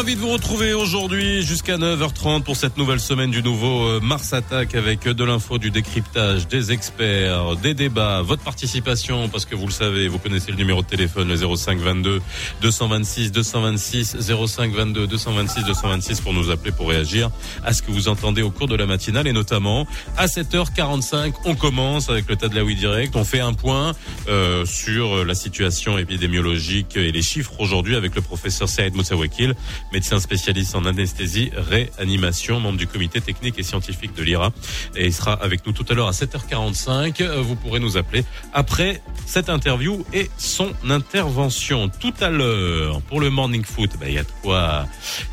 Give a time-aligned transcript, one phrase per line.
[0.00, 4.32] ravi de vous retrouver aujourd'hui jusqu'à 9h30 pour cette nouvelle semaine du nouveau euh, Mars
[4.32, 9.66] Attack avec de l'info, du décryptage, des experts, des débats, votre participation parce que vous
[9.66, 12.22] le savez, vous connaissez le numéro de téléphone le 05 22
[12.62, 14.16] 226 226
[14.46, 17.28] 05 22 226 226 pour nous appeler pour réagir
[17.62, 21.54] à ce que vous entendez au cours de la matinale et notamment à 7h45 on
[21.54, 23.92] commence avec le Tadlaoui direct, on fait un point
[24.28, 29.48] euh, sur la situation épidémiologique et les chiffres aujourd'hui avec le professeur Saïd Moussawaki
[29.92, 34.52] médecin spécialiste en anesthésie, réanimation, membre du comité technique et scientifique de l'IRA.
[34.96, 37.22] Et il sera avec nous tout à l'heure à 7h45.
[37.40, 41.88] Vous pourrez nous appeler après cette interview et son intervention.
[41.88, 44.86] Tout à l'heure, pour le morning foot, bah, il y a de quoi,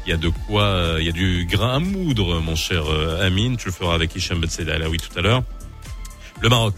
[0.05, 3.25] il y a de quoi, il y a du grain à moudre, mon cher euh,
[3.25, 3.57] Amine.
[3.57, 5.43] Tu le feras avec Hicham Ah oui, tout à l'heure.
[6.41, 6.75] Le Maroc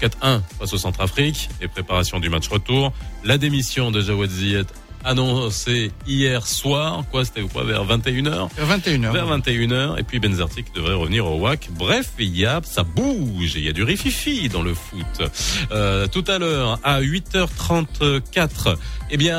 [0.00, 2.92] 4-1 face au Centrafrique et préparation du match retour.
[3.24, 4.66] La démission de Jawad Ziyech
[5.04, 7.04] annoncé hier soir.
[7.10, 9.12] Quoi, c'était quoi vers 21h Vers 21h.
[9.12, 9.98] Vers 21h.
[9.98, 11.68] Et puis Benzarti qui devrait revenir au WAC.
[11.72, 13.54] Bref, il y a, ça bouge.
[13.54, 15.30] Il y a du rififi dans le foot.
[15.70, 18.76] Euh, tout à l'heure, à 8h34,
[19.10, 19.36] eh bien,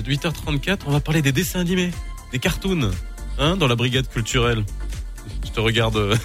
[0.00, 1.90] 8h34, euh, on va parler des dessins animés,
[2.32, 2.90] des cartoons,
[3.38, 4.64] hein, dans la brigade culturelle.
[5.44, 5.96] Je te regarde,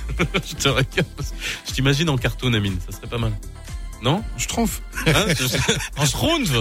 [0.49, 1.07] je te regarde.
[1.67, 2.77] Je t'imagine en cartoon, Amine.
[2.85, 3.31] Ça serait pas mal.
[4.01, 4.79] Non Je trouve.
[5.07, 5.25] Hein
[5.97, 6.51] en Schtroumpf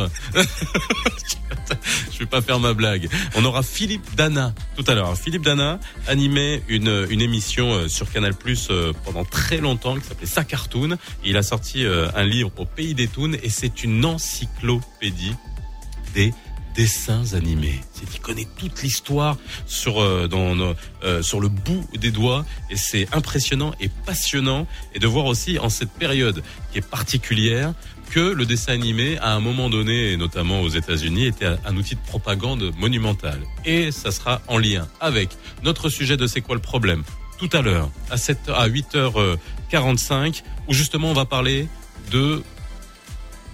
[2.12, 3.08] Je vais pas faire ma blague.
[3.36, 5.16] On aura Philippe Dana tout à l'heure.
[5.16, 10.06] Philippe Dana animait une, une émission euh, sur Canal Plus euh, pendant très longtemps qui
[10.06, 10.96] s'appelait Sa Cartoon.
[11.24, 15.34] Il a sorti euh, un livre au Pays des Toons et c'est une encyclopédie
[16.14, 16.32] des
[16.78, 17.80] dessins animés.
[17.92, 20.28] C'est qu'il connaît toute l'histoire sur euh,
[21.02, 22.46] euh, sur le bout des doigts.
[22.70, 24.66] Et c'est impressionnant et passionnant.
[24.94, 27.74] Et de voir aussi en cette période qui est particulière
[28.10, 31.96] que le dessin animé à un moment donné et notamment aux États-Unis était un outil
[31.96, 36.62] de propagande monumental et ça sera en lien avec notre sujet de c'est quoi le
[36.62, 37.02] problème
[37.36, 41.68] tout à l'heure à 7 à 8h45 où justement on va parler
[42.10, 42.42] de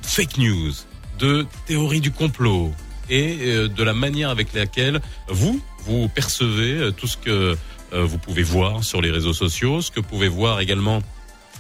[0.02, 0.72] fake news
[1.18, 2.72] de théorie du complot,
[3.10, 7.56] et euh, de la manière avec laquelle vous, vous percevez euh, tout ce que
[7.92, 11.02] euh, vous pouvez voir sur les réseaux sociaux, ce que vous pouvez voir également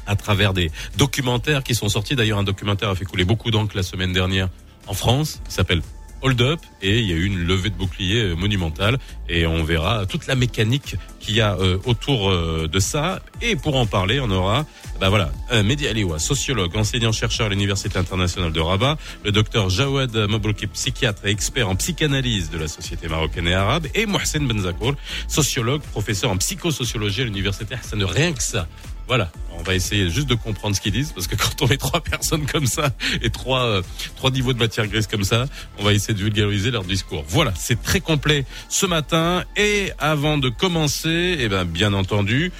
[0.06, 2.16] à travers des documentaires qui sont sortis.
[2.16, 4.48] D'ailleurs, un documentaire a fait couler beaucoup d'encre la semaine dernière
[4.86, 5.82] en France, qui s'appelle
[6.24, 8.98] hold up et il y a eu une levée de bouclier euh, monumentale.
[9.28, 13.20] Et on verra toute la mécanique qu'il y a euh, autour euh, de ça.
[13.42, 14.64] Et pour en parler on aura
[15.00, 20.14] bah voilà Mehdi Aliwa sociologue enseignant chercheur à l'université internationale de Rabat le docteur Jawad
[20.14, 24.94] Mabrouki psychiatre et expert en psychanalyse de la société marocaine et arabe et Mohsen Benzakour
[25.26, 28.68] sociologue professeur en psychosociologie à l'université Hassan rien que ça
[29.06, 31.76] voilà, on va essayer juste de comprendre ce qu'ils disent parce que quand on met
[31.76, 32.90] trois personnes comme ça
[33.22, 33.82] et trois euh,
[34.16, 35.46] trois niveaux de matière grise comme ça,
[35.78, 37.24] on va essayer de vulgariser leur discours.
[37.28, 39.44] Voilà, c'est très complet ce matin.
[39.56, 42.52] Et avant de commencer, eh ben bien entendu,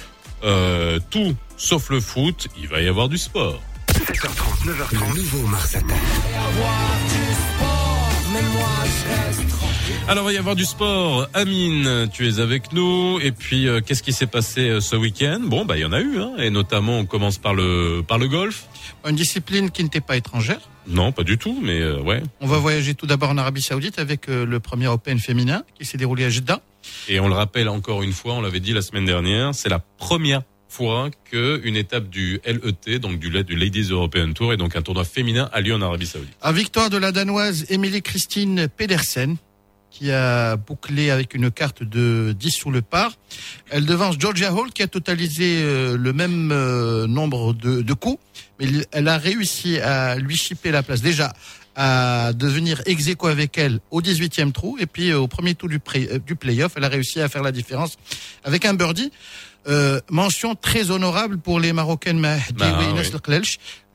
[0.43, 3.61] euh, tout sauf le foot, il va y avoir du sport.
[3.87, 5.75] 7h30, 9h30, le nouveau Mars
[10.07, 11.27] alors, il va y avoir du sport.
[11.33, 13.19] Amine, tu es avec nous.
[13.21, 15.39] Et puis, euh, qu'est-ce qui s'est passé euh, ce week-end?
[15.43, 16.33] Bon, bah, il y en a eu, hein.
[16.37, 18.65] Et notamment, on commence par le, par le golf.
[19.07, 20.59] Une discipline qui n'était pas étrangère.
[20.87, 22.21] Non, pas du tout, mais euh, ouais.
[22.41, 25.97] On va voyager tout d'abord en Arabie Saoudite avec le premier Open féminin qui s'est
[25.97, 26.61] déroulé à Jeddah.
[27.07, 29.79] Et on le rappelle encore une fois, on l'avait dit la semaine dernière, c'est la
[29.79, 30.41] première
[30.75, 35.05] fois qu'une étape du LET, donc du, du Ladies European Tour, et donc un tournoi
[35.05, 36.35] féminin a lieu en Arabie Saoudite.
[36.41, 39.37] À victoire de la Danoise Émilie Christine Pedersen,
[39.97, 43.13] qui a bouclé avec une carte de 10 sous le par.
[43.69, 48.21] Elle devance Georgia Hall qui a totalisé euh, le même euh, nombre de, coups,
[48.59, 51.31] mais elle a réussi à lui chipper la place déjà
[51.77, 55.79] à devenir ex avec elle au 18e trou et puis euh, au premier tour du,
[56.25, 57.95] du playoff, elle a réussi à faire la différence
[58.43, 59.11] avec un birdie.
[60.09, 62.93] mention très honorable pour les Marocaines Mahdi bah,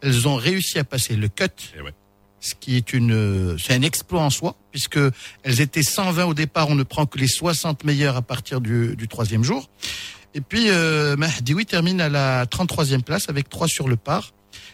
[0.02, 1.44] Elles ont réussi à passer le cut.
[1.76, 1.99] Eh
[2.40, 4.98] ce qui est une, c'est un exploit en soi, puisque
[5.42, 8.96] elles étaient 120 au départ, on ne prend que les 60 meilleures à partir du,
[8.96, 9.68] du troisième jour.
[10.34, 14.32] Et puis, euh, Mahdioui termine à la 33e place avec 3 sur le par.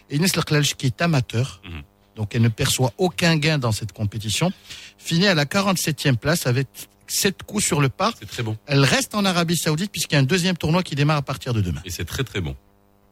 [0.09, 1.81] Et Inès Leclerc, qui est amateur, mhm.
[2.15, 4.51] donc elle ne perçoit aucun gain dans cette compétition,
[4.97, 6.67] finit à la 47e place avec
[7.07, 8.13] 7 coups sur le par.
[8.19, 8.57] C'est très bon.
[8.67, 11.53] Elle reste en Arabie Saoudite puisqu'il y a un deuxième tournoi qui démarre à partir
[11.53, 11.81] de demain.
[11.85, 12.55] Et c'est très très bon,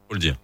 [0.07, 0.37] faut le dire.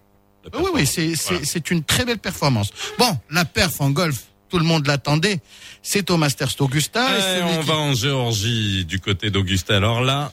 [0.54, 2.70] Oui, oui, c'est une très belle performance.
[2.98, 5.40] Bon, la perf en golf, tout le monde l'attendait.
[5.82, 7.06] C'est au Masters d'Augusta.
[7.38, 9.76] Eh, on va en Géorgie du côté d'Augusta.
[9.76, 10.32] Alors là,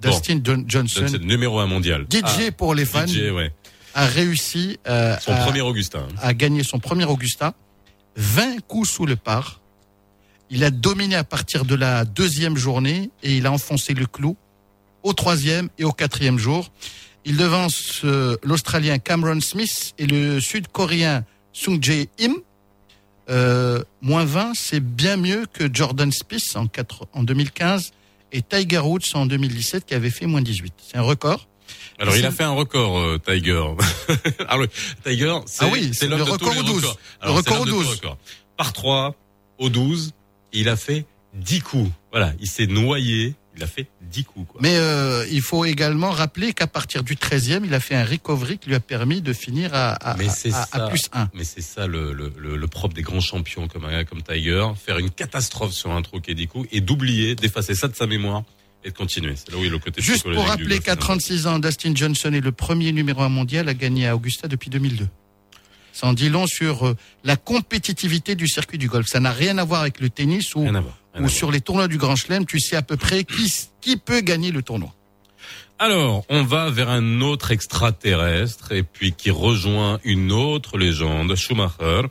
[0.00, 2.06] Dustin Johnson, numéro un mondial.
[2.10, 3.06] DJ ah, pour les fans.
[3.06, 3.52] DJ, ouais.
[3.94, 6.06] a réussi euh, son premier Augustin.
[6.20, 7.54] à gagner son premier Augusta.
[8.16, 9.60] 20 coups sous le par.
[10.50, 14.36] Il a dominé à partir de la deuxième journée et il a enfoncé le clou
[15.02, 16.70] au troisième et au quatrième jour.
[17.24, 22.34] Il devance euh, l'Australien Cameron Smith et le Sud-Coréen Sung Jae Im.
[23.30, 26.66] Euh, moins 20, c'est bien mieux que Jordan Spieth en,
[27.14, 27.92] en 2015
[28.32, 30.74] et Tiger Woods en 2017 qui avait fait moins 18.
[30.76, 31.48] C'est un record.
[31.98, 33.64] Alors il a fait un record, euh, Tiger.
[34.48, 34.66] Alors,
[35.04, 36.94] Tiger, c'est ah oui, le record au 12.
[37.22, 38.00] le record au 12.
[38.56, 39.14] Par 3
[39.58, 40.12] au 12,
[40.52, 41.90] il a fait 10 coups.
[42.10, 44.46] Voilà, il s'est noyé il a fait 10 coups.
[44.50, 44.60] Quoi.
[44.62, 48.58] Mais euh, il faut également rappeler qu'à partir du 13e, il a fait un recovery
[48.58, 50.16] qui lui a permis de finir à, à,
[50.72, 51.30] à, plus 1.
[51.34, 55.10] Mais c'est ça le, le, le, propre des grands champions comme comme Tiger, faire une
[55.10, 58.42] catastrophe sur un trou qui est 10 coups et d'oublier, d'effacer ça de sa mémoire
[58.84, 59.34] et de continuer.
[59.36, 62.40] C'est là où il le côté Juste pour rappeler qu'à 36 ans, Dustin Johnson est
[62.40, 65.06] le premier numéro 1 mondial à gagner à Augusta depuis 2002.
[65.94, 69.06] Ça en dit long sur euh, la compétitivité du circuit du golf.
[69.06, 70.66] Ça n'a rien à voir avec le tennis ou,
[71.20, 72.46] ou sur les tournois du Grand Chelem.
[72.46, 74.92] Tu sais à peu près qui, qui peut gagner le tournoi.
[75.78, 82.02] Alors, on va vers un autre extraterrestre et puis qui rejoint une autre légende, Schumacher,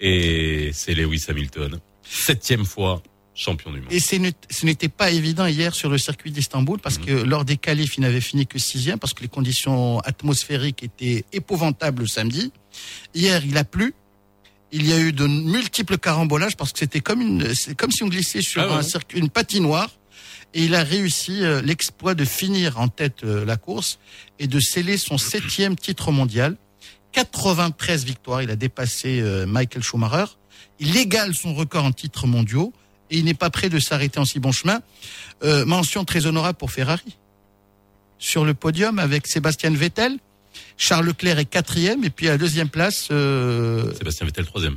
[0.00, 1.78] et c'est Lewis Hamilton.
[2.02, 3.02] Septième fois
[3.40, 3.90] champion du monde.
[3.90, 7.04] Et ce n'était pas évident hier sur le circuit d'Istanbul parce mhm.
[7.06, 11.24] que lors des qualifs, il n'avait fini que sixième parce que les conditions atmosphériques étaient
[11.32, 12.52] épouvantables le samedi.
[13.14, 13.94] Hier, il a plu.
[14.72, 18.04] Il y a eu de multiples carambolages parce que c'était comme une, c'est comme si
[18.04, 19.90] on glissait sur ah un circuit, une patinoire.
[20.54, 23.98] Et il a réussi euh, l'exploit de finir en tête euh, la course
[24.38, 26.56] et de sceller son septième titre mondial.
[27.12, 28.42] 93 victoires.
[28.42, 30.26] Il a dépassé euh, Michael Schumacher.
[30.78, 32.72] Il égale son record en titres mondiaux
[33.10, 34.80] et il n'est pas prêt de s'arrêter en si bon chemin.
[35.66, 37.16] mention très honorable pour Ferrari.
[38.20, 40.18] Sur le podium avec Sébastien Vettel,
[40.76, 43.08] Charles Leclerc est quatrième et puis à la deuxième place.
[43.10, 44.76] Euh, Sébastien Vettel troisième.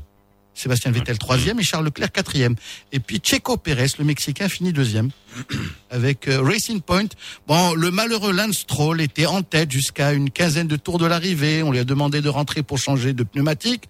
[0.53, 2.55] Sébastien Vettel troisième et Charles Leclerc quatrième.
[2.91, 5.09] Et puis Checo Pérez, le Mexicain, finit deuxième
[5.89, 7.07] avec euh, Racing Point.
[7.47, 11.63] Bon, le malheureux Lance Stroll était en tête jusqu'à une quinzaine de tours de l'arrivée.
[11.63, 13.89] On lui a demandé de rentrer pour changer de pneumatique.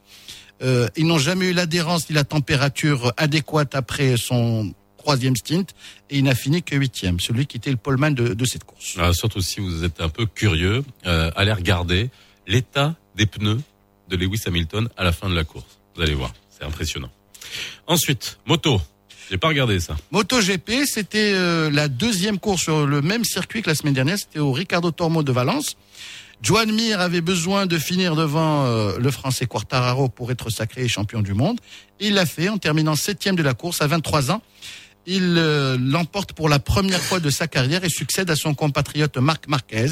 [0.63, 5.65] Euh, ils n'ont jamais eu l'adhérence ni la température adéquate après son troisième stint
[6.09, 8.95] et il n'a fini que huitième, celui qui était le poleman de, de cette course.
[8.97, 12.09] Ah, surtout si vous êtes un peu curieux, euh, allez regarder
[12.47, 13.59] l'état des pneus
[14.09, 15.79] de Lewis Hamilton à la fin de la course.
[15.95, 17.11] Vous allez voir, c'est impressionnant.
[17.87, 18.81] Ensuite, moto.
[19.29, 19.95] J'ai pas regardé ça.
[20.11, 24.17] Moto GP, c'était euh, la deuxième course sur le même circuit que la semaine dernière.
[24.17, 25.77] C'était au Ricardo Tormo de Valence.
[26.43, 31.21] Joan Mir avait besoin de finir devant euh, le Français Quartararo pour être sacré champion
[31.21, 31.61] du monde.
[32.01, 34.41] Il l'a fait en terminant septième de la course à 23 ans.
[35.05, 39.15] Il euh, l'emporte pour la première fois de sa carrière et succède à son compatriote
[39.17, 39.87] Marc Marquez.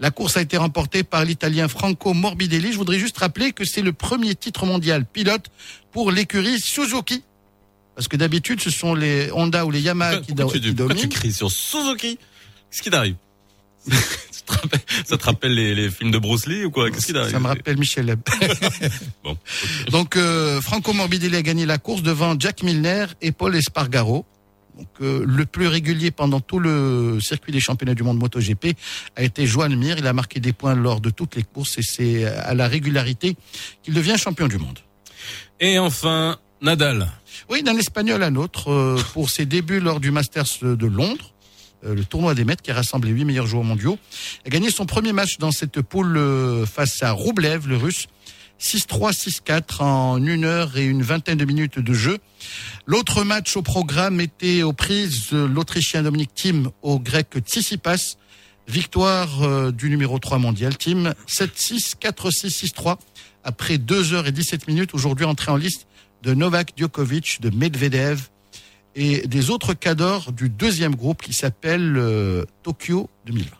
[0.00, 2.72] La course a été remportée par l'Italien Franco Morbidelli.
[2.72, 5.46] Je voudrais juste rappeler que c'est le premier titre mondial pilote
[5.92, 7.22] pour l'écurie Suzuki.
[7.94, 11.08] Parce que d'habitude, ce sont les Honda ou les Yamaha qui, pourquoi tu, pourquoi tu
[11.08, 12.18] cries sur Suzuki?
[12.68, 13.14] Qu'est-ce qui t'arrive?
[15.04, 16.90] ça te rappelle les, les, films de Bruce Lee ou quoi?
[16.90, 18.20] Qu'est-ce qui Ça me rappelle Michel Leb.
[19.24, 19.36] bon,
[19.90, 24.24] Donc euh, Franco Morbidelli a gagné la course devant Jack Milner et Paul Espargaro.
[24.78, 28.76] Donc euh, le plus régulier pendant tout le circuit des championnats du monde MotoGP
[29.16, 29.98] a été Joan Mir.
[29.98, 33.36] Il a marqué des points lors de toutes les courses et c'est à la régularité
[33.82, 34.78] qu'il devient champion du monde.
[35.60, 37.08] Et enfin Nadal.
[37.50, 41.31] Oui, d'un espagnol à un autre euh, pour ses débuts lors du Masters de Londres.
[41.84, 43.98] Euh, le tournoi des maîtres qui a rassemblé huit meilleurs joueurs mondiaux.
[44.46, 48.06] A gagné son premier match dans cette poule euh, face à Roublev, le russe.
[48.60, 52.18] 6-3, 6-4 en une heure et une vingtaine de minutes de jeu.
[52.86, 58.16] L'autre match au programme était aux prises l'Autrichien Dominique Thiem au Grec Tsitsipas.
[58.68, 60.76] Victoire euh, du numéro 3 mondial.
[60.76, 62.98] Thiem 7-6, 4-6, 6-3
[63.42, 64.94] après 2 heures et 17 minutes.
[64.94, 65.88] Aujourd'hui entré en liste
[66.22, 68.28] de Novak Djokovic, de Medvedev,
[68.94, 73.56] et des autres cadors du deuxième groupe qui s'appelle euh, Tokyo 2020.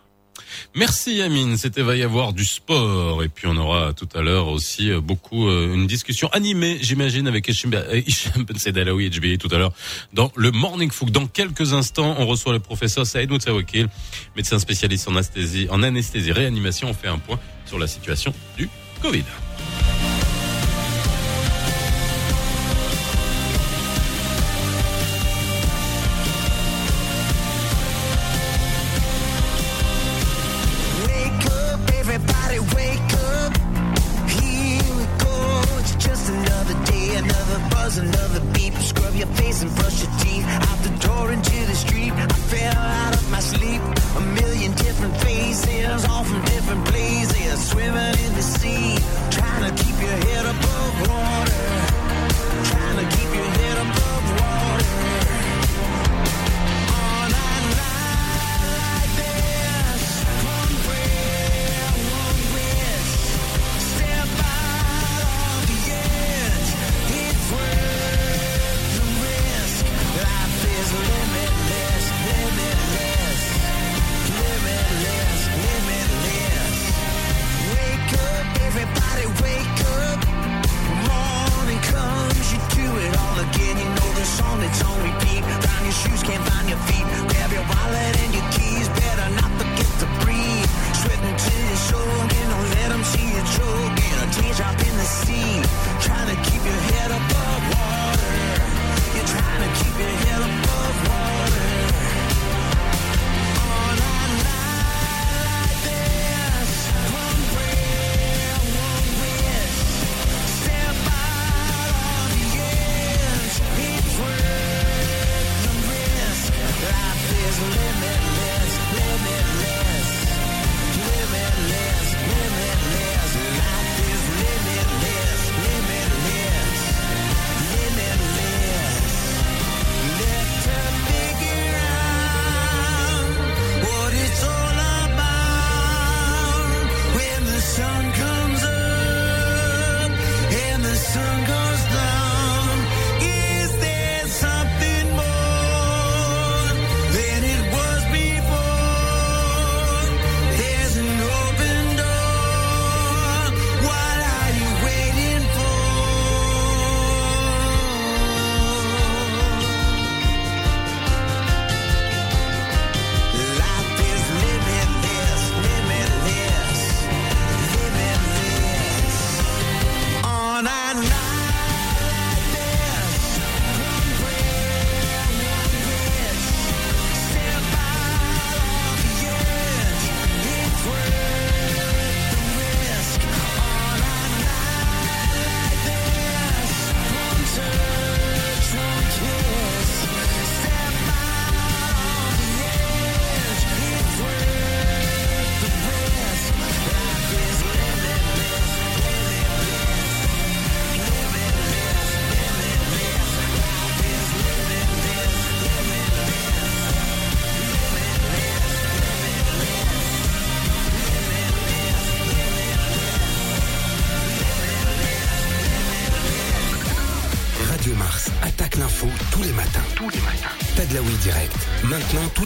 [0.75, 4.47] Merci Yamine, c'était va y avoir du sport et puis on aura tout à l'heure
[4.47, 9.57] aussi euh, beaucoup euh, une discussion animée, j'imagine avec Hicham Ben Sedalaoui et tout à
[9.57, 9.73] l'heure
[10.13, 11.11] dans le Morning Fook.
[11.11, 13.87] Dans quelques instants, on reçoit le professeur Saïd Moutsawakil,
[14.35, 16.89] médecin spécialiste en anesthésie, en anesthésie réanimation.
[16.89, 18.69] On fait un point sur la situation du
[19.01, 19.23] Covid.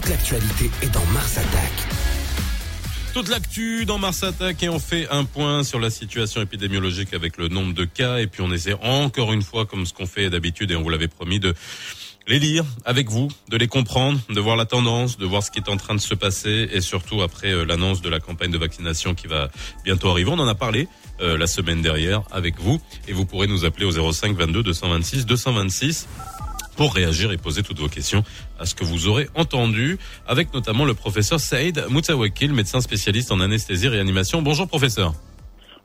[0.00, 1.72] Toute l'actualité est dans Mars Attack.
[3.14, 7.36] Toute l'actu dans Mars Attack et on fait un point sur la situation épidémiologique avec
[7.36, 10.30] le nombre de cas et puis on essaie encore une fois comme ce qu'on fait
[10.30, 11.52] d'habitude et on vous l'avait promis de
[12.28, 15.58] les lire avec vous, de les comprendre, de voir la tendance, de voir ce qui
[15.58, 18.58] est en train de se passer et surtout après euh, l'annonce de la campagne de
[18.58, 19.50] vaccination qui va
[19.82, 20.30] bientôt arriver.
[20.30, 20.86] On en a parlé
[21.20, 25.26] euh, la semaine dernière avec vous et vous pourrez nous appeler au 05 22 226
[25.26, 26.06] 226
[26.78, 28.22] pour réagir et poser toutes vos questions
[28.60, 33.40] à ce que vous aurez entendu, avec notamment le professeur Saïd Moutawakil, médecin spécialiste en
[33.40, 34.42] anesthésie réanimation.
[34.42, 35.12] Bonjour professeur.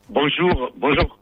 [0.08, 1.18] Bonjour, bonjour.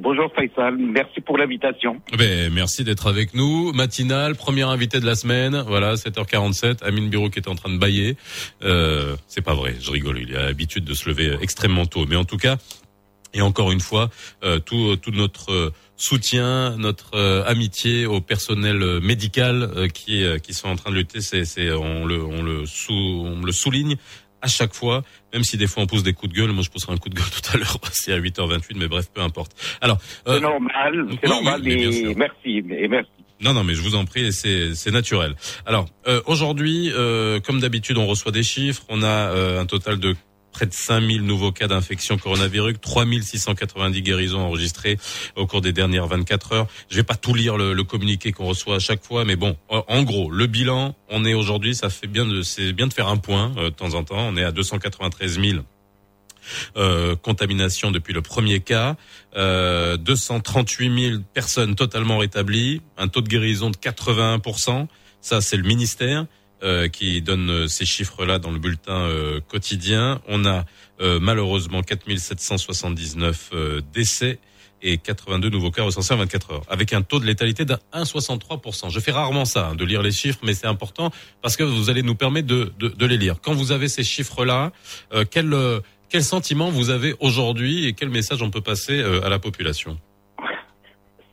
[0.00, 2.02] Bonjour Faisal, merci pour l'invitation.
[2.18, 3.72] Ben, merci d'être avec nous.
[3.72, 7.78] Matinal, premier invité de la semaine, voilà, 7h47, Amine Bureau qui est en train de
[7.78, 8.16] bailler.
[8.62, 12.06] Euh, c'est pas vrai, je rigole, il a l'habitude de se lever extrêmement tôt.
[12.06, 12.56] Mais en tout cas,
[13.32, 14.10] et encore une fois,
[14.42, 20.24] euh, tout, tout notre euh, soutien, notre euh, amitié au personnel euh, médical euh, qui
[20.42, 21.20] qui sont en train de lutter.
[21.20, 23.96] C'est, c'est on le on le sous, on le souligne
[24.42, 25.02] à chaque fois,
[25.34, 26.52] même si des fois on pousse des coups de gueule.
[26.52, 27.78] Moi, je pousserai un coup de gueule tout à l'heure.
[27.92, 29.52] C'est à 8h28, mais bref, peu importe.
[29.82, 31.68] Alors, c'est normal, c'est normal.
[31.68, 33.10] et merci, et merci.
[33.42, 35.34] Non, non, mais je vous en prie, c'est c'est naturel.
[35.66, 35.86] Alors
[36.26, 36.90] aujourd'hui,
[37.44, 38.84] comme d'habitude, on reçoit des chiffres.
[38.88, 40.14] On a un total de
[40.60, 44.98] près de 5000 nouveaux cas d'infection coronavirus, 3690 guérisons enregistrées
[45.34, 46.66] au cours des dernières 24 heures.
[46.90, 50.02] Je vais pas tout lire le, communiqué qu'on reçoit à chaque fois, mais bon, en
[50.02, 53.16] gros, le bilan, on est aujourd'hui, ça fait bien de, c'est bien de faire un
[53.16, 54.18] point euh, de temps en temps.
[54.18, 55.60] On est à 293 000
[56.76, 58.96] euh, contaminations depuis le premier cas,
[59.36, 64.88] euh, 238 000 personnes totalement rétablies, un taux de guérison de 81
[65.22, 66.26] ça c'est le ministère.
[66.62, 70.20] Euh, qui donne euh, ces chiffres-là dans le bulletin euh, quotidien.
[70.28, 70.66] On a
[71.18, 73.52] malheureusement 4779
[73.90, 74.38] décès
[74.82, 78.90] et 82 nouveaux cas recensés en 24 heures, avec un taux de létalité d'un 1,63%.
[78.90, 81.88] Je fais rarement ça, hein, de lire les chiffres, mais c'est important parce que vous
[81.88, 83.36] allez nous permettre de, de, de les lire.
[83.40, 84.72] Quand vous avez ces chiffres-là,
[85.30, 85.56] quel
[86.10, 89.98] Quel sentiment vous avez aujourd'hui et quel message on peut passer à la population?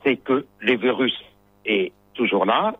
[0.05, 1.13] C'est que le virus
[1.65, 2.73] est toujours là,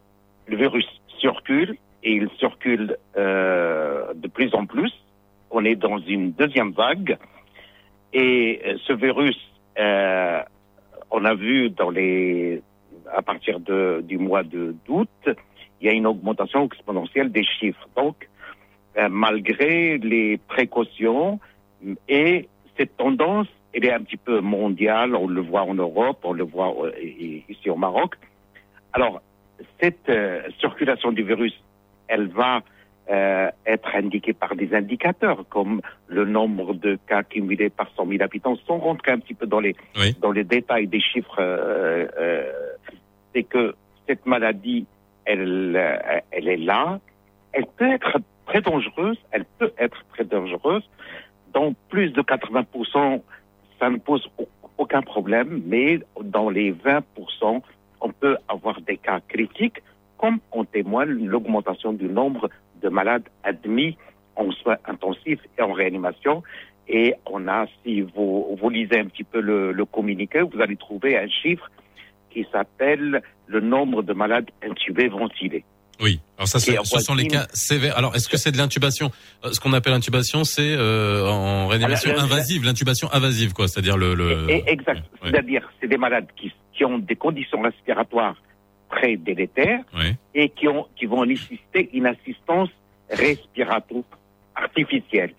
[0.48, 0.86] le virus
[1.20, 1.78] circule
[2.16, 4.92] il circule euh, de plus en plus.
[5.52, 7.18] On est dans une deuxième vague
[8.14, 9.38] et euh, ce virus,
[9.80, 10.42] euh,
[11.12, 11.72] on a vu
[13.14, 15.10] à partir du mois d'août,
[15.80, 17.88] il y a une augmentation exponentielle des chiffres.
[17.96, 18.28] Donc,
[19.10, 21.40] malgré les précautions
[22.10, 25.16] et cette tendance, elle est un petit peu mondiale.
[25.16, 26.74] On le voit en Europe, on le voit
[27.48, 28.16] ici au Maroc.
[28.92, 29.22] Alors,
[29.80, 30.12] cette
[30.60, 31.54] circulation du virus,
[32.08, 32.62] elle va
[33.10, 38.24] euh, être indiquée par des indicateurs comme le nombre de cas cumulés par 100 000
[38.24, 39.76] habitants, sans rentrer un petit peu dans les
[40.20, 41.40] dans les détails des chiffres.
[41.40, 42.52] Euh, euh,
[43.34, 43.76] c'est que
[44.08, 44.86] cette maladie,
[45.26, 45.76] elle,
[46.32, 47.00] elle est là.
[47.54, 49.18] Elle peut être très dangereuse.
[49.32, 50.84] Elle peut être très dangereuse.
[51.54, 53.22] Dans plus de 80%
[53.80, 54.28] ça ne pose
[54.78, 57.04] aucun problème, mais dans les 20
[58.02, 59.82] on peut avoir des cas critiques,
[60.18, 62.50] comme en témoigne l'augmentation du nombre
[62.82, 63.98] de malades admis
[64.36, 66.44] en soins intensifs et en réanimation.
[66.88, 70.78] Et on a, si vous, vous lisez un petit peu le, le communiqué, vous allez
[70.78, 71.70] trouver un chiffre
[72.32, 75.64] qui s'appelle le nombre de malades intubés ventilés.
[76.00, 77.98] Oui, alors ça, ce sont les cas sévères.
[77.98, 79.10] Alors, est-ce que c'est de l'intubation?
[79.44, 83.68] Euh, Ce qu'on appelle l'intubation, c'est euh, en réanimation invasive, l'intubation invasive, quoi.
[83.68, 84.48] C'est-à-dire le, le...
[84.68, 85.02] Exact.
[85.24, 85.32] Ouais.
[85.32, 88.36] C'est-à-dire, c'est des malades qui qui ont des conditions respiratoires
[88.90, 90.16] très délétères oui.
[90.34, 92.70] et qui, ont, qui vont nécessiter une assistance
[93.10, 94.04] respiratoire
[94.56, 95.34] artificielle.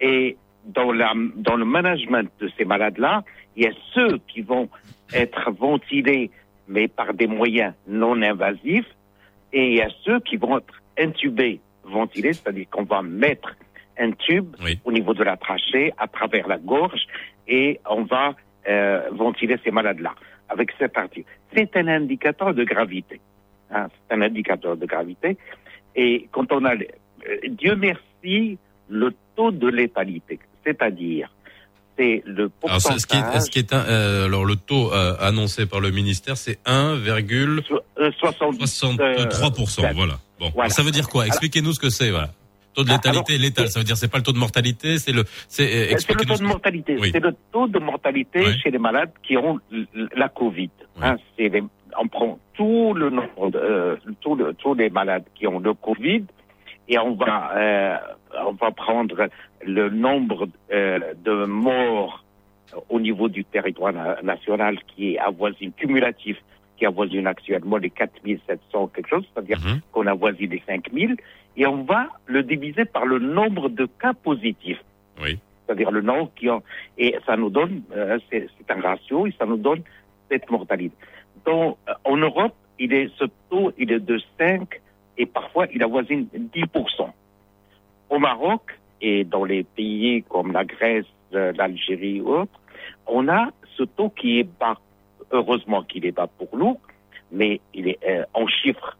[0.00, 3.24] Et dans, la, dans le management de ces malades-là,
[3.56, 4.68] il y a ceux qui vont
[5.12, 6.30] être ventilés,
[6.68, 8.88] mais par des moyens non invasifs,
[9.52, 13.54] et il y a ceux qui vont être intubés, ventilés, c'est-à-dire qu'on va mettre
[13.98, 14.80] un tube oui.
[14.84, 17.06] au niveau de la trachée, à travers la gorge,
[17.46, 18.34] et on va
[18.66, 20.14] euh, ventiler ces malades-là
[20.48, 21.24] avec cette partie.
[21.54, 23.20] C'est un indicateur de gravité.
[23.70, 25.36] Hein, c'est un indicateur de gravité.
[25.96, 26.86] Et quand on a, euh,
[27.48, 31.30] Dieu merci, le taux de létalité, c'est-à-dire
[31.96, 32.86] c'est le pourcentage.
[32.86, 35.80] Alors, ce qui est, ce qui est un, euh, alors le taux euh, annoncé par
[35.80, 39.00] le ministère, c'est 1,63%.
[39.00, 39.26] Euh,
[39.94, 40.18] voilà.
[40.40, 40.70] Bon, voilà.
[40.70, 41.26] ça veut dire quoi?
[41.26, 42.10] Expliquez-nous ce que c'est.
[42.10, 42.30] Voilà.
[42.74, 45.12] Taux de létalité Alors, létal, ça veut dire c'est pas le taux de mortalité, c'est
[45.12, 46.96] le c'est c'est le taux de mortalité.
[47.00, 47.10] Oui.
[47.12, 48.58] C'est le taux de mortalité Ouais.
[48.62, 49.60] chez les malades qui ont
[50.16, 50.70] la Covid.
[50.96, 51.02] Ouais.
[51.06, 51.62] Hein, les-
[52.02, 56.24] on prend tout le nombre, euh, tout le, tous les malades qui ont le Covid
[56.88, 57.96] et on va euh,
[58.48, 59.28] on va prendre
[59.64, 62.24] le nombre euh, de morts
[62.88, 66.36] au niveau du territoire na- national qui est avoisine cumulatif
[66.76, 69.80] qui avoisine actuellement les 4700 quelque chose, c'est-à-dire Mhm.
[69.92, 71.16] qu'on avoisine les 5000
[71.56, 74.82] et on va le diviser par le nombre de cas positifs
[75.22, 75.38] Oui.
[75.66, 76.62] c'est-à-dire le nombre qui ont,
[76.98, 79.82] et ça nous donne, euh, c'est un ratio, et ça nous donne
[80.30, 80.94] cette mortalité.
[81.46, 84.80] Donc, euh, en Europe, il est, ce taux, il est de 5,
[85.16, 87.14] et parfois, il avoisine 10%.
[88.10, 88.62] Au Maroc,
[89.00, 92.60] et dans les pays comme la Grèce, euh, l'Algérie ou autres,
[93.06, 94.78] on a ce taux qui est bas.
[95.30, 96.78] Heureusement qu'il est bas pour nous,
[97.32, 98.96] mais il est euh, en chiffres,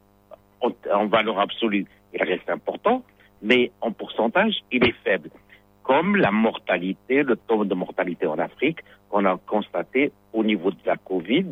[0.60, 3.02] en, valeur absolue, il reste important,
[3.42, 5.30] mais en pourcentage, il est faible.
[5.82, 8.78] Comme la mortalité, le taux de mortalité en Afrique,
[9.10, 11.50] qu'on a constaté au niveau de la Covid,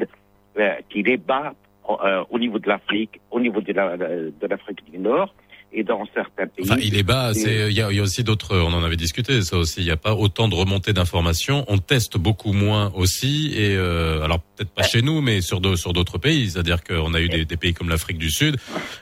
[0.59, 1.55] euh, qu'il est bas
[1.89, 5.35] euh, au niveau de l'Afrique, au niveau de l'Afrique du Nord
[5.75, 6.65] et dans certains pays.
[6.71, 7.33] Enfin, il est bas.
[7.35, 8.57] Il y a, il y a aussi d'autres.
[8.57, 9.41] On en avait discuté.
[9.43, 9.81] Ça aussi.
[9.81, 11.65] Il n'y a pas autant de remontées d'informations.
[11.69, 13.53] On teste beaucoup moins aussi.
[13.57, 16.51] Et euh, alors peut-être pas chez nous, mais sur de- sur d'autres pays.
[16.51, 18.57] C'est-à-dire qu'on a eu des, des pays comme l'Afrique du Sud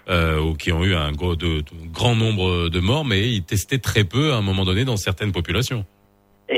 [0.09, 3.79] euh, qui ont eu un gros, de, de- grand nombre de morts, mais ils testaient
[3.79, 5.85] très peu à un moment donné dans certaines populations.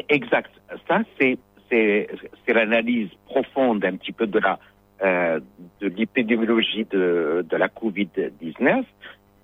[0.09, 0.51] Exact.
[0.89, 1.39] Ça, c'est
[1.71, 2.09] c'est
[2.47, 4.59] c'est l'analyse profonde un petit peu de la
[5.05, 5.41] euh,
[5.81, 8.09] de l'épidémiologie de de la Covid
[8.41, 8.85] 19.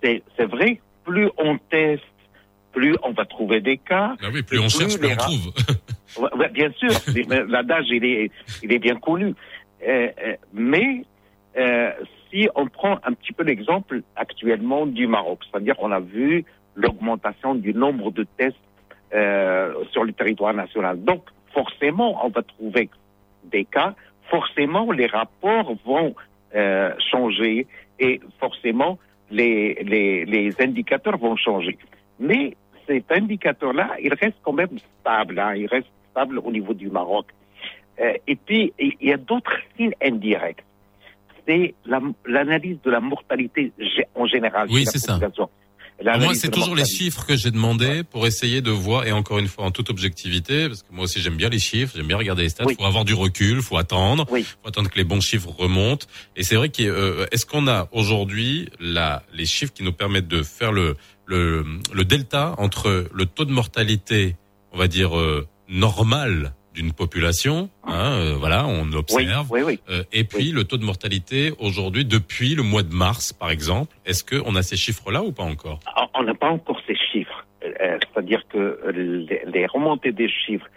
[0.02, 0.80] C'est vrai.
[1.04, 2.02] Plus on teste,
[2.72, 4.14] plus on va trouver des cas.
[4.22, 5.52] Ah oui, plus on Plus cherche, plus on trouve.
[6.16, 6.88] Ouais, bien sûr,
[7.48, 8.30] l'adage il est,
[8.62, 9.34] il est bien connu.
[9.86, 11.04] Euh, euh, mais
[11.56, 11.92] euh,
[12.30, 17.54] si on prend un petit peu l'exemple actuellement du Maroc, c'est-à-dire qu'on a vu l'augmentation
[17.54, 18.56] du nombre de tests
[19.14, 21.04] euh, sur le territoire national.
[21.04, 22.88] Donc forcément, on va trouver
[23.44, 23.94] des cas.
[24.30, 26.14] Forcément, les rapports vont
[27.12, 27.66] changer
[28.00, 28.98] et forcément
[29.30, 31.76] les, les, les indicateurs vont changer.
[32.18, 35.38] Mais cet indicateur-là, il reste quand même stable.
[35.38, 37.26] hein, il reste stable au niveau du Maroc.
[38.00, 40.64] Euh, et puis, il y a d'autres signes indirects.
[41.46, 43.72] C'est la- l'analyse de la mortalité
[44.14, 45.18] en général Oui, c'est ça.
[46.04, 49.48] Moi, c'est toujours les chiffres que j'ai demandé pour essayer de voir, et encore une
[49.48, 52.42] fois, en toute objectivité, parce que moi aussi j'aime bien les chiffres, j'aime bien regarder
[52.42, 55.20] les stats, il faut avoir du recul, faut attendre, il faut attendre que les bons
[55.20, 56.06] chiffres remontent.
[56.36, 60.42] Et c'est vrai qu'est-ce euh, est-ce qu'on a aujourd'hui les chiffres qui nous permettent de
[60.42, 64.36] faire le, le, le delta entre le taux de mortalité,
[64.72, 69.48] on va dire, euh, normal d'une population, hein, euh, voilà, on observe.
[69.52, 73.96] Euh, et puis le taux de mortalité aujourd'hui, depuis le mois de mars, par exemple,
[74.06, 75.80] est-ce qu'on a ces chiffres-là ou pas encore?
[75.86, 77.44] Ah, On n'a pas encore ces chiffres.
[77.64, 80.68] Euh, c'est-à-dire que les, remontées des chiffres,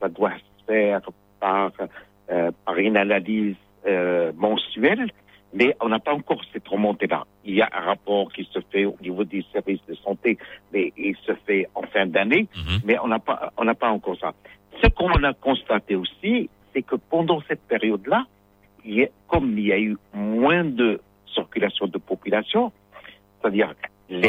[0.00, 1.00] ça doit se faire
[1.40, 1.72] par,
[2.66, 3.56] par une analyse
[4.36, 5.10] mensuelle,
[5.54, 7.24] mais on n'a pas encore cette remontée-là.
[7.44, 10.36] Il y a un rapport qui se fait au niveau des services de santé,
[10.74, 12.80] mais il se fait en fin d'année, mhm.
[12.84, 14.34] mais on n'a pas, on n'a pas encore ça.
[14.82, 18.24] Ce qu'on a constaté aussi, c'est que pendant cette période-là,
[19.28, 21.00] comme il y a eu moins de
[21.34, 22.72] circulation de population,
[23.40, 23.74] c'est-à-dire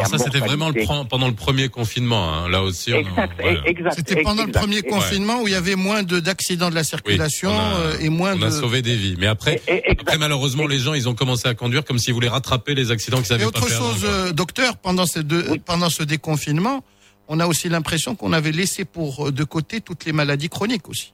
[0.05, 2.33] ça, c'était vraiment le, pendant le premier confinement.
[2.33, 2.49] Hein.
[2.49, 2.91] Là aussi,
[3.91, 7.97] C'était pendant le premier confinement où il y avait moins d'accidents de la circulation euh,
[8.01, 8.43] et moins on de.
[8.43, 9.15] On a sauvé des vies.
[9.17, 12.75] Mais après, après malheureusement, les gens, ils ont commencé à conduire comme s'ils voulaient rattraper
[12.75, 16.03] les accidents qu'ils avaient et pas autre chose, euh, docteur, pendant, ces deux, pendant ce
[16.03, 16.83] déconfinement,
[17.29, 20.89] on a aussi l'impression qu'on avait laissé pour euh, de côté toutes les maladies chroniques
[20.89, 21.13] aussi.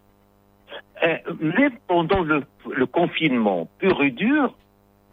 [1.04, 2.42] Euh, même pendant le,
[2.88, 4.56] confinement pur et dur,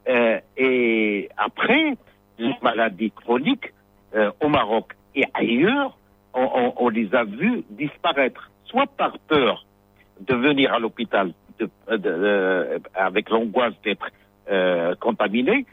[0.09, 1.97] euh, et après,
[2.38, 3.73] les maladies chroniques
[4.41, 5.97] au Maroc et ailleurs,
[6.35, 9.65] on, les a vues disparaître, soit par peur
[10.21, 11.33] de venir à l'hôpital
[12.95, 14.07] avec l'angoisse d'être
[15.01, 15.65] contaminés,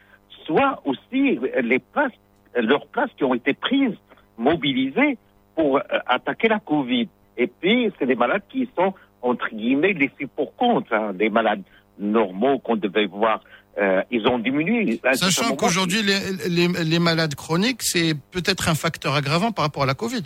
[0.46, 2.14] soit aussi les places,
[2.56, 3.98] leurs places qui ont été prises
[4.40, 5.18] mobilisés
[5.56, 7.10] pour euh, attaquer la Covid.
[7.38, 11.62] Et puis, c'est des malades qui sont, entre guillemets, laissés pour compte, hein, des malades
[12.00, 13.42] normaux qu'on devait voir.
[13.78, 15.00] Euh, ils ont diminué.
[15.14, 19.94] Sachant qu'aujourd'hui, les, les, malades chroniques, c'est peut-être un facteur aggravant par rapport à la
[19.94, 20.24] Covid.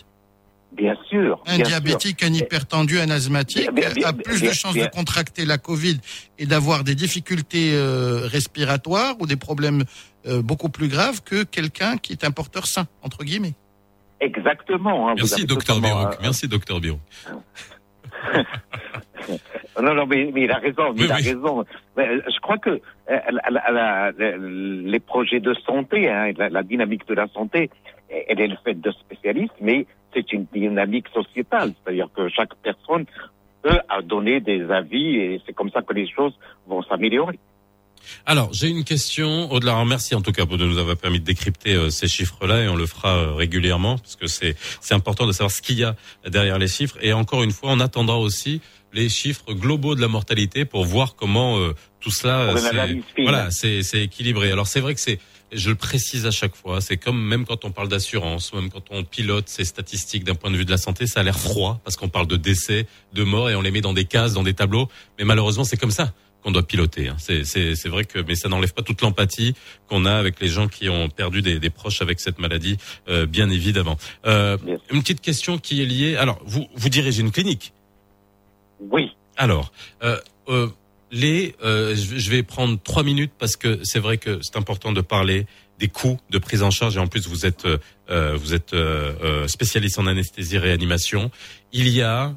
[0.71, 1.43] Bien sûr.
[1.45, 3.69] Un diabétique, un hypertendu, un asthmatique
[4.03, 5.99] a plus de chances de contracter la Covid
[6.39, 9.83] et d'avoir des difficultés euh, respiratoires ou des problèmes
[10.25, 13.55] beaucoup plus graves que quelqu'un qui est un porteur sain, entre guillemets.
[14.23, 15.09] Exactement.
[15.09, 16.17] Hein, Merci, docteur Birouk.
[16.21, 16.79] Merci, docteur
[19.81, 21.65] non, non, mais, il a raison, il a raison.
[21.97, 27.69] Euh, je crois que euh, les projets de santé, hein, la, dynamique de la santé,
[28.09, 33.05] elle est le fait de spécialistes, mais c'est une dynamique sociétale, c'est-à-dire que chaque personne
[33.61, 37.39] peut donner des avis et c'est comme ça que les choses vont s'améliorer.
[38.25, 39.51] Alors, j'ai une question.
[39.51, 42.67] Au-delà, merci en tout cas de nous avoir permis de décrypter euh, ces chiffres-là et
[42.67, 45.83] on le fera euh, régulièrement parce que c'est c'est important de savoir ce qu'il y
[45.83, 45.95] a
[46.27, 46.97] derrière les chiffres.
[47.01, 48.61] Et encore une fois, on attendra aussi
[48.93, 52.53] les chiffres globaux de la mortalité pour voir comment euh, tout cela
[53.17, 54.51] voilà c'est équilibré.
[54.51, 55.19] Alors c'est vrai que c'est
[55.55, 58.85] je le précise à chaque fois, c'est comme même quand on parle d'assurance, même quand
[58.89, 61.79] on pilote ces statistiques d'un point de vue de la santé, ça a l'air froid
[61.83, 64.43] parce qu'on parle de décès, de morts et on les met dans des cases, dans
[64.43, 64.89] des tableaux.
[65.19, 66.13] Mais malheureusement, c'est comme ça
[66.43, 67.07] qu'on doit piloter.
[67.07, 67.17] Hein.
[67.17, 69.55] C'est vrai que, mais ça n'enlève pas toute l'empathie
[69.87, 72.77] qu'on a avec les gens qui ont perdu des, des proches avec cette maladie,
[73.07, 73.97] euh, bien évidemment.
[74.25, 74.57] Euh,
[74.91, 76.15] une petite question qui est liée.
[76.17, 77.73] Alors, vous vous dirigez une clinique?
[78.91, 79.11] Oui.
[79.37, 79.71] Alors,
[80.03, 80.17] euh,
[80.49, 80.67] euh
[81.15, 85.01] les, euh, je vais prendre trois minutes parce que c'est vrai que c'est important de
[85.01, 85.45] parler
[85.77, 87.67] des coûts de prise en charge et en plus vous êtes
[88.09, 88.75] euh, vous êtes
[89.45, 91.29] spécialiste en anesthésie réanimation.
[91.71, 92.33] Il y a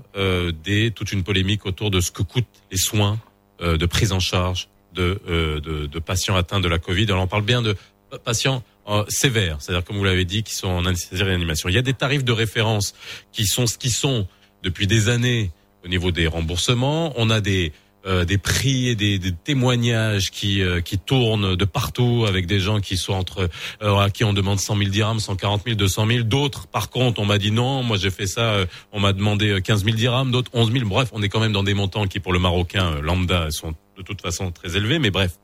[0.63, 3.19] des toute une polémique autour de ce que coûtent les soins
[3.61, 7.05] euh, de prise en charge de, euh, de, de, patients atteints de la Covid.
[7.05, 7.77] Alors on parle bien de
[8.25, 11.69] patients euh, sévères, c'est-à-dire comme vous l'avez dit, qui sont en anesthésie réanimation.
[11.69, 12.95] Il y a des tarifs de référence
[13.33, 14.27] qui sont ce qui sont
[14.63, 15.51] depuis des années
[15.85, 17.13] au niveau des remboursements.
[17.17, 17.73] On a des
[18.07, 22.61] euh, des prix et des, des témoignages qui euh, qui tournent de partout avec des
[22.61, 23.49] gens qui sont entre
[23.83, 26.23] euh, à qui on demande 100 000 dirhams, 140 000, 200 000.
[26.23, 29.85] D'autres, par contre, on m'a dit non, moi j'ai fait ça, on m'a demandé 15
[29.85, 30.85] 000 dirhams, d'autres 11 000.
[30.87, 34.03] Bref, on est quand même dans des montants qui pour le Marocain lambda sont de
[34.03, 34.99] toute façon très élevés.
[34.99, 35.39] Mais bref,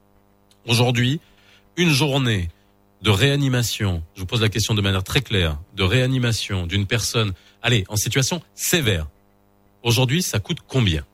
[0.67, 1.21] aujourd'hui,
[1.77, 2.49] une journée
[3.03, 7.33] de réanimation, je vous pose la question de manière très claire, de réanimation d'une personne,
[7.61, 9.09] allez, en situation sévère.
[9.83, 11.05] Aujourd'hui, ça coûte combien?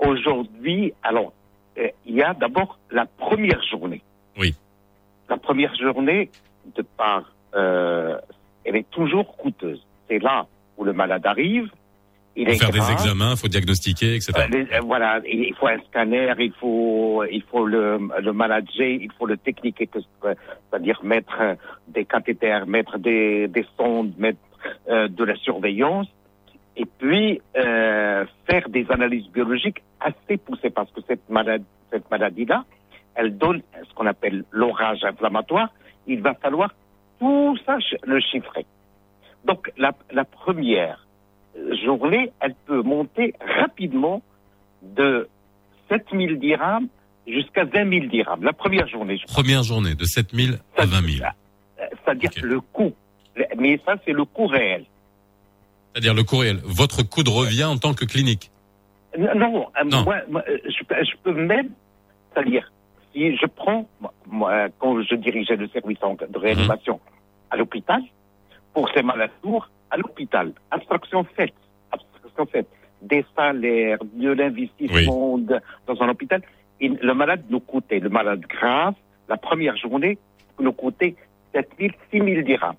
[0.00, 1.32] Aujourd'hui, alors,
[1.78, 4.02] euh, il y a d'abord la première journée.
[4.38, 4.54] Oui.
[5.28, 6.30] La première journée,
[6.74, 8.18] de part, euh,
[8.64, 9.84] elle est toujours coûteuse.
[10.08, 11.70] C'est là où le malade arrive.
[12.36, 14.32] Il faut faire des examens, il faut diagnostiquer, etc.
[14.54, 19.26] Euh, voilà, il faut un scanner, il faut, il faut le, le manager, il faut
[19.26, 21.56] le techniquer, c'est-à-dire mettre
[21.88, 24.38] des cathéters, mettre des, des sondes, mettre
[24.88, 26.06] de la surveillance
[26.76, 32.64] et puis faire des analyses biologiques assez poussées parce que cette maladie, cette maladie-là,
[33.14, 35.70] elle donne ce qu'on appelle l'orage inflammatoire.
[36.06, 36.70] Il va falloir
[37.18, 38.66] tout ça le chiffrer.
[39.44, 41.06] Donc la, la première
[41.84, 44.22] journée, elle peut monter rapidement
[44.82, 45.28] de
[45.88, 46.88] 7000 dirhams
[47.26, 48.42] jusqu'à 20 000 dirhams.
[48.42, 51.24] La première journée, je Première journée de 7 000 à 20 000.
[51.24, 52.92] Euh, C'est-à-dire le coût.
[53.58, 54.84] Mais ça, c'est le coût réel.
[55.92, 56.60] C'est-à-dire le courriel.
[56.64, 58.50] Votre coût de revient en tant que clinique.
[59.18, 60.04] Non, non, euh, Non.
[60.04, 61.70] Moi, moi, euh, je, peux- je peux même,
[62.32, 62.70] c'est-à-dire,
[63.12, 63.88] si je prends,
[64.26, 67.00] moi, quand je dirigeais le service de réanimation
[67.50, 68.02] à l'hôpital,
[68.72, 71.54] pour ces malades lourds, à l'hôpital, abstraction faite,
[71.90, 72.68] abstraction faite,
[73.02, 76.40] des salaires, de l'investissement de- dans un hôpital,
[76.80, 78.94] et le malade nous coûtait, le malade grave,
[79.28, 80.18] la première journée,
[80.60, 81.16] nous coûtait
[81.52, 82.76] 7 000, 6 000 dirhams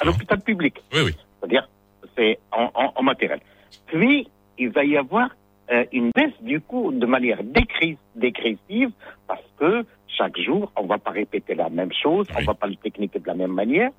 [0.00, 1.16] à l'hôpital public Oui, oui.
[1.40, 1.68] c'est-à-dire
[2.16, 3.40] c'est en, en- en matériel.
[3.86, 5.30] Puis, il va y avoir
[5.72, 8.90] euh, une baisse du coût de manière dégressive
[9.26, 12.52] parce que chaque jour, on ne va pas répéter la même chose, on ne va
[12.52, 13.90] pas le techniquer de la même manière.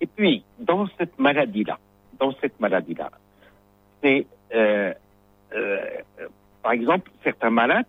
[0.00, 1.78] Et puis, dans cette maladie-là,
[2.18, 3.10] dans cette maladie-là,
[4.00, 4.94] c'est, euh,
[5.56, 5.78] euh,
[6.62, 7.86] par exemple, certains malades,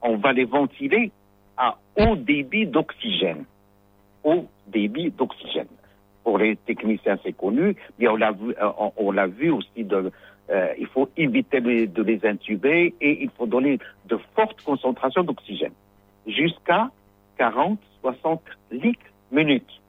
[0.00, 1.10] on va les ventiler
[1.56, 3.44] à haut débit d'oxygène.
[4.22, 5.66] Haut débit d'oxygène
[6.22, 9.84] pour les techniciens, c'est connu, mais on l'a vu, on, on l'a vu aussi.
[9.84, 10.12] De,
[10.50, 15.72] euh, il faut éviter de les intuber et il faut donner de fortes concentrations d'oxygène,
[16.26, 16.90] jusqu'à
[17.38, 19.00] 40, 60 litres
[19.32, 19.80] minutes.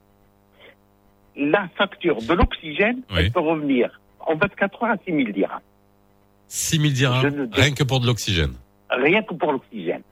[1.36, 3.16] La facture de l'oxygène, Oui.
[3.18, 5.60] elle peut revenir en 24 heures à 6 000 dirhams,
[6.48, 8.54] 6 000 dirhams, rien que pour de l'oxygène.
[8.90, 10.02] rien que pour l'oxygène.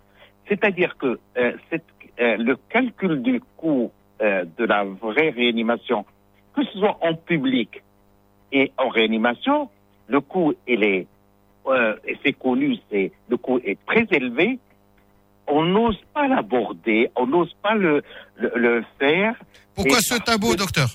[0.49, 1.85] C'est-à-dire que euh, cette-
[2.21, 6.05] euh, le calcul du coût euh, de la vraie réanimation,
[6.55, 7.83] que ce soit en public
[8.53, 9.71] et en réanimation,
[10.09, 11.07] le coût, il est,
[11.67, 14.59] euh, c'est connu, c'est le coût est très élevé.
[15.47, 18.03] On n'ose pas l'aborder, on n'ose pas le,
[18.37, 19.35] le, le faire.
[19.75, 20.89] Pourquoi ce tabou, que- docteur?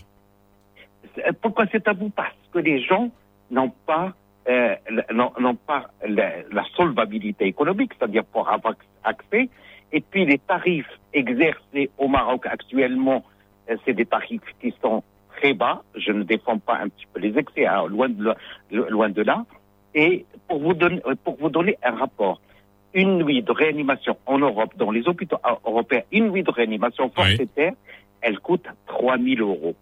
[1.42, 2.10] Pourquoi c'est tabou?
[2.10, 3.10] Parce que les gens
[3.52, 4.14] n'ont pas,
[4.48, 9.50] euh, la- n'ont pas la, la solvabilité économique, c'est-à-dire pour avoir accès.
[9.92, 13.24] Et puis les tarifs exercés au Maroc actuellement,
[13.70, 15.04] euh, c'est des tarifs qui sont
[15.40, 15.84] très bas.
[15.96, 18.36] Je ne défends pas un petit peu les excès, hein, loin, de là,
[18.72, 19.46] loin de là.
[19.96, 22.42] Et pour vous donner, euh, pour vous donner un rapport,
[22.94, 27.10] une nuit de réanimation en Europe, dans les hôpitaux euh, européens, une nuit de réanimation
[27.10, 27.74] forfaitaire,
[28.22, 29.76] elle coûte 3 000 euros.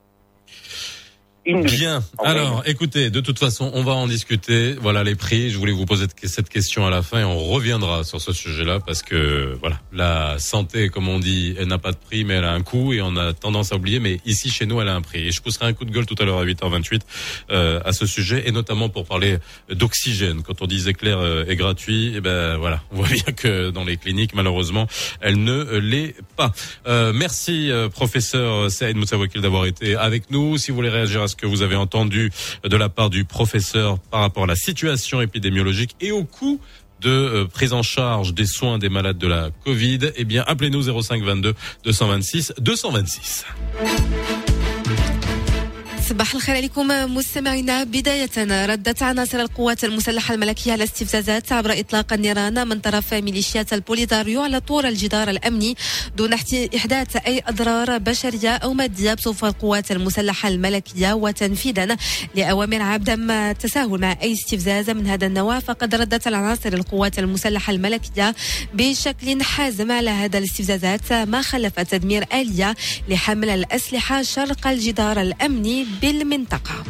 [1.48, 1.64] Une.
[1.64, 2.04] Bien.
[2.18, 4.76] En Alors, écoutez, de toute façon, on va en discuter.
[4.82, 5.50] Voilà les prix.
[5.50, 8.80] Je voulais vous poser cette question à la fin et on reviendra sur ce sujet-là
[8.80, 12.44] parce que, voilà, la santé, comme on dit, elle n'a pas de prix, mais elle
[12.44, 14.00] a un coût et on a tendance à oublier.
[14.00, 15.28] Mais ici, chez nous, elle a un prix.
[15.28, 17.02] Et je pousserai un coup de gueule tout à l'heure à 8h28
[17.50, 19.38] euh, à ce sujet et notamment pour parler
[19.70, 20.44] d'oxygène.
[20.44, 23.86] Quand on disait clair euh, et gratuit, eh ben voilà, on voit bien que dans
[23.86, 24.88] les cliniques, malheureusement,
[25.22, 26.52] elle ne l'est pas.
[26.88, 30.58] Euh, merci, euh, professeur Saïd Moussawakil, d'avoir été avec nous.
[30.58, 32.32] Si vous voulez réagir à ce que vous avez entendu
[32.63, 36.60] de la part du professeur par rapport à la situation épidémiologique et au coût
[37.02, 41.02] de euh, prise en charge des soins des malades de la Covid, eh bien, appelez-nous
[41.02, 43.45] 05 22 226 226.
[46.10, 47.84] صباح الخير عليكم مستمعينا.
[47.84, 54.41] بداية ردت عناصر القوات المسلحة الملكية على استفزازات عبر إطلاق النيران من طرف ميليشيات البوليزاريو
[54.41, 55.76] على طول الجدار الأمني
[56.17, 56.34] دون
[56.76, 61.13] إحداث أي أضرار بشرية أو مادية بصفوف القوات المسلحة الملكية.
[61.13, 61.98] وتنفيذا
[62.36, 68.36] لأوامر عدم التساهل مع أي استفزاز من هذا النوع فقد ردت العناصر القوات المسلحة الملكية
[68.74, 72.76] بشكل حازم على هذا الاستفزازات ما خلف تدمير آلية
[73.10, 76.84] لحمل الأسلحة شرق الجدار الأمني بالمنطقة.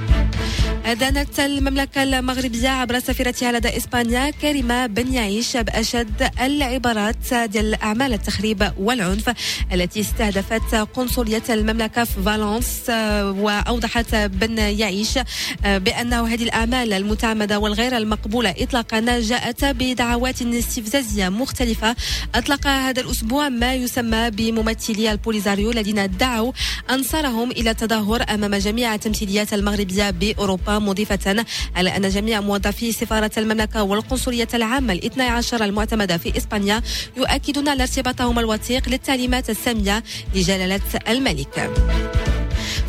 [0.87, 8.71] أدانت المملكة المغربية عبر سفيرتها لدى إسبانيا كريمة بن يعيش بأشد العبارات ديال أعمال التخريب
[8.79, 9.29] والعنف
[9.73, 15.19] التي استهدفت قنصلية المملكة في فالنس آه، وأوضحت بن يعيش
[15.65, 21.95] آه، بأنه هذه الأعمال المتعمدة والغير المقبولة إطلاقا جاءت بدعوات استفزازية مختلفة.
[22.35, 26.51] أطلق هذا الأسبوع ما يسمى بممثلي البوليزاريو الذين دعوا
[26.89, 30.76] أنصارهم إلى التظاهر أمام جميع التمثيليات المغربية بأوروبا.
[30.79, 36.81] مضيفة على أن جميع موظفي سفارة المملكة والقنصلية العامة الاثنى عشر المعتمدة في إسبانيا
[37.17, 40.03] يؤكدون على ارتباطهم الوثيق للتعليمات السامية
[40.35, 41.71] لجلالة الملك.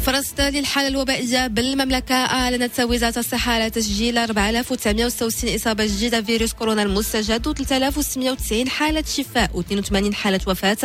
[0.06, 2.14] فرصد للحالة الوبائية بالمملكة.
[2.14, 10.12] أعلنت وزارة الصحة على تسجيل 4966 إصابة جديدة فيروس كورونا المستجد و3690 حالة شفاء و82
[10.14, 10.76] حالة وفاة.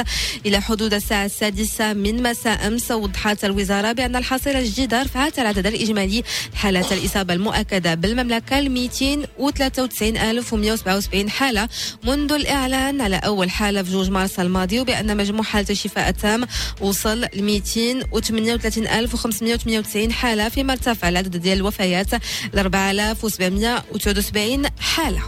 [0.45, 6.23] إلى حدود الساعة السادسة من مساء أمس وضحت الوزارة بأن الحصيلة الجديدة رفعت العدد الإجمالي
[6.55, 11.69] حالات الإصابة المؤكدة بالمملكة ل 293177 حالة.
[12.03, 16.45] منذ الإعلان على أول حالة في جوج مارس الماضي وبأن مجموع حالة الشفاء التام
[16.81, 22.13] وصل ل 238 14598 حالة فيما ارتفع العدد ديال الوفيات
[22.53, 25.21] ل 4779 حالة.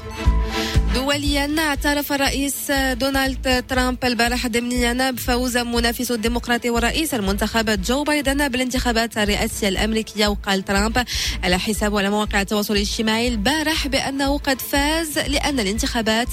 [0.96, 9.18] دوليا اعترف الرئيس دونالد ترامب البارحة ضمنيا بفوز منافسه الديمقراطي والرئيس المنتخب جو بايدن بالانتخابات
[9.18, 10.28] الرئاسية الأمريكية.
[10.28, 11.06] وقال ترامب
[11.44, 16.30] على حسابه على مواقع التواصل الاجتماعي البارح بأنه قد فاز لأن الانتخابات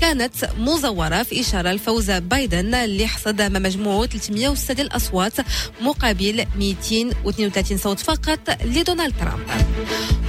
[0.00, 5.32] كانت مزورة في إشارة لفوز بايدن اللي حصد أمام مجموعة 306 الأصوات
[5.80, 9.46] مقابل 232 صوت فقط لدونالد ترامب.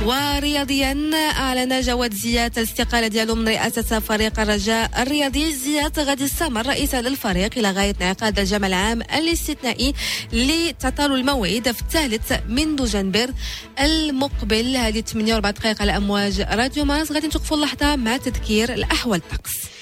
[0.06, 7.02] ورياضيا أعلن جواد زياد الاستقالة ديالو من رئاسة فريق الرجاء الرياضي زياد غادي يستمر رئيسا
[7.02, 9.94] للفريق إلى غاية انعقاد الجمع العام الاستثنائي
[10.34, 13.30] لتطال الموعد في الثالث من دجنبر
[13.80, 14.78] المقبل.
[14.78, 17.12] هذه 48 دقائق على أمواج راديو ماس.
[17.12, 19.77] غادي نتوقفوا اللحظة مع تذكير الأحوال الطقس.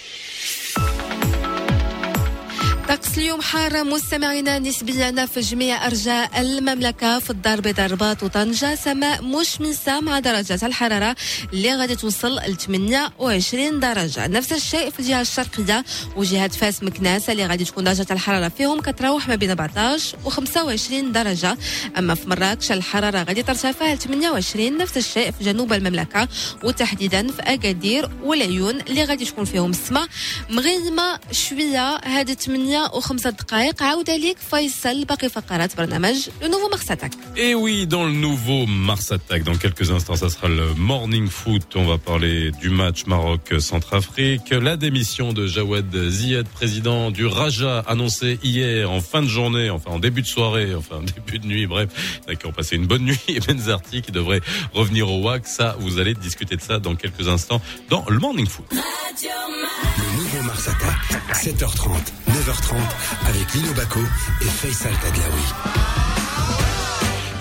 [2.95, 9.23] طقس اليوم حار مستمعينا نسبيا في جميع أرجاء المملكة في الدار البيضاء الرباط وطنجة سماء
[9.23, 11.15] مشمسة مع درجات الحرارة
[11.53, 14.27] اللي غادي توصل ل 28 درجة.
[14.27, 19.27] نفس الشيء في الجهة الشرقية وجهة فاس مكناس اللي غادي تكون درجة الحرارة فيهم كتراوح
[19.27, 21.57] ما بين 14 و 25 درجة.
[21.97, 26.27] أما في مراكش الحرارة غادي ترتفع ل 28 نفس الشيء في جنوب المملكة
[26.63, 30.07] وتحديدا في أكادير والعيون اللي غادي تكون فيهم السماء.
[30.49, 32.84] مغيمة شوية هذه 8
[36.41, 37.13] le nouveau Mars Attack.
[37.35, 41.75] Et oui, dans le nouveau Mars Attack, dans quelques instants, ça sera le Morning Foot.
[41.75, 48.39] On va parler du match Maroc-Centrafrique, la démission de Jawad Ziad, président du Raja, annoncé
[48.43, 51.67] hier en fin de journée, enfin en début de soirée, enfin en début de nuit,
[51.67, 51.89] bref,
[52.27, 53.19] d'accord, passez une bonne nuit.
[53.27, 54.41] Et Benzarti qui devrait
[54.73, 58.47] revenir au WAC, ça, vous allez discuter de ça dans quelques instants dans le Morning
[58.47, 58.65] Foot.
[58.71, 61.89] Le nouveau Mars Attack, 7h30,
[62.29, 62.74] 9h30
[63.27, 63.99] avec Lino Baco
[64.41, 65.41] et Faisal Tadlaoui.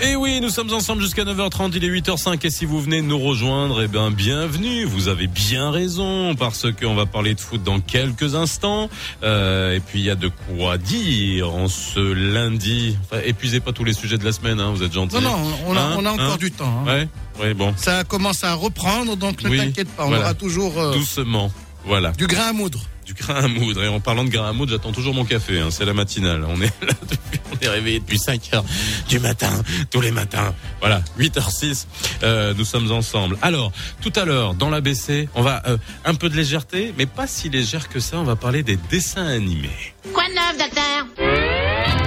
[0.01, 3.17] Et oui, nous sommes ensemble jusqu'à 9h30, il est 8h05 et si vous venez nous
[3.17, 7.79] rejoindre, eh bien bienvenue, vous avez bien raison parce qu'on va parler de foot dans
[7.79, 8.89] quelques instants
[9.23, 12.97] Euh, et puis il y a de quoi dire en ce lundi.
[13.05, 15.15] Enfin, épuisez pas tous les sujets de la semaine, hein, vous êtes gentils.
[15.15, 16.83] Non, non, on a, Hein, on a encore hein du temps.
[16.85, 16.91] hein.
[16.91, 17.07] Ouais,
[17.41, 20.23] ouais, bon, Ça commence à reprendre, donc ne Oui, t'inquiète pas, on voilà.
[20.25, 21.51] aura toujours euh, doucement,
[21.85, 22.11] voilà.
[22.11, 22.81] du grain à moudre.
[23.05, 23.83] Du grain à moudre.
[23.83, 25.59] Et en parlant de grain à moudre, j'attends toujours mon café.
[25.59, 25.67] Hein.
[25.69, 26.43] C'est la matinale.
[26.47, 28.65] On est là depuis, on est réveillé depuis 5 heures
[29.07, 29.51] du matin,
[29.91, 30.53] tous les matins.
[30.79, 31.85] Voilà, 8h06.
[32.23, 33.37] Euh, nous sommes ensemble.
[33.41, 37.27] Alors, tout à l'heure, dans l'ABC, on va euh, un peu de légèreté, mais pas
[37.27, 38.17] si légère que ça.
[38.17, 39.69] On va parler des dessins animés.
[40.13, 42.04] Quoi de neuf, docteur?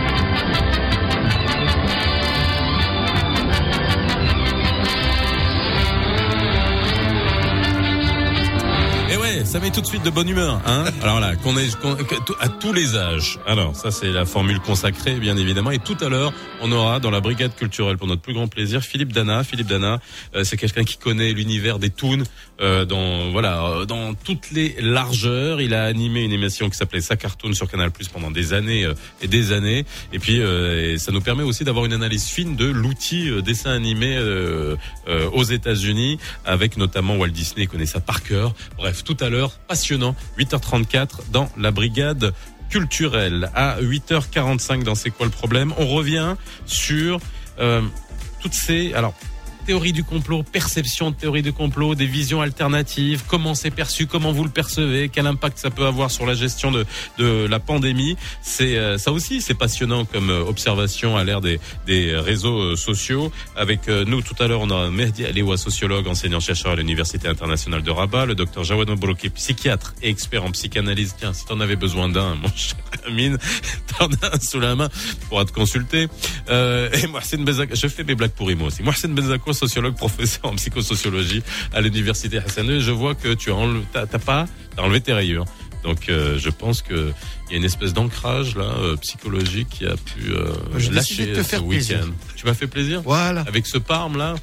[9.44, 10.84] Ça met tout de suite de bonne humeur, hein.
[11.02, 13.38] Alors là, qu'on est tout- à tous les âges.
[13.46, 15.70] Alors ça, c'est la formule consacrée, bien évidemment.
[15.70, 18.82] Et tout à l'heure, on aura dans la brigade culturelle, pour notre plus grand plaisir,
[18.82, 19.44] Philippe Dana.
[19.44, 20.00] Philippe Dana,
[20.34, 22.22] euh, c'est quelqu'un qui connaît l'univers des toons
[22.60, 25.60] euh, dans voilà, euh, dans toutes les largeurs.
[25.60, 28.84] Il a animé une émission qui s'appelait Sa Cartoon sur Canal Plus pendant des années
[28.84, 29.86] euh, et des années.
[30.12, 33.40] Et puis, euh, et ça nous permet aussi d'avoir une analyse fine de l'outil euh,
[33.40, 34.18] dessin animé
[35.32, 37.62] aux États-Unis, avec notamment Walt Disney.
[37.64, 38.54] Il connaît ça par cœur.
[38.76, 40.14] Bref, tout à l'heure, passionnant.
[40.38, 42.32] 8h34 dans la brigade
[42.68, 43.50] culturelle.
[43.54, 45.72] À 8h45 dans C'est quoi le problème?
[45.78, 46.36] On revient
[46.66, 47.20] sur
[47.58, 47.82] euh,
[48.40, 48.92] toutes ces...
[48.94, 49.14] Alors,
[49.68, 54.32] théorie du complot, perception de théorie du complot, des visions alternatives, comment c'est perçu, comment
[54.32, 56.86] vous le percevez, quel impact ça peut avoir sur la gestion de,
[57.18, 58.16] de la pandémie.
[58.40, 62.76] C'est euh, ça aussi, c'est passionnant comme euh, observation à l'ère des, des réseaux euh,
[62.76, 63.30] sociaux.
[63.56, 67.82] Avec nous tout à l'heure, on a Mehdi Aliwa, sociologue, enseignant chercheur à l'université internationale
[67.82, 71.14] de Rabat, le docteur Jawad Mabrouki, psychiatre et expert en psychanalyse.
[71.18, 73.36] Tiens, si t'en avais besoin d'un, mon cher Amine,
[73.98, 74.88] t'en as un sous la main
[75.28, 76.08] pour te consulter.
[76.48, 78.82] Euh, et Mohsen Benzako, je fais mes blagues pourries moi aussi.
[78.82, 81.42] Mohsen Benzako, sociologue, professeur en psychosociologie
[81.74, 82.80] à l'université Hassan II.
[82.80, 85.44] Je vois que tu as enlevé, t'as, t'as pas, t'as enlevé tes rayures.
[85.84, 87.12] Donc euh, je pense que
[87.48, 91.26] il y a une espèce d'ancrage là euh, psychologique qui a pu euh, décidé lâcher
[91.26, 91.86] de te ce faire week-end.
[91.86, 92.12] plaisir.
[92.36, 93.00] Tu m'as fait plaisir?
[93.02, 93.42] Voilà.
[93.46, 94.34] avec ce parme là?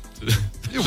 [0.74, 0.82] Ouais.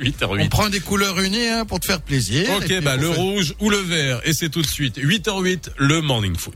[0.10, 0.42] 8h08.
[0.42, 2.48] On prend des couleurs unies hein, pour te faire plaisir.
[2.56, 6.00] Ok, bah le fait- rouge ou le vert et c'est tout de suite 8h08 le
[6.00, 6.54] morning foot.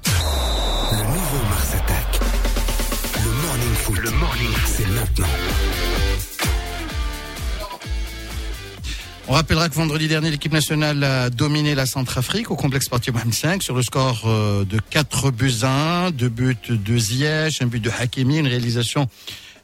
[0.93, 2.21] Le nouveau Mars Attack.
[3.25, 3.99] Le Morning Foot.
[3.99, 4.75] Le Morning Foot.
[4.77, 5.27] C'est maintenant.
[9.27, 13.33] On rappellera que vendredi dernier, l'équipe nationale a dominé la Centrafrique au complexe sportif Mohamed
[13.33, 17.67] 5 sur le score euh, de 4 buts à 1, deux buts de Ziyech, un
[17.67, 19.09] but de Hakimi, une réalisation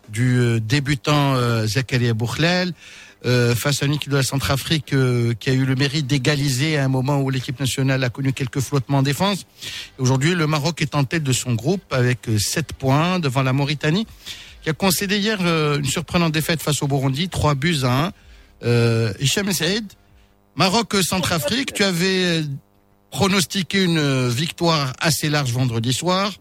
[0.08, 2.72] du euh, débutant euh, Zakaria Boukhlel.
[3.22, 4.94] face à une équipe de la Centrafrique
[5.40, 8.60] qui a eu le mérite d'égaliser à un moment où l'équipe nationale a connu quelques
[8.60, 9.44] flottements en défense.
[9.98, 14.06] Aujourd'hui, le Maroc est en tête de son groupe avec 7 points devant la Mauritanie
[14.62, 18.12] qui a concédé hier une surprenante défaite face au Burundi, 3 buts à 1.
[18.62, 19.84] Euh, Hicham Saïd,
[20.56, 22.42] Maroc-Centrafrique, tu avais euh,
[23.10, 26.32] pronostiqué une euh, victoire assez large vendredi soir.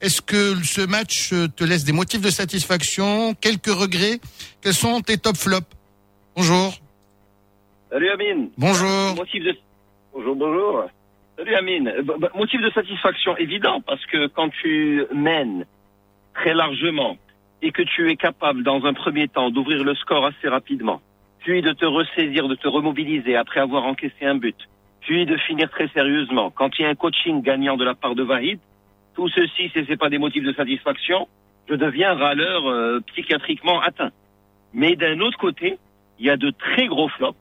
[0.00, 4.18] Est-ce que ce match euh, te laisse des motifs de satisfaction, quelques regrets?
[4.60, 5.66] Quels sont tes top flops?
[6.34, 6.74] Bonjour.
[7.90, 8.50] Salut Amine.
[8.56, 9.14] Bonjour.
[9.14, 9.54] Motif de...
[10.12, 10.84] Bonjour, bonjour.
[11.36, 11.88] Salut Amine.
[11.88, 15.66] Euh, bah, bah, motif de satisfaction évident parce que quand tu mènes
[16.34, 17.16] très largement
[17.60, 21.00] et que tu es capable dans un premier temps d'ouvrir le score assez rapidement,
[21.42, 24.56] puis de te ressaisir, de te remobiliser après avoir encaissé un but,
[25.00, 28.14] puis de finir très sérieusement, quand il y a un coaching gagnant de la part
[28.14, 28.60] de Vahid,
[29.14, 31.28] tout ceci, ce n'est pas des motifs de satisfaction,
[31.68, 34.10] je deviens râleur euh, psychiatriquement atteint.
[34.72, 35.78] Mais d'un autre côté,
[36.18, 37.36] il y a de très gros flops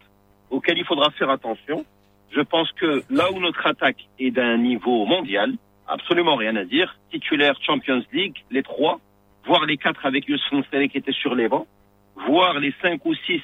[0.50, 1.86] auxquels il faudra faire attention.
[2.32, 5.54] Je pense que là où notre attaque est d'un niveau mondial,
[5.88, 6.98] absolument rien à dire.
[7.12, 9.00] Titulaire Champions League, les trois,
[9.46, 11.68] voire les quatre avec Youssef Nsele qui était sur les bancs,
[12.16, 13.42] voire les cinq ou six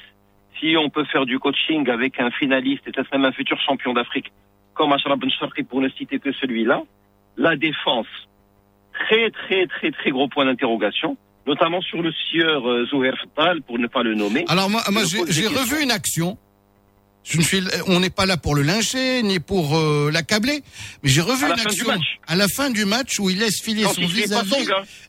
[0.60, 3.92] si on peut faire du coaching avec un finaliste et peut-être même un futur champion
[3.92, 4.32] d'Afrique
[4.74, 6.82] comme Ashraf Ben pour ne citer que celui-là.
[7.36, 8.06] La défense,
[8.92, 13.78] très très très très gros point d'interrogation, notamment sur le sieur euh, Zouher Fattal pour
[13.78, 14.44] ne pas le nommer.
[14.48, 14.82] Alors moi,
[15.28, 16.36] j'ai revu une action.
[17.24, 20.62] Je ne suis, on n'est pas là pour le lyncher ni pour euh, l'accabler,
[21.02, 21.86] mais j'ai revu une action
[22.26, 24.66] à la fin du match où il laisse filer son vis-à-vis.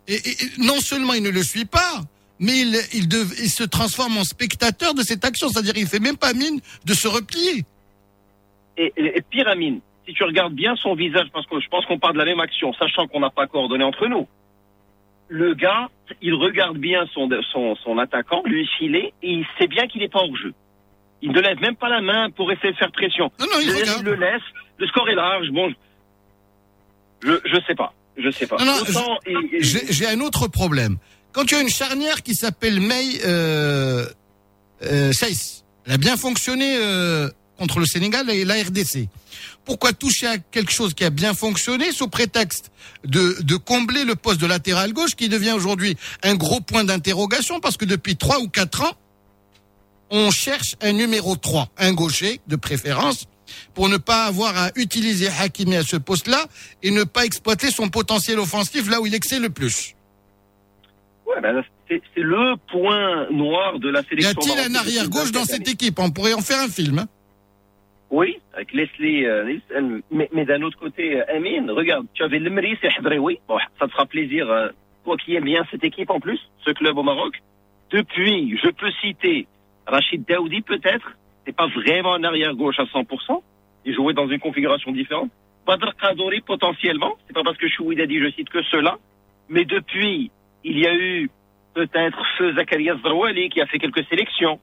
[0.08, 2.02] Et, et- et non seulement il ne le suit pas,
[2.39, 3.05] mais il, il,
[3.43, 6.93] il se transforme en spectateur de cette action, c'est-à-dire il fait même pas mine de
[6.93, 7.65] se replier.
[8.77, 11.85] Et, et, et pire, Amine, si tu regardes bien son visage, parce que je pense
[11.85, 14.27] qu'on parle de la même action, sachant qu'on n'a pas coordonné entre nous,
[15.27, 15.89] le gars,
[16.21, 20.09] il regarde bien son, son, son attaquant, lui filer, et il sait bien qu'il n'est
[20.09, 20.53] pas hors jeu.
[21.21, 23.29] Il ne lève même pas la main pour essayer de faire pression.
[23.39, 24.03] Non, non, il Il, regarde.
[24.05, 24.41] le laisse,
[24.77, 25.71] le score est large, bon,
[27.21, 28.57] je, je sais pas, je sais pas.
[29.59, 30.97] J'ai un autre problème.
[31.32, 34.05] Quand tu as une charnière qui s'appelle May euh,
[34.84, 35.11] euh,
[35.86, 39.07] elle a bien fonctionné euh, contre le Sénégal et la RDC.
[39.65, 42.71] Pourquoi toucher à quelque chose qui a bien fonctionné sous prétexte
[43.05, 47.59] de, de combler le poste de latéral gauche qui devient aujourd'hui un gros point d'interrogation
[47.59, 48.93] parce que depuis trois ou quatre ans,
[50.11, 53.25] on cherche un numéro 3, un gaucher de préférence,
[53.73, 56.47] pour ne pas avoir à utiliser Hakimi à ce poste-là
[56.84, 59.95] et ne pas exploiter son potentiel offensif là où il excelle le plus.
[61.30, 64.39] Ouais, ben, c'est c'est le point noir de la Y sélection.
[64.41, 65.99] a-t-il un arrière-gauche dans cette équipe?
[65.99, 66.99] On pourrait en faire un film.
[66.99, 67.07] hein.
[68.09, 69.59] Oui, avec Leslie euh.
[70.09, 73.39] Mais, mais d'un autre côté, euh, Amine, regarde, tu avais Lemri et Hadreoui.
[73.47, 74.69] Bon, ça te fera plaisir, euh,
[75.05, 77.36] toi qui aimes bien cette équipe en plus, ce club au Maroc.
[77.91, 79.47] Depuis, je peux citer
[79.86, 81.11] Rachid Daoudi peut-être.
[81.45, 83.41] C'est pas vraiment un arrière-gauche à 100%.
[83.86, 85.30] Il jouait dans une configuration différente.
[85.67, 87.15] Badr Kadouri potentiellement.
[87.27, 88.97] C'est pas parce que Chouid a dit je cite que cela.
[89.49, 90.32] Mais depuis,
[90.64, 91.30] il y a eu
[91.74, 94.60] peut-être Feu Zakaria Zrouali qui a fait quelques sélections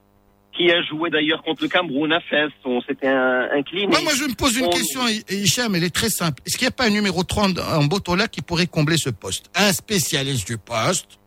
[0.55, 2.49] qui a joué d'ailleurs contre le Cameroun à Fès.
[2.65, 3.87] On s'était un- incliné.
[3.87, 6.41] Moi, moi, je me pose une On- question, Hi- Hicham, elle est très simple.
[6.45, 9.51] Est-ce qu'il n'y a pas un numéro 30 en Botola qui pourrait combler ce poste?
[9.55, 11.19] Un spécialiste du poste,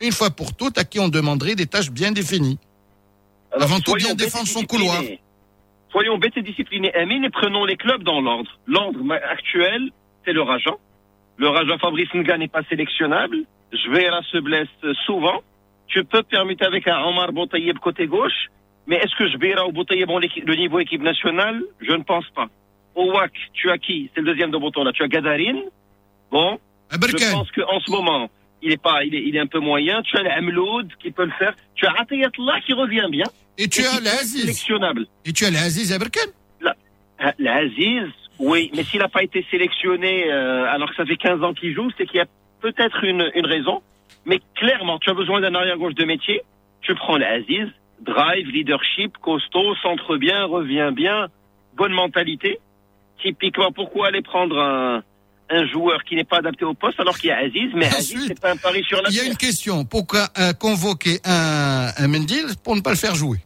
[0.00, 2.58] une fois pour toutes, à qui on demanderait des tâches bien définies.
[3.52, 5.00] Alors, Avant tout, bien défendre son couloir.
[5.92, 8.50] Soyons bêtes et disciplinés, Amine, et prenons les clubs dans l'ordre.
[8.66, 8.98] L'ordre
[9.30, 9.90] actuel,
[10.24, 10.72] c'est le Raja.
[11.36, 13.44] Le Raja Fabrice Nga n'est pas sélectionnable.
[13.72, 14.68] Jvera se blesse
[15.06, 15.42] souvent.
[15.86, 18.48] Tu peux permettre avec un Omar Boutayeb côté gauche,
[18.86, 21.60] mais est-ce que Jvera ou Boutayeb ont le niveau équipe nationale?
[21.80, 22.48] Je ne pense pas.
[22.94, 24.10] Au WAC, tu as qui?
[24.14, 24.92] C'est le deuxième de Boton là.
[24.92, 25.62] Tu as Gadarine.
[26.30, 26.58] Bon,
[26.90, 28.30] Un je pense qu'en ce moment,
[28.62, 30.02] il est pas, il est, il est un peu moyen.
[30.02, 31.54] Tu as l'Amloud qui peut le faire.
[31.74, 33.24] Tu as Atayatullah qui revient bien.
[33.58, 34.40] Et tu et as l'Aziz.
[34.42, 35.06] sélectionnable.
[35.24, 36.20] Et tu as l'Aziz Aberkan.
[37.24, 38.08] Ah, L'Aziz,
[38.38, 41.74] oui, mais s'il n'a pas été sélectionné euh, alors que ça fait 15 ans qu'il
[41.74, 42.26] joue, c'est qu'il y a
[42.60, 43.82] peut-être une, une raison.
[44.26, 46.42] Mais clairement, tu as besoin d'un arrière-gauche de métier.
[46.80, 47.68] Tu prends l'Aziz,
[48.00, 51.28] drive, leadership, costaud, centre bien, revient bien,
[51.76, 52.58] bonne mentalité.
[53.20, 55.02] Typiquement, pourquoi aller prendre un,
[55.50, 58.24] un joueur qui n'est pas adapté au poste alors qu'il y a Aziz Mais Aziz,
[58.26, 59.84] c'est pas un pari sur la Il y a une question.
[59.84, 63.38] Pourquoi euh, convoquer un, un Mendil pour ne pas le faire jouer?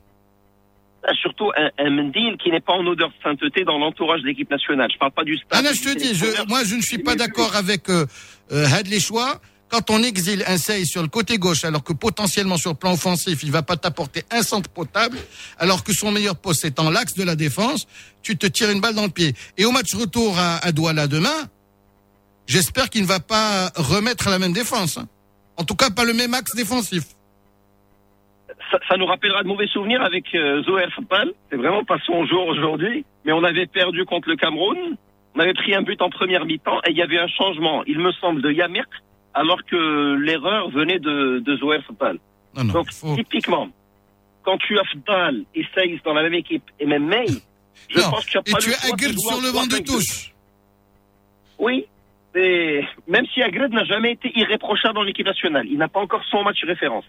[1.20, 4.50] Surtout un, un Mendil qui n'est pas en odeur de sainteté dans l'entourage de l'équipe
[4.50, 4.88] nationale.
[4.92, 5.48] Je parle pas du staff.
[5.52, 8.07] Ah non, je te dis, je, moi je ne suis pas d'accord avec euh,
[8.52, 9.40] euh, Hadley Choix.
[9.68, 12.92] Quand on exile un Sey sur le côté gauche, alors que potentiellement sur le plan
[12.92, 15.18] offensif, il va pas t'apporter un centre potable,
[15.59, 17.88] alors que son meilleur poste est en l'axe de la défense,
[18.22, 19.34] tu te tires une balle dans le pied.
[19.59, 21.34] Et au match retour à, à Douala demain,
[22.46, 24.98] j'espère qu'il ne va pas remettre la même défense.
[24.98, 25.09] hein.
[25.57, 27.02] En tout cas, pas le même axe défensif.
[28.70, 31.32] Ça, ça nous rappellera de mauvais souvenirs avec euh, Zoé Fattal.
[31.50, 33.04] C'est vraiment pas son jour aujourd'hui.
[33.24, 34.96] Mais on avait perdu contre le Cameroun.
[35.34, 37.98] On avait pris un but en première mi-temps et il y avait un changement, il
[37.98, 38.88] me semble, de Yamirk
[39.34, 42.18] alors que l'erreur venait de, de Zoé Fadal.
[42.57, 43.68] Non, non, Donc, faut- typiquement,
[44.42, 47.26] quand tu as Fadal et Saïs dans la même équipe, et même May,
[47.90, 49.32] je Non, pense que tu as Et pas tu le as choix de Agrid jouer
[49.34, 49.84] sur le banc de 3-5-2.
[49.86, 50.32] touche.
[51.59, 51.86] Oui,
[52.34, 56.22] mais même si Agred n'a jamais été irréprochable dans l'équipe nationale, il n'a pas encore
[56.30, 57.04] son match référence.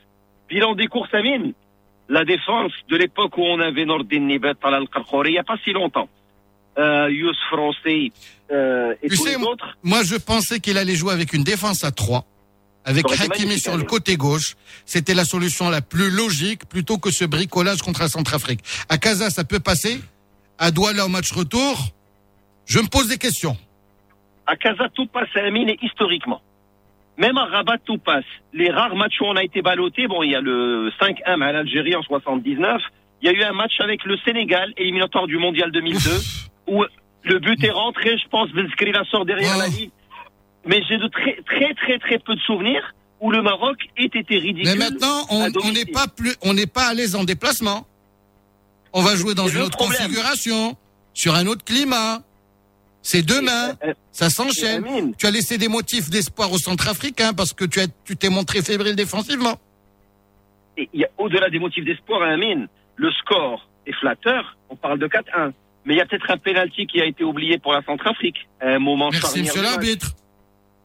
[0.50, 1.54] Bilan des courses à mine,
[2.10, 4.86] la défense de l'époque où on avait Nordin Nibet, Talal
[5.26, 6.10] il n'y a pas si longtemps.
[6.78, 8.12] Euh, Yous Français
[8.52, 9.78] euh, et Tu tous sais, les autres.
[9.84, 12.24] Moi, je pensais qu'il allait jouer avec une défense à 3,
[12.86, 14.56] avec Hakimi sur le côté gauche.
[14.86, 18.60] C'était la solution la plus logique plutôt que ce bricolage contre la Centrafrique.
[18.90, 20.00] À Casa, ça peut passer.
[20.60, 21.78] À Douala, au match retour,
[22.66, 23.58] je me pose des questions.
[24.46, 26.42] À Casa, tout passe à Amine et historiquement.
[27.18, 28.26] Même à Rabat, tout passe.
[28.54, 31.52] Les rares matchs où on a été ballotté, bon, il y a le 5-1 à
[31.52, 32.82] l'Algérie en 79.
[33.22, 36.00] Il y a eu un match avec le Sénégal, éliminatoire du Mondial 2002,
[36.68, 36.84] où
[37.24, 39.60] le but est rentré, je pense, Benzkri la sort derrière Oh.
[39.60, 39.90] la ligne.
[40.66, 44.38] Mais j'ai de très, très, très, très peu de souvenirs où le Maroc ait été
[44.38, 44.70] ridicule.
[44.70, 47.88] Mais maintenant, on n'est pas plus, on n'est pas à l'aise en déplacement.
[48.94, 50.02] On va jouer dans une autre problème.
[50.04, 50.76] configuration,
[51.14, 52.22] sur un autre climat.
[53.10, 54.84] C'est demain, Euh, ça s'enchaîne.
[54.86, 58.28] Amine, Tu as laissé des motifs d'espoir au Centrafricain parce que tu as, tu t'es
[58.30, 59.56] montré fébrile défensivement.
[60.78, 64.76] Et il y a au-delà des motifs d'espoir à Amine, le score est flatteur, on
[64.76, 65.54] parle de 4-1.
[65.86, 68.72] Mais il y a peut-être un penalty qui a été oublié pour la Centrafrique à
[68.76, 70.12] un moment Merci, monsieur l'arbitre.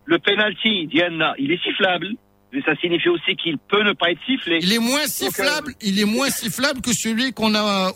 [0.05, 2.07] Le penalty, Diana, il est sifflable.
[2.53, 4.59] Mais ça signifie aussi qu'il peut ne pas être sifflé.
[4.63, 7.91] Il est moins sifflable, il est moins sifflable que celui qu'on a,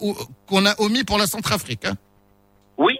[0.46, 1.84] qu'on a omis pour la Centrafrique.
[1.84, 1.94] hein.
[2.78, 2.98] Oui.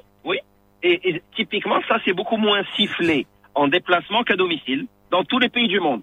[0.89, 5.49] Et, et typiquement, ça, c'est beaucoup moins sifflé en déplacement qu'à domicile dans tous les
[5.49, 6.03] pays du monde.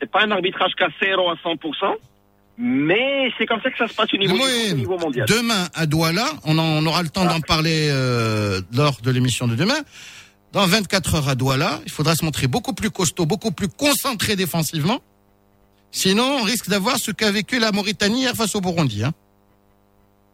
[0.00, 1.94] C'est pas un arbitrage cassero à 100%,
[2.58, 5.26] mais c'est comme ça que ça se passe au niveau, Moi, au niveau mondial.
[5.28, 9.48] Demain à Douala, on, en- on aura le temps d'en parler euh, lors de l'émission
[9.48, 9.80] de demain.
[10.52, 14.36] Dans 24 heures à Douala, il faudra se montrer beaucoup plus costaud, beaucoup plus concentré
[14.36, 14.98] défensivement.
[15.92, 19.02] Sinon, on risque d'avoir ce qu'a vécu la Mauritanie hier face au Burundi.
[19.04, 19.12] Hein.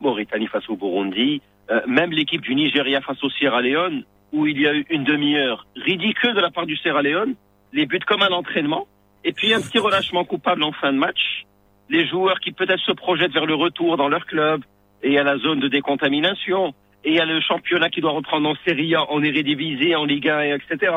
[0.00, 1.40] Mauritanie face au Burundi,
[1.70, 5.04] euh, même l'équipe du Nigeria face au Sierra Leone, où il y a eu une
[5.04, 7.34] demi-heure ridicule de la part du Sierra Leone,
[7.72, 8.86] les buts comme à l'entraînement,
[9.24, 11.44] et puis un petit relâchement coupable en fin de match,
[11.88, 14.62] les joueurs qui peut-être se projettent vers le retour dans leur club,
[15.02, 18.00] et il y a la zone de décontamination, et il y a le championnat qui
[18.00, 20.92] doit reprendre en Serie A, en Eredivisie, en Ligue 1, et etc.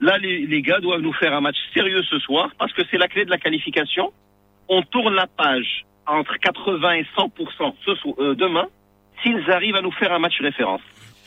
[0.00, 2.98] Là, les, les gars doivent nous faire un match sérieux ce soir, parce que c'est
[2.98, 4.12] la clé de la qualification.
[4.68, 7.32] On tourne la page entre 80 et 100
[7.84, 8.66] ce so- euh, demain,
[9.22, 10.80] s'ils arrivent à nous faire un match référence.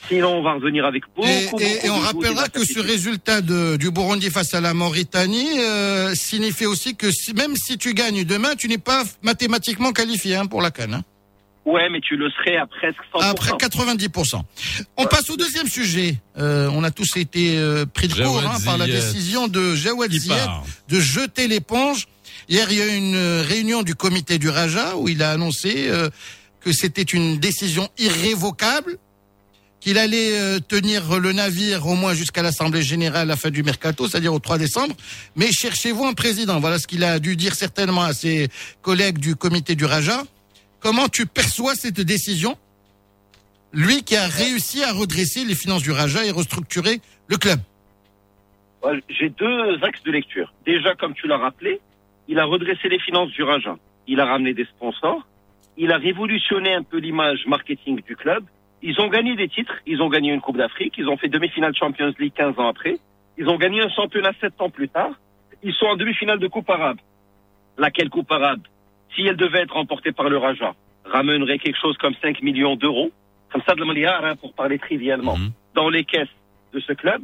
[0.07, 3.41] Sinon, on va revenir avec beaucoup, Et, beaucoup, et- et on rappellera que ce résultat
[3.41, 7.93] de- du Burundi face à la Mauritanie euh, signifie aussi que si- même si tu
[7.93, 10.93] gagnes demain, tu n'es pas mathématiquement qualifié hein, pour la Cannes.
[10.93, 11.03] hein.
[11.65, 14.45] Ouais, mais tu le serais à presque 100 Après 90%.
[14.95, 16.15] On passe au deuxième sujet.
[16.37, 19.75] Euh, on a tous été euh, pris de Jawad court hein, par la décision de
[19.75, 20.63] Jawad part.
[20.87, 22.07] de jeter l'éponge.
[22.47, 25.87] Hier, il y a eu une réunion du comité du Raja où il a annoncé
[25.89, 26.07] euh,
[26.67, 28.97] que c'était une décision irrévocable,
[29.79, 33.63] qu'il allait euh, tenir le navire au moins jusqu'à l'Assemblée générale à la fin du
[33.63, 34.93] mercato, c'est-à-dire au 3 décembre.
[35.37, 36.59] Mais cherchez-vous un président.
[36.59, 38.49] Voilà ce qu'il a dû dire certainement à ses
[38.81, 40.23] collègues du comité du Raja.
[40.81, 42.57] Comment tu perçois cette décision?
[43.71, 47.61] Lui qui a réussi à redresser les finances du Raja et restructurer le club.
[49.07, 50.53] J'ai deux axes de lecture.
[50.65, 51.79] Déjà, comme tu l'as rappelé,
[52.27, 53.77] il a redressé les finances du Raja.
[54.05, 55.25] Il a ramené des sponsors.
[55.77, 58.43] Il a révolutionné un peu l'image marketing du club.
[58.81, 59.75] Ils ont gagné des titres.
[59.85, 60.95] Ils ont gagné une Coupe d'Afrique.
[60.97, 62.97] Ils ont fait demi-finale Champions League 15 ans après.
[63.37, 65.11] Ils ont gagné un championnat 7 ans plus tard.
[65.63, 66.97] Ils sont en demi-finale de Coupe arabe.
[67.77, 68.61] Laquelle Coupe arabe?
[69.15, 70.73] Si elle devait être remportée par le Raja,
[71.05, 73.11] ramènerait quelque chose comme 5 millions d'euros.
[73.51, 75.51] Comme ça, de milliard, hein, pour parler trivialement Mhm.
[75.73, 76.27] dans les caisses
[76.73, 77.21] de ce club.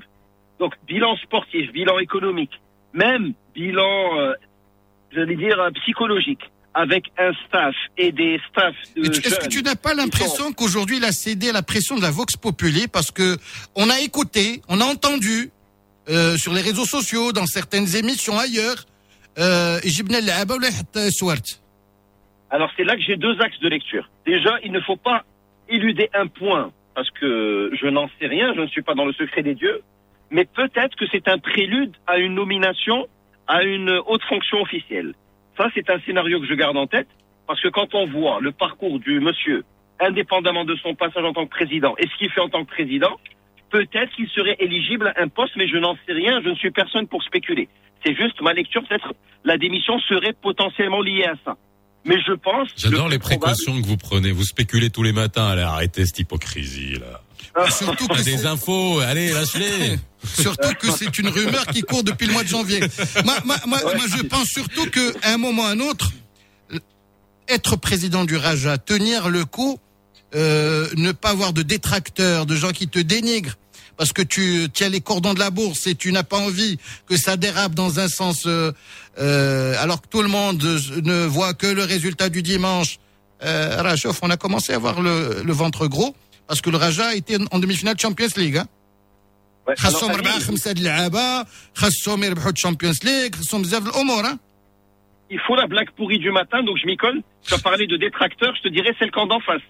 [0.59, 2.61] Donc bilan sportif, bilan économique,
[2.93, 4.33] même bilan, euh,
[5.11, 9.75] j'allais dire, euh, psychologique, avec un staff et des staffs de Est-ce que tu n'as
[9.75, 13.37] pas l'impression qu'aujourd'hui il a cédé à la pression de la Vox Populi parce que
[13.75, 15.51] on a écouté, on a entendu
[16.09, 18.85] euh, sur les réseaux sociaux, dans certaines émissions ailleurs,
[19.37, 19.79] euh,
[22.53, 24.07] alors c'est là que j'ai deux axes de lecture.
[24.27, 25.23] Déjà, il ne faut pas
[25.67, 29.13] éluder un point parce que je n'en sais rien, je ne suis pas dans le
[29.13, 29.81] secret des dieux,
[30.29, 33.07] mais peut-être que c'est un prélude à une nomination
[33.47, 35.15] à une haute fonction officielle.
[35.57, 37.07] Ça, c'est un scénario que je garde en tête,
[37.47, 39.63] parce que quand on voit le parcours du monsieur,
[39.99, 42.71] indépendamment de son passage en tant que président, et ce qu'il fait en tant que
[42.71, 43.19] président,
[43.69, 46.71] peut-être qu'il serait éligible à un poste, mais je n'en sais rien, je ne suis
[46.71, 47.67] personne pour spéculer.
[48.05, 51.57] C'est juste ma lecture, peut-être la démission serait potentiellement liée à ça.
[52.05, 52.67] Mais je pense.
[52.75, 54.31] J'adore le les probable- précautions que vous prenez.
[54.31, 55.47] Vous spéculez tous les matins.
[55.47, 57.21] Allez, arrêtez cette hypocrisie, là.
[57.69, 58.99] Surtout que Ah, des infos.
[58.99, 59.97] Allez, lâche-les.
[60.23, 62.79] Surtout que c'est une rumeur qui court depuis le mois de janvier.
[63.23, 66.11] Moi, moi, moi, moi, je pense surtout que à un moment ou à un autre,
[67.47, 69.77] être président du Raja, tenir le coup,
[70.35, 73.55] euh, ne pas avoir de détracteurs, de gens qui te dénigrent,
[73.97, 76.77] parce que tu tiens les cordons de la bourse et tu n'as pas envie
[77.07, 78.71] que ça dérape dans un sens, euh,
[79.19, 82.99] euh, alors que tout le monde ne voit que le résultat du dimanche.
[83.43, 86.15] Euh, on a commencé à avoir le, ventre gros
[86.47, 88.57] parce que le Raja était en demi-finale Champions League.
[88.57, 88.67] Hein
[92.57, 93.37] Champions League,
[94.25, 94.39] hein.
[95.33, 97.21] il faut la blague pourrie du matin, donc je m'y colle.
[97.45, 99.61] Tu as parlé de détracteurs, je te dirais celle qu'en d'en face.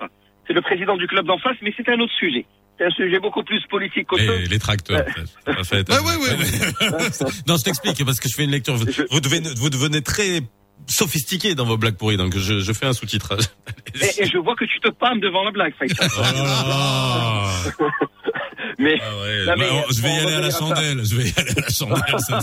[0.46, 2.46] C'est le président du club d'en face, mais c'est un autre sujet.
[2.78, 4.40] C'est un sujet beaucoup plus politique qu'autre chose.
[4.42, 5.06] Les, les tracteurs.
[5.46, 7.30] pas fait- Ouais, ouais, ouais, ouais.
[7.48, 8.76] non, je t'explique parce que je fais une lecture.
[8.76, 10.42] Vous, Je- vous devenez, vous devenez très
[10.88, 13.44] sophistiqué dans vos blagues pourries, donc je, je fais un sous-titrage.
[14.02, 16.10] Et, et je vois que tu te pâmes devant la blague, Faisal.
[16.18, 16.32] Oh là
[16.68, 17.52] là.
[18.80, 21.06] Mais Ah ouais, Non, mais, bah, je vais y aller à la à chandelle.
[21.06, 22.20] Je vais y aller à la chandelle.
[22.20, 22.40] ça.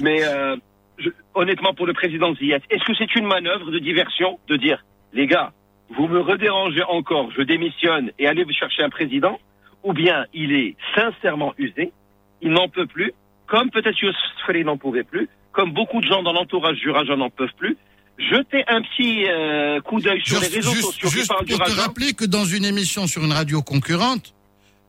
[0.00, 0.56] Mais euh,
[0.98, 4.84] je- honnêtement, pour le président Ziyech, est-ce que c'est une manœuvre de diversion de dire,
[5.12, 5.52] les gars,
[5.96, 9.38] vous me redérangez encore, je démissionne et allez vous chercher un président
[9.84, 11.92] Ou bien il est sincèrement usé,
[12.40, 13.12] il n'en peut plus,
[13.46, 17.16] comme peut-être Youssef Sferi n'en pouvait plus, comme beaucoup de gens dans l'entourage du Raja
[17.16, 17.76] n'en peuvent plus.
[18.18, 21.56] Jetez un petit euh, coup d'œil sur les réseaux juste- sociaux qui juste parlent du
[21.56, 24.34] pour te rappeler que dans une émission sur une radio concurrente,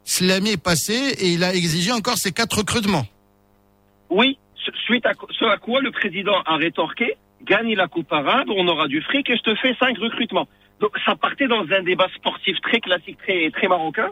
[0.04, 3.06] Slamy est passé et il a exigé encore ses quatre recrutements.
[4.10, 8.50] Oui, su- suite à ce à quoi le président a rétorqué, gagne la Coupe arabe,
[8.50, 10.48] on aura du fric et je te fais cinq recrutements.
[10.84, 14.10] Donc ça partait dans un débat sportif très classique, très, très marocain.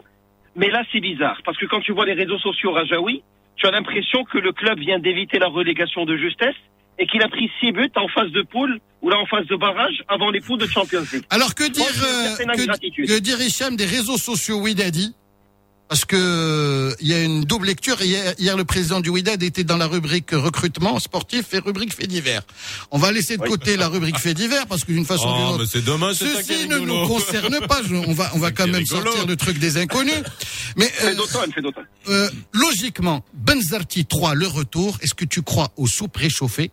[0.56, 3.22] Mais là, c'est bizarre, parce que quand tu vois les réseaux sociaux Rajaoui,
[3.56, 6.56] tu as l'impression que le club vient d'éviter la relégation de justesse
[6.98, 9.56] et qu'il a pris six buts en phase de poule ou là en phase de
[9.56, 11.24] barrage avant les poules de Champions League.
[11.28, 15.14] Alors que dire, euh, que, que dire Hicham des réseaux sociaux Widadi
[15.92, 18.00] Parce que il y a une double lecture.
[18.00, 22.06] Hier, hier, le président du Widad était dans la rubrique recrutement sportif et rubrique fait
[22.06, 22.40] divers.
[22.92, 23.50] On va laisser de Oui.
[23.50, 26.16] côté la rubrique fait divers parce que d'une façon ou d'une Oh, autre, dommage.
[26.16, 27.02] Ceci ne rigolo.
[27.02, 27.82] nous concerne pas.
[27.86, 29.04] Je- on va, on va quand même rigolo.
[29.04, 30.14] sortir le truc des inconnus.
[30.78, 31.14] Mais euh,
[32.08, 36.70] euh, logiquement, Benzarti 3, le retour, est-ce que tu crois aux soupes réchauffées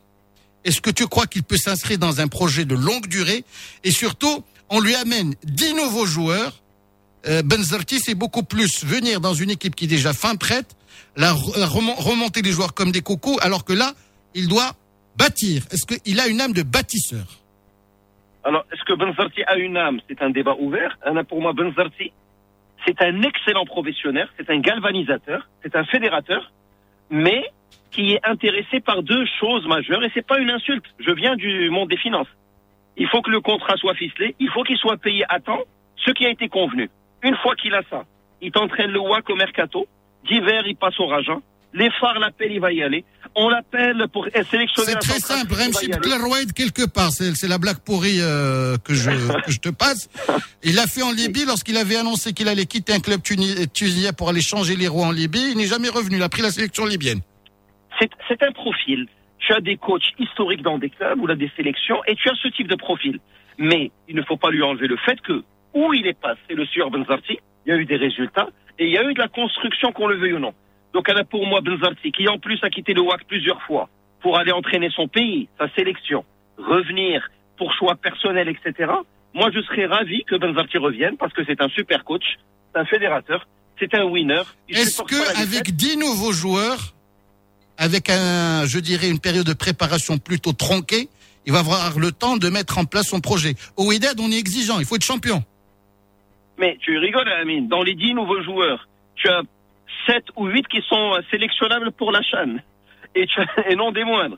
[0.63, 3.43] Est-ce que tu crois qu'il peut s'inscrire dans un projet de longue durée?
[3.84, 6.53] Et surtout, on lui amène 10 nouveaux joueurs.
[7.28, 10.76] Euh, Benzarti, c'est beaucoup plus venir dans une équipe qui est déjà fin prête,
[11.17, 13.93] la, remon- remonter les joueurs comme des cocos, alors que là,
[14.36, 14.72] il doit
[15.17, 15.63] bâtir.
[15.72, 17.26] Est-ce qu'il a une âme de bâtisseur?
[18.45, 19.99] Alors, est-ce que Benzarti a une âme?
[20.07, 20.97] C'est un débat ouvert.
[21.05, 22.13] Un, Pour moi, Benzarti,
[22.88, 26.51] c'est un excellent professionnel, c'est un galvanisateur, c'est un fédérateur,
[27.09, 27.43] mais
[27.91, 30.86] qui est intéressé par deux choses majeures, et c'est pas une insulte.
[30.99, 32.28] Je viens du monde des finances.
[32.95, 35.59] Il faut que le contrat soit ficelé, il faut qu'il soit payé à temps,
[36.05, 36.89] ce qui a été convenu.
[37.24, 38.03] Une fois qu'il a ça,
[38.41, 39.88] il t'entraîne le WAC au mercato,
[40.28, 41.38] d'hiver, il passe au Raja,
[41.74, 43.03] les phares l'appellent, il va y aller.
[43.36, 45.47] On l'appelle pour sélectionner C'est très simple.
[45.51, 46.01] il va y Remchip aller.
[46.01, 47.11] Klerwaid, quelque part.
[47.11, 49.11] C'est la blague pourrie euh, que, je,
[49.45, 50.09] que je te passe.
[50.63, 54.13] Il l'a fait en Libye lorsqu'il avait annoncé qu'il allait quitter un club tuni- tunisien
[54.13, 55.51] pour aller changer les rois en Libye.
[55.51, 56.15] Il n'est jamais revenu.
[56.17, 57.20] Il a pris la sélection libyenne.
[57.99, 59.07] c'est un profil.
[59.38, 62.47] Tu as des coachs historiques dans des clubs ou des sélections et tu as ce
[62.49, 63.20] type de profil.
[63.57, 65.43] Mais il ne faut pas lui enlever le fait que
[65.74, 68.91] où il est passé le sieur Benzarti, il y a eu des résultats et il
[68.91, 70.53] y a eu de la construction qu'on le veuille ou non.
[70.93, 73.89] Donc elle a pour moi Benzarti qui en plus a quitté le WAC plusieurs fois
[74.22, 76.26] pour aller entraîner son pays, sa sélection,
[76.57, 78.91] revenir pour choix personnel, etc.
[79.34, 82.24] Moi je serais ravi que Benzarti revienne parce que c'est un super coach,
[82.74, 83.47] c'est un fédérateur,
[83.80, 84.41] c'est un winner.
[84.67, 86.93] Est-ce que avec 10 nouveaux joueurs,
[87.78, 91.07] avec un, je dirais, une période de préparation plutôt tronquée,
[91.45, 93.55] il va avoir le temps de mettre en place son projet?
[93.78, 94.80] Au Wydad, on est exigeant.
[94.80, 95.43] Il faut être champion.
[96.60, 97.68] Mais tu rigoles, Amine.
[97.68, 99.41] Dans les 10 nouveaux joueurs, tu as
[100.07, 102.62] 7 ou 8 qui sont euh, sélectionnables pour la chaîne.
[103.16, 104.38] Et, tu as- et non des moindres.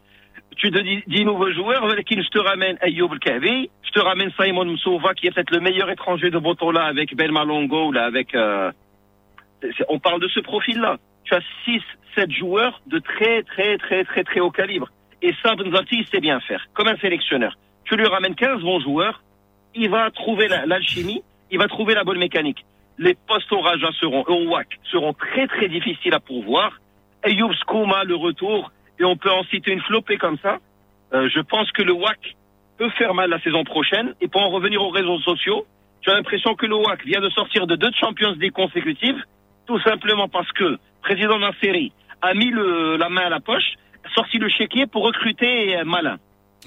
[0.55, 4.31] Tu te dis 10 nouveaux joueurs, qui je te ramène Ayoub El-Kahvi, je te ramène
[4.39, 8.05] Simon Msouva, qui est peut-être le meilleur étranger de Botola avec Belma Longo, ou là,
[8.05, 8.71] avec, euh,
[9.89, 10.97] on parle de ce profil-là.
[11.23, 11.81] Tu as 6,
[12.15, 14.89] 7 joueurs de très, très, très, très, très haut calibre.
[15.21, 16.65] Et ça, Benzati, il sait bien faire.
[16.73, 17.55] Comme un sélectionneur.
[17.85, 19.21] Tu lui ramènes 15 bons joueurs,
[19.73, 21.21] il va trouver la- l'alchimie,
[21.51, 22.65] il va trouver la bonne mécanique.
[22.97, 26.79] Les postes au Raja seront, au WAC, seront très très difficiles à pourvoir.
[27.23, 30.57] Ayoub Skouma, le retour, et on peut en citer une flopée comme ça.
[31.13, 32.35] Euh, je pense que le WAC
[32.77, 34.13] peut faire mal la saison prochaine.
[34.21, 35.65] Et pour en revenir aux réseaux sociaux,
[36.07, 39.21] as l'impression que le WAC vient de sortir de deux Champions League consécutives,
[39.67, 41.91] tout simplement parce que président Nasseri
[42.21, 43.75] a mis la main à la poche,
[44.15, 46.17] sorti le chéquier pour recruter euh, Malin.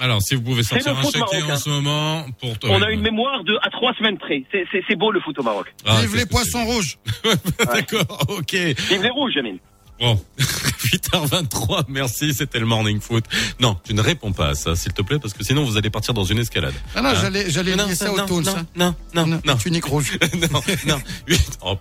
[0.01, 1.55] Alors, si vous pouvez sortir un foot chéquier marocain.
[1.55, 2.71] en ce moment pour toi.
[2.73, 4.43] On a une mémoire de à trois semaines près.
[4.51, 5.73] C'est- C'est c'est beau le foot au Maroc.
[5.87, 6.99] Ah, Vive les poissons rouges.
[7.65, 8.53] D'accord, ok.
[8.55, 9.59] Vive les rouges, Amine.
[10.01, 13.25] Bon, 8h23, merci, c'était le morning foot.
[13.61, 15.89] Non, tu ne réponds pas à ça, s'il te plaît, parce que sinon vous allez
[15.91, 16.75] partir dans une escalade.
[16.97, 18.95] Ah non, Hein j'allais, j'allais lier ça non, au non, non,
[19.27, 20.19] non, non, Tunique rouge.
[20.53, 21.01] non, non.
[21.29, 21.79] Huit- oh,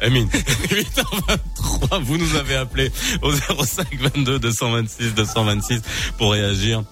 [0.00, 5.82] Amine, 8h23, vous nous avez appelé au 05 22 226 226
[6.18, 6.84] pour réagir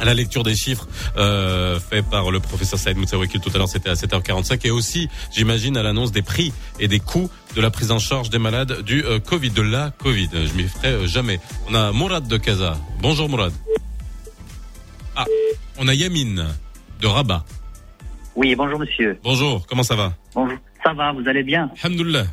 [0.00, 3.68] à la lecture des chiffres euh, fait par le professeur Saïd Moussawakil tout à l'heure,
[3.68, 7.70] c'était à 7h45 et aussi, j'imagine, à l'annonce des prix et des coûts de la
[7.70, 10.30] prise en charge des malades du euh, Covid, de la Covid.
[10.32, 11.40] Je m'y ferai euh, jamais.
[11.68, 12.76] On a Mourad de Casa.
[13.00, 13.52] Bonjour Mourad.
[15.16, 15.24] Ah,
[15.78, 16.46] on a Yamine
[17.00, 17.44] de Rabat.
[18.36, 19.18] Oui, bonjour monsieur.
[19.22, 20.12] Bonjour, comment ça va?
[20.34, 20.58] Bonjour.
[20.82, 21.70] Ça va, vous allez bien?
[21.82, 22.26] Alhamdoulilah.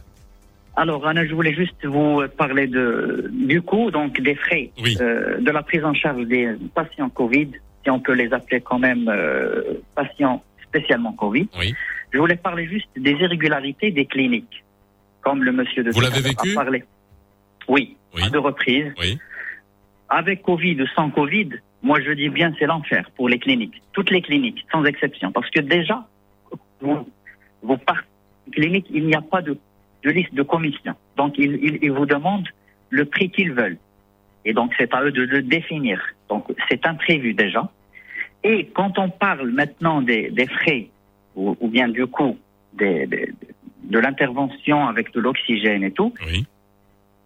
[0.76, 4.96] Alors, Anna, je voulais juste vous parler de, du coût, donc des frais Oui.
[5.02, 7.50] euh, de la prise en charge des patients Covid,
[7.84, 9.62] si on peut les appeler quand même euh,
[9.96, 11.48] patients spécialement Covid.
[11.60, 11.74] Oui.
[12.14, 14.64] Je voulais parler juste des irrégularités des cliniques,
[15.22, 16.84] comme le monsieur de Vous l'avez vécu a parlé.
[17.68, 18.24] Oui, Oui.
[18.26, 18.94] à deux reprises.
[19.00, 19.18] Oui.
[20.10, 21.50] Avec Covid ou sans Covid,
[21.84, 25.32] moi je dis bien c'est l'enfer pour les cliniques, toutes les cliniques, sans exception.
[25.32, 26.06] Parce que déjà,
[26.82, 27.08] vous,
[27.62, 28.08] vous partez
[28.52, 29.58] clinique, il n'y a pas de,
[30.04, 30.94] de liste de commission.
[31.18, 32.48] Donc ils, ils, ils vous demandent
[32.90, 33.78] le prix qu'ils veulent.
[34.46, 36.02] Et donc c'est à eux de le définir.
[36.30, 37.70] Donc c'est imprévu déjà.
[38.44, 40.88] Et quand on parle maintenant des, des frais
[41.36, 42.38] ou, ou bien du coût
[42.74, 43.32] des, des-
[43.84, 46.46] de l'intervention avec de l'oxygène et tout, Oui.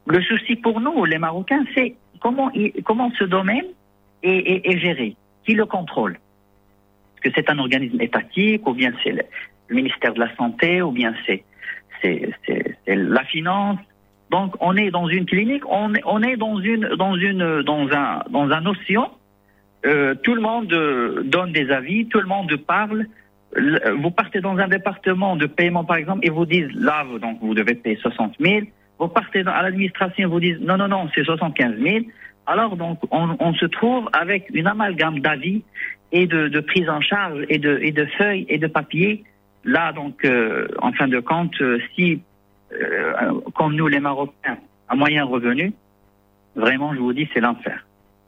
[0.08, 2.52] le souci pour nous, les Marocains, c'est comment,
[2.84, 3.66] comment ce domaine
[4.24, 5.16] est, est- est géré,
[5.46, 6.14] qui le contrôle.
[6.14, 9.22] Est-ce que c'est un organisme étatique, ou bien c'est le,
[9.68, 11.44] le ministère de la Santé, ou bien c'est
[12.46, 13.80] c'est- la finance.
[14.32, 17.88] Donc on est dans une clinique, on, est- on est dans une dans une dans
[18.02, 19.12] un dans un océan.
[19.86, 23.06] Euh, tout le monde euh, donne des avis, tout le monde parle.
[23.56, 27.20] Le- Vous partez dans un département de paiement par exemple et vous disent là vous-
[27.20, 28.62] donc vous devez payer 60 000.
[29.00, 32.06] Vous partez à l'administration vous disent non non non c'est 75 000.
[32.48, 35.64] Alors donc on, on se trouve avec une amalgame d'avis
[36.12, 39.24] et de, de prise en charge et de et de feuilles et de papiers.
[39.66, 42.22] Là donc euh, en fin de compte euh, si
[42.72, 43.14] euh,
[43.56, 44.58] comme nous les Marocains
[44.88, 45.74] à moyen revenu,
[46.56, 47.86] vraiment je vous dis c'est l'enfer.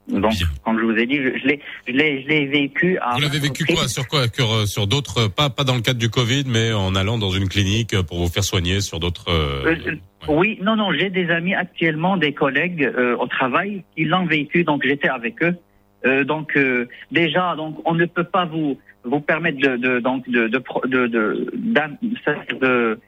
[0.08, 0.48] Donc Bien.
[0.64, 2.98] comme je vous ai dit je, l'ai je l'ai je l'ai vécu.
[3.00, 3.88] À Vous l'avez vécu quoi?
[3.88, 4.24] Sur quoi?
[4.34, 7.50] Sur, Sur d'autres, pas pas dans le cadre du Covid, mais en allant dans une
[7.50, 9.30] clinique pour vous faire soigner sur d'autres.
[9.30, 10.00] euh, ouais.
[10.30, 14.64] Oui, non, non, j'ai des amis actuellement, des collègues euh, au travail, qui l'ont vécu,
[14.64, 15.56] donc j'étais avec eux.
[16.06, 20.29] Euh, donc euh, déjà, donc on ne peut pas vous vous permettre de, de donc
[20.37, 22.99] de de pro- de de- d'am- c'est-à-dire de-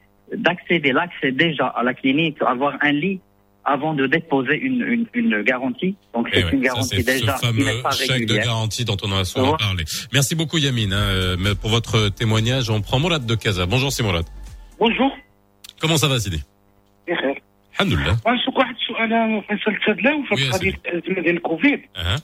[0.46, 3.20] d'accéder l'accès déjà à la clinique, avoir un lit
[3.64, 5.94] avant de déposer une une, une garantie.
[6.14, 8.08] Donc Eh c'est ouais, une ça, garantie c'est déjà ce qui n'est fameux pas chèque
[8.08, 8.44] de régulière.
[8.46, 9.56] garantie dont on a souvent Ouais.
[9.66, 9.84] parlé.
[10.12, 12.68] Merci beaucoup Yamine hein, euh, mais pour votre témoignage.
[12.70, 13.64] On prend Mourad de Casa.
[13.66, 14.26] Bonjour c'est Mourad.
[14.80, 15.10] بونجور
[15.80, 16.40] Comment ça va Sidi
[17.08, 17.36] بخير
[17.78, 18.16] Alhamdoulilah.
[18.28, 22.16] غنسوق واحد السؤال فيصل تسدلا في ويا قضيه الازمه ديال الكوفيد أها.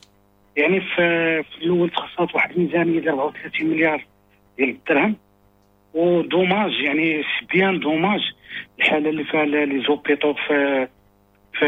[0.57, 4.05] يعني في, في الاول تخصصت واحد الميزانيه ديال 34 مليار
[4.59, 5.17] ديال الدرهم
[5.95, 8.21] ودوماج يعني سي بيان دوماج
[8.79, 10.89] الحاله اللي فيها لي زوبيتو في
[11.53, 11.67] في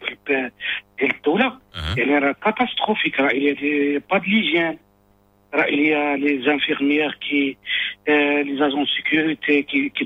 [0.00, 0.52] في الب-
[0.98, 1.94] ديال الدوله أها.
[1.98, 4.76] يعني راه كاتاستروفيك راه il y a des pas de l'hygiène
[5.54, 7.56] راه il y a les infirmières qui
[8.08, 10.04] euh, les agents de sécurité qui, qui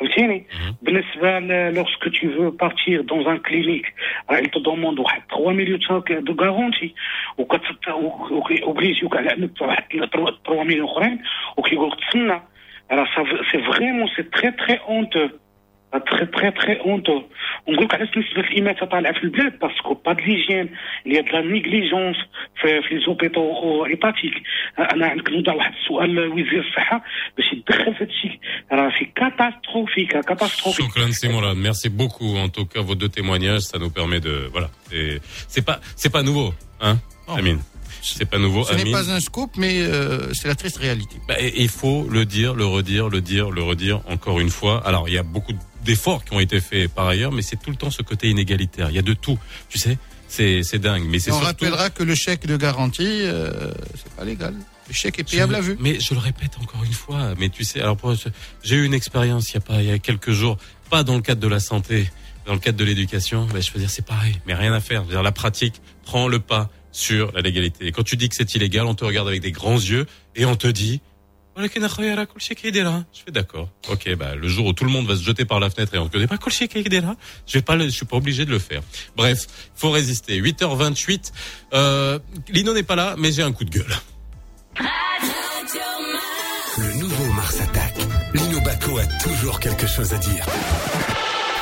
[0.00, 0.72] فهمتيني Mhm.
[0.84, 3.86] بالنسبه ل- lorsque tu veux partir dans un clinique
[4.30, 5.78] راه il te demande واحد 3 مليون
[6.10, 6.94] دو غارونتي
[8.30, 9.84] وكيوبليجيوك على انك تدفع واحد
[10.44, 11.22] 3 مليون اخرين
[11.56, 12.40] وكيقول لك تسنى
[12.92, 13.06] راه
[13.52, 15.28] سي فريمون سي تري تري اونتو
[15.92, 17.22] تري تري تري اونتو
[17.66, 20.68] ونقول لك علاش نسبه الاماته طالعه في البلاد باسكو با د ليجين
[21.06, 22.16] اللي هي لا نيغليجونس
[22.60, 24.32] في في لي زوبيتو ايباتيك
[24.78, 27.04] انا عندك نوضع واحد السؤال لوزير الصحه
[27.36, 28.38] باش يتدخل في هذا الشيء
[28.72, 31.56] راه سي كاتاستروفيك كاتاستروفيك Shukran, c'est Mourad.
[31.68, 33.62] Merci beaucoup en tout cas vos deux témoignages.
[33.72, 34.68] Ça nous permet de voilà.
[34.90, 35.20] C'est-
[35.52, 36.48] C'est pas c'est pas nouveau
[36.86, 36.96] hein
[37.28, 37.34] Non.
[37.40, 37.60] Amine.
[38.16, 38.96] C'est pas nouveau Ce n'est Amine.
[38.98, 41.16] pas un scoop, mais euh, c'est la triste réalité.
[41.28, 44.76] Bah, et- il faut le dire, le redire, le dire, le redire encore une fois.
[44.88, 45.54] Alors, il y a beaucoup
[45.87, 48.89] d'efforts qui ont été faits par ailleurs, mais c'est tout le temps ce côté inégalitaire.
[48.91, 49.97] Il y a de tout, tu sais.
[50.29, 51.47] C'est c'est dingue, mais c'est on surtout.
[51.47, 54.53] rappellera que le chèque de garantie, euh, c'est pas légal.
[54.89, 55.77] Le chèque est payable à vue.
[55.79, 57.97] Mais je le répète encore une fois, mais tu sais, alors
[58.61, 60.57] j'ai eu une expérience il y a pas il y a quelques jours,
[60.89, 62.09] pas dans le cadre de la santé,
[62.45, 63.47] dans le cadre de l'éducation.
[63.53, 65.03] Ben, je veux dire c'est pareil, mais rien à faire.
[65.03, 67.87] Je veux dire, la pratique prend le pas sur la légalité.
[67.87, 70.43] Et quand tu dis que c'est illégal, on te regarde avec des grands yeux et
[70.45, 70.99] on te dit
[73.13, 73.69] je fais d'accord.
[73.89, 75.97] Ok, bah, le jour où tout le monde va se jeter par la fenêtre et
[75.97, 76.37] on ne connaît pas
[77.47, 78.81] je vais pas je suis pas obligé de le faire.
[79.15, 80.39] Bref, faut résister.
[80.39, 81.31] 8h28.
[81.73, 83.95] Euh, Lino n'est pas là, mais j'ai un coup de gueule.
[86.77, 87.97] Le nouveau Mars attaque.
[88.35, 90.45] Lino Baco a toujours quelque chose à dire.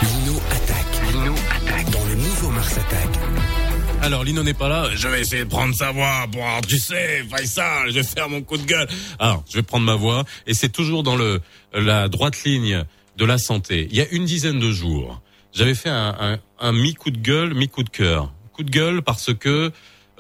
[0.01, 1.13] Lino attaque.
[1.13, 1.89] Lino attaque.
[1.91, 3.64] Dans le nouveau Mars attaque.
[4.05, 7.23] Alors Lino n'est pas là, je vais essayer de prendre sa voix pour, tu sais,
[7.27, 8.87] Faisal, je vais faire mon coup de gueule.
[9.17, 11.41] Alors, je vais prendre ma voix et c'est toujours dans le
[11.73, 12.85] la droite ligne
[13.17, 13.87] de la santé.
[13.89, 15.23] Il y a une dizaine de jours,
[15.55, 18.31] j'avais fait un, un, un mi-coup de gueule, mi-coup de cœur.
[18.53, 19.71] Coup de gueule parce que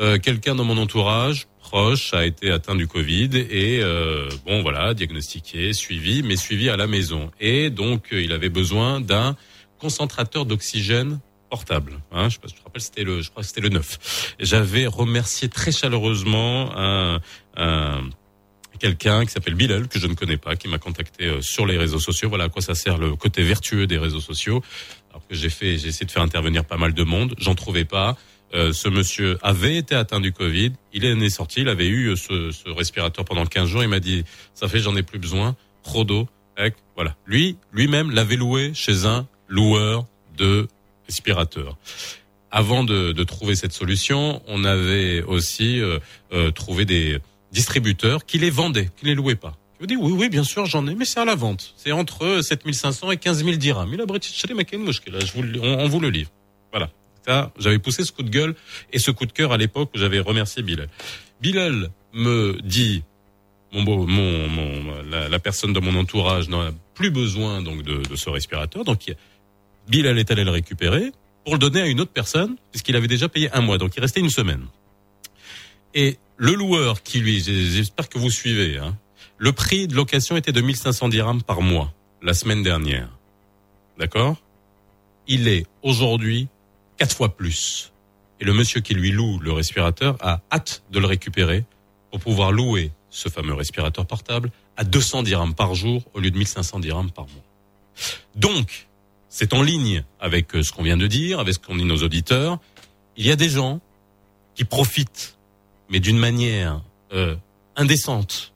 [0.01, 4.95] euh, quelqu'un dans mon entourage proche a été atteint du Covid et euh, bon voilà,
[4.95, 7.29] diagnostiqué, suivi, mais suivi à la maison.
[7.39, 9.35] Et donc euh, il avait besoin d'un
[9.77, 11.19] concentrateur d'oxygène
[11.49, 11.99] portable.
[12.11, 14.35] Hein, je sais pas te rappelles, c'était le, je crois que c'était le 9.
[14.39, 17.19] Et J'avais remercié très chaleureusement un,
[17.57, 18.09] un-
[18.79, 21.77] quelqu'un qui s'appelle Bilal, que je ne connais pas, qui m'a contacté euh, sur les
[21.77, 22.27] réseaux sociaux.
[22.29, 24.61] Voilà à quoi ça sert le côté vertueux des réseaux sociaux.
[25.11, 27.85] Alors que j'ai fait, j'ai essayé de faire intervenir pas mal de monde, j'en trouvais
[27.85, 28.17] pas.
[28.53, 32.09] Euh, ce monsieur avait été atteint du Covid, il en est sorti, il avait eu
[32.09, 34.23] euh, ce, ce respirateur pendant 15 jours, il m'a dit,
[34.53, 35.55] ça fait, j'en ai plus besoin,
[36.57, 37.15] Ec, voilà.
[37.25, 40.05] Lui, lui-même l'avait loué chez un loueur
[40.37, 40.67] de
[41.07, 41.77] respirateurs.
[42.51, 45.99] Avant de, de trouver cette solution, on avait aussi euh,
[46.31, 47.19] euh, trouvé des
[47.51, 49.57] distributeurs qui les vendaient, qui les louaient pas.
[49.77, 51.73] Je me dis oui, oui, bien sûr, j'en ai, mais c'est à la vente.
[51.75, 53.93] C'est entre 7500 et 15 000 dirhams.
[55.61, 56.29] On, vous le livre.
[56.71, 56.89] Voilà.
[57.25, 58.55] Ça, j'avais poussé ce coup de gueule
[58.93, 60.87] et ce coup de cœur à l'époque où j'avais remercié Bilal.
[61.41, 63.03] Bilal me dit,
[63.73, 67.97] mon beau, mon, mon, la, la personne de mon entourage n'a plus besoin donc de,
[68.09, 69.17] de ce respirateur, donc il-
[69.87, 71.11] Bilal est allé le récupérer
[71.43, 73.99] pour le donner à une autre personne puisqu'il avait déjà payé un mois, donc il
[73.99, 74.65] restait une semaine.
[75.93, 78.97] Et le loueur qui lui, j'espère que vous suivez, hein,
[79.37, 83.09] le prix de location était de 1500 dirhams par mois la semaine dernière.
[83.97, 84.37] D'accord?
[85.27, 86.47] Il est aujourd'hui
[86.97, 87.91] quatre fois plus.
[88.39, 91.63] Et le monsieur qui lui loue le respirateur a hâte de le récupérer
[92.11, 96.37] pour pouvoir louer ce fameux respirateur portable à 200 dirhams par jour au lieu de
[96.37, 97.43] 1500 dirhams par mois.
[98.35, 98.87] Donc,
[99.35, 101.97] c'est en ligne avec euh, ce qu'on vient de dire, avec ce qu'ont dit nos
[101.97, 102.57] auditeurs.
[103.17, 103.81] Il y a des gens
[104.55, 105.37] qui profitent,
[105.89, 106.81] mais d'une manière
[107.11, 107.35] euh,
[107.75, 108.53] indécente,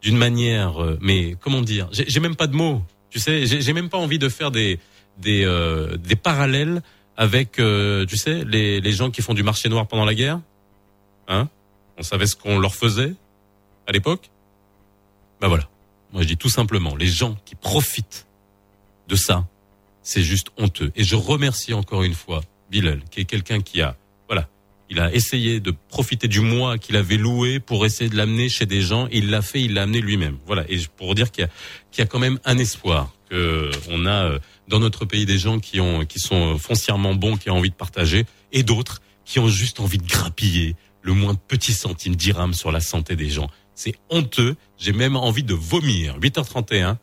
[0.00, 2.82] d'une manière, euh, mais comment dire J'ai même pas de mots.
[3.10, 4.80] Tu sais, j'ai j'ai même pas envie de faire des
[5.18, 6.80] des euh, des parallèles
[7.18, 10.40] avec, euh, tu sais, les les gens qui font du marché noir pendant la guerre.
[11.28, 11.50] Hein?
[11.98, 13.12] On savait ce qu'on leur faisait
[13.86, 14.30] à l'époque?
[15.42, 15.68] Ben voilà.
[16.14, 18.26] Moi, je dis tout simplement, les gens qui profitent
[19.08, 19.46] de ça,
[20.02, 20.92] c'est juste honteux.
[20.96, 23.96] Et je remercie encore une fois Bilal, qui est quelqu'un qui a,
[24.28, 24.48] voilà,
[24.90, 28.66] il a essayé de profiter du mois qu'il avait loué pour essayer de l'amener chez
[28.66, 29.08] des gens.
[29.12, 30.38] Il l'a fait, il l'a amené lui-même.
[30.46, 30.64] Voilà.
[30.68, 31.50] Et pour dire qu'il y a,
[31.90, 34.38] qu'il y a quand même un espoir que on a euh,
[34.68, 37.74] dans notre pays des gens qui ont, qui sont foncièrement bons, qui ont envie de
[37.74, 42.72] partager, et d'autres qui ont juste envie de grappiller le moins petit centime dirham sur
[42.72, 43.48] la santé des gens.
[43.74, 44.56] C'est honteux.
[44.78, 46.18] J'ai même envie de vomir.
[46.18, 46.96] 8h31.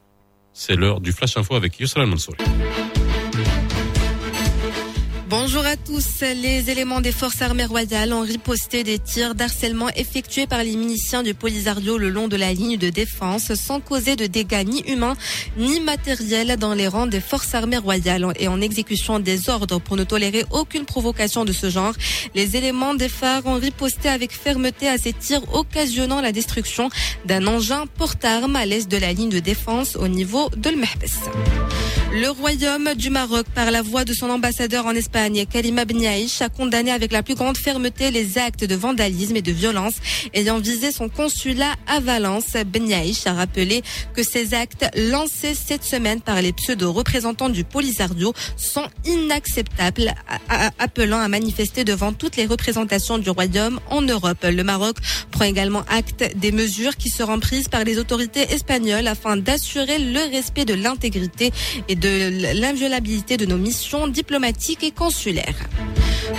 [0.62, 2.36] C'est l'heure du Flash Info avec Youssef Mansour.
[5.30, 6.22] Bonjour à tous.
[6.22, 11.22] Les éléments des forces armées royales ont riposté des tirs d'harcèlement effectués par les miliciens
[11.22, 15.16] du Polisario le long de la ligne de défense sans causer de dégâts ni humains
[15.56, 19.98] ni matériels dans les rangs des forces armées royales et en exécution des ordres pour
[19.98, 21.94] ne tolérer aucune provocation de ce genre.
[22.34, 26.90] Les éléments des phares ont riposté avec fermeté à ces tirs occasionnant la destruction
[27.26, 31.06] d'un engin porte-armes à l'est de la ligne de défense au niveau de l'Mehbes.
[32.12, 35.19] Le royaume du Maroc, par la voix de son ambassadeur en Espagne,
[35.52, 39.52] Kalima Beniaïch, a condamné avec la plus grande fermeté les actes de vandalisme et de
[39.52, 39.96] violence
[40.34, 42.54] ayant visé son consulat à Valence.
[42.66, 43.82] Beniaïch a rappelé
[44.14, 50.14] que ces actes lancés cette semaine par les pseudo-représentants du Polisario sont inacceptables,
[50.80, 54.44] appelant à manifester devant toutes les représentations du royaume en Europe.
[54.44, 54.98] Le Maroc
[55.32, 60.32] prend également acte des mesures qui seront prises par les autorités espagnoles afin d'assurer le
[60.32, 61.52] respect de l'intégrité
[61.90, 65.09] et de l'inviolabilité de nos missions diplomatiques et consulaires.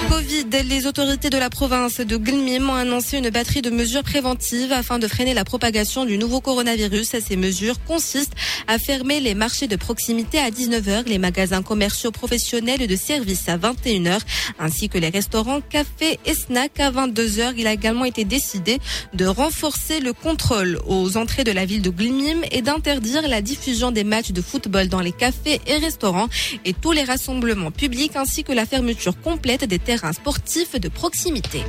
[0.09, 4.73] Covid, les autorités de la province de Gulmim ont annoncé une batterie de mesures préventives
[4.73, 7.17] afin de freiner la propagation du nouveau coronavirus.
[7.27, 8.35] Ces mesures consistent
[8.69, 13.49] à fermer les marchés de proximité à 19h, les magasins commerciaux professionnels et de services
[13.49, 14.21] à 21h,
[14.59, 17.55] ainsi que les restaurants, cafés et snacks à 22h.
[17.57, 18.79] Il a également été décidé
[19.15, 23.91] de renforcer le contrôle aux entrées de la ville de Gulmim et d'interdire la diffusion
[23.91, 26.29] des matchs de football dans les cafés et restaurants
[26.65, 31.63] et tous les rassemblements publics ainsi que la fermeture complète des terrains sportifs de proximité.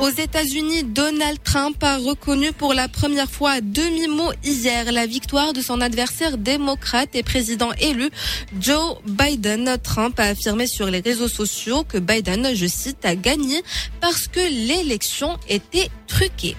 [0.00, 5.52] Aux États-Unis, Donald Trump a reconnu pour la première fois à demi-mot hier la victoire
[5.52, 8.08] de son adversaire démocrate et président élu
[8.60, 9.76] Joe Biden.
[9.82, 13.60] Trump a affirmé sur les réseaux sociaux que Biden, je cite, a gagné
[14.00, 16.56] parce que l'élection était truquée.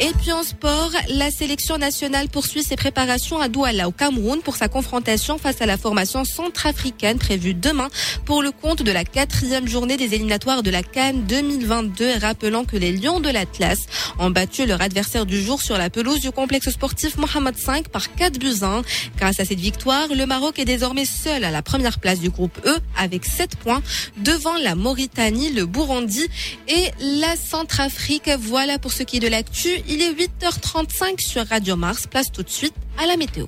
[0.00, 4.54] Et puis en sport, la sélection nationale poursuit ses préparations à Douala au Cameroun pour
[4.54, 7.88] sa confrontation face à la formation centrafricaine prévue demain
[8.24, 12.18] pour le compte de la quatrième journée des éliminatoires de la Cannes 2022.
[12.20, 13.86] Rappelant que les Lions de l'Atlas
[14.18, 18.14] ont battu leur adversaire du jour sur la pelouse du complexe sportif Mohamed V par
[18.14, 18.82] 4 buts 1.
[19.16, 22.58] Grâce à cette victoire, le Maroc est désormais seul à la première place du groupe
[22.66, 23.82] E avec 7 points
[24.18, 26.26] devant la Mauritanie, le Burundi
[26.68, 28.30] et la Centrafrique.
[28.38, 29.68] Voilà pour ce qui est de l'actu.
[29.88, 32.06] Il est 8h35 sur Radio Mars.
[32.06, 33.46] Place tout de suite à la météo.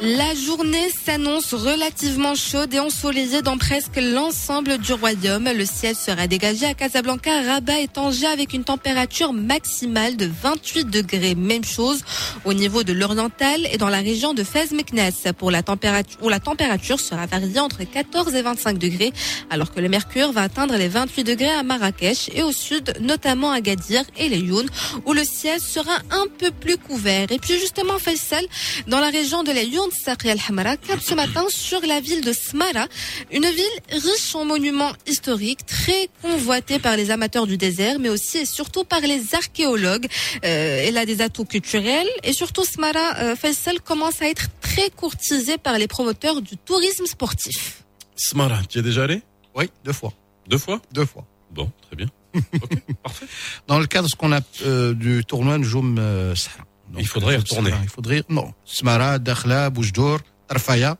[0.00, 5.50] La journée s'annonce relativement chaude et ensoleillée dans presque l'ensemble du royaume.
[5.52, 10.84] Le ciel sera dégagé à Casablanca, Rabat et Tanger avec une température maximale de 28
[10.84, 11.34] degrés.
[11.34, 12.04] Même chose
[12.44, 15.32] au niveau de l'oriental et dans la région de Fès-Meknès.
[15.36, 19.12] Pour la température, où la température sera variée entre 14 et 25 degrés,
[19.50, 23.50] alors que le mercure va atteindre les 28 degrés à Marrakech et au sud, notamment
[23.50, 24.68] à Gadir et les Youn,
[25.06, 27.32] où le ciel sera un peu plus couvert.
[27.32, 28.44] Et puis justement, Faisal,
[28.86, 32.32] dans la région de les Youn, Saqi al-Hamra cap ce matin sur la ville de
[32.32, 32.86] Smara,
[33.32, 38.38] une ville riche en monuments historiques, très convoitée par les amateurs du désert, mais aussi
[38.38, 40.06] et surtout par les archéologues.
[40.44, 44.90] Euh, elle a des atouts culturels et surtout Smara euh, Faisal commence à être très
[44.90, 47.82] courtisée par les promoteurs du tourisme sportif.
[48.16, 49.22] Smara, tu y es déjà allé?
[49.54, 50.12] Oui, deux fois.
[50.48, 50.80] Deux fois?
[50.92, 51.26] Deux fois.
[51.50, 52.06] Bon, très bien.
[52.62, 53.26] Ok, parfait.
[53.66, 56.64] Dans le cadre de ce qu'on a euh, du tournoi Njoum euh, Sahara.
[56.90, 57.72] Donc, Il faudrait y euh, retourner.
[57.82, 58.52] Il faudrait, non.
[58.64, 60.96] Smara, Dakhla, Boujdour, Tarfaya.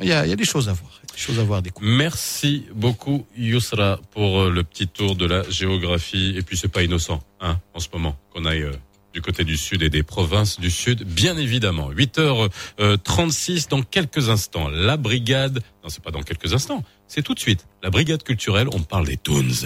[0.00, 1.00] Il y a, il y a des choses à voir.
[1.12, 1.88] Des choses à voir, des coups.
[1.88, 6.34] Merci beaucoup Yousra pour euh, le petit tour de la géographie.
[6.36, 8.72] Et puis c'est pas innocent, hein, en ce moment, qu'on aille euh,
[9.14, 11.90] du côté du sud et des provinces du sud, bien évidemment.
[11.90, 14.68] 8h36 dans quelques instants.
[14.68, 17.66] La brigade, non c'est pas dans quelques instants, c'est tout de suite.
[17.82, 19.64] La brigade culturelle, on parle des Toons.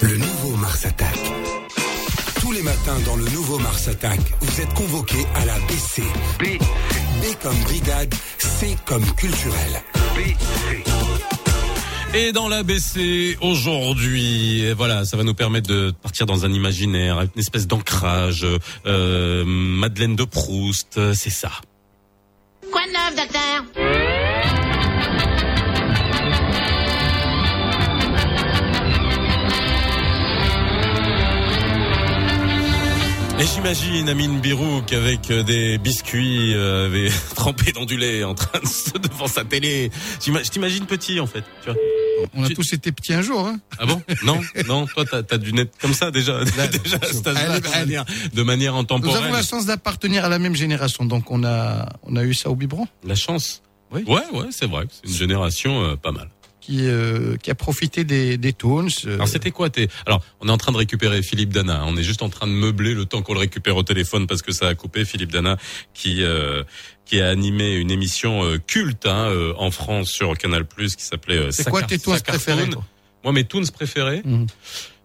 [0.00, 1.25] Le nouveau Mars Attack.
[2.66, 6.02] Matins dans le nouveau Mars Attack, vous êtes convoqués à la BC.
[6.40, 6.58] B.
[7.22, 9.82] B comme brigade, C comme culturel.
[12.14, 17.20] Et dans l'ABC aujourd'hui, et voilà, ça va nous permettre de partir dans un imaginaire,
[17.20, 18.44] une espèce d'ancrage.
[18.84, 21.52] euh, Madeleine de Proust, euh, c'est ça.
[22.72, 24.25] Quoi de neuf, docteur?
[33.38, 38.58] Et j'imagine Amine Birouk avec euh, des biscuits euh, trempés dans du lait en train
[38.60, 39.90] de se devant sa télé.
[40.24, 41.44] Je t'imagine petit en fait.
[41.62, 41.78] Tu vois.
[42.34, 43.46] On a Tu- tous été petits un jour.
[43.46, 43.60] Hein.
[43.78, 44.02] Ah bon?
[44.24, 44.86] Non, non.
[44.86, 48.04] Toi, t'as as dû naître comme ça déjà, déjà à cet âge-là, Allez, de manière,
[48.32, 49.24] de manière Nous intemporelle.
[49.24, 52.48] avons la chance d'appartenir à la même génération, donc on a, on a eu ça
[52.48, 53.62] au biberon, La chance?
[53.92, 54.02] Oui.
[54.08, 54.84] Ouais, ouais, c'est vrai.
[54.90, 56.28] C'est une génération euh, pas mal.
[56.66, 58.88] Qui, euh, qui a profité des, des Toons.
[59.06, 61.84] euh, Alors c'était quoi tes Alors on est en train de récupérer Philippe Dana.
[61.86, 64.42] On est juste en train de meubler le temps qu'on le récupère au téléphone parce
[64.42, 65.04] que ça a coupé.
[65.04, 65.56] Philippe Dana
[65.94, 66.64] qui euh,
[67.04, 71.04] qui a animé une émission euh, culte hein, euh, en France sur Canal Plus qui
[71.04, 71.52] s'appelait.
[71.52, 72.68] C'est quoi tes Toons préférés
[73.22, 74.22] Moi mes tunes préférés.
[74.24, 74.46] Mhm.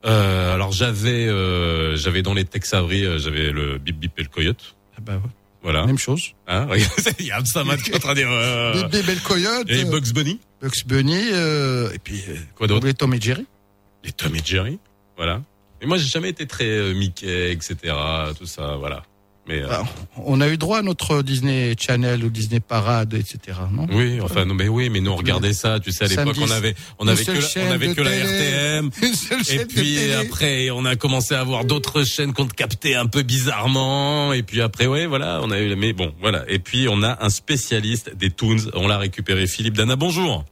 [0.03, 4.29] Euh, alors j'avais euh, j'avais dans les Tex Avery j'avais le Bip Bip et le
[4.29, 4.75] Coyote.
[4.97, 5.29] Ah bah ouais,
[5.61, 5.85] Voilà.
[5.85, 6.33] Même chose.
[6.47, 6.67] Hein,
[7.19, 8.29] Il y a Absamat qui est en train de dire.
[8.31, 10.39] euh, Bébé Belle Coyote, et Bugs Bunny.
[10.61, 13.45] Bugs Bunny, euh, et puis euh, Quoi d'autre les Tom et Jerry.
[14.03, 14.79] les Tom et Jerry,
[15.17, 15.41] voilà.
[15.81, 17.75] Et moi, j'ai jamais été très euh, Mickey, etc.
[18.37, 19.01] Tout ça, voilà.
[19.47, 19.81] Mais euh, Ah,
[20.17, 23.57] on a eu droit à notre Disney Channel ou Disney Parade, etc.
[23.71, 23.87] Non?
[23.91, 25.79] Oui, enfin, non, mais oui, mais nous on regardait ça.
[25.79, 28.11] Tu sais, à l'époque, on avait, on avait que, la- on avait que la.
[28.11, 28.91] RTM.
[29.49, 34.31] Et puis après, on a commencé à avoir d'autres chaînes qu'on captait un peu bizarrement.
[34.33, 36.45] Et puis après, ouais, voilà, on a eu, mais bon, voilà.
[36.47, 38.69] Et puis on a un spécialiste des Toons.
[38.75, 39.95] On l'a récupéré, Philippe Dana.
[39.95, 40.45] Bonjour.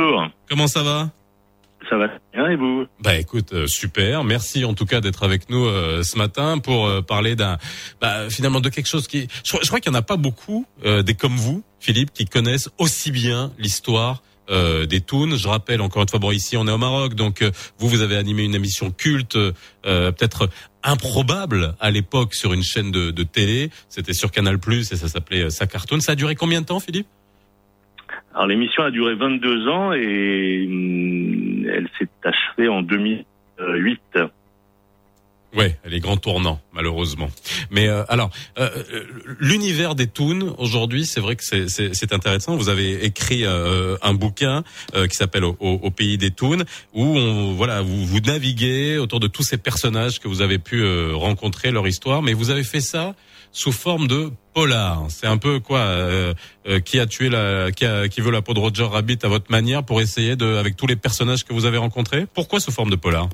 [0.00, 0.30] Bonjour.
[0.48, 1.10] Comment ça va
[1.90, 4.24] Ça va bien et vous Bah écoute, euh, super.
[4.24, 7.58] Merci en tout cas d'être avec nous euh, ce matin pour euh, parler d'un,
[8.00, 10.16] bah, finalement de quelque chose qui, je, crois- je crois qu'il y en a pas
[10.16, 14.22] beaucoup des comme vous, Philippe, qui connaissent aussi bien l'histoire.
[14.48, 15.36] des Toons.
[15.36, 17.44] Je rappelle encore une fois, bon ici on est au Maroc, donc
[17.78, 19.36] vous vous avez animé une émission culte,
[19.82, 20.48] peut-être
[20.82, 23.70] improbable à l'époque sur une chaîne de, de télé.
[23.88, 26.00] C'était sur Canal Plus et ça s'appelait Ça cartoon.
[26.00, 27.06] Ça a duré combien de temps, Philippe
[28.34, 34.00] Alors l'émission a duré 22 ans et hum, elle s'est achevée en 2008.
[35.56, 37.28] Ouais, les grands tournants, malheureusement.
[37.72, 39.04] Mais euh, alors, euh, euh,
[39.40, 42.56] l'univers des toons aujourd'hui, c'est vrai que c'est intéressant.
[42.56, 44.62] Vous avez écrit un bouquin
[44.94, 49.42] qui s'appelle au, pays des toons, où on, voilà, vous, vous naviguez autour de tous
[49.42, 53.14] ces personnages que vous avez pu rencontrer, leur histoire, mais vous avez fait ça
[53.52, 55.06] sous forme de polar.
[55.08, 55.84] C'est un peu quoi
[56.84, 59.50] qui a tué la, qui, a, qui veut la peau de Roger Rabbit à votre
[59.50, 62.26] manière pour essayer de, avec tous les personnages que vous avez rencontrés?
[62.32, 63.28] Pourquoi sous forme de polar?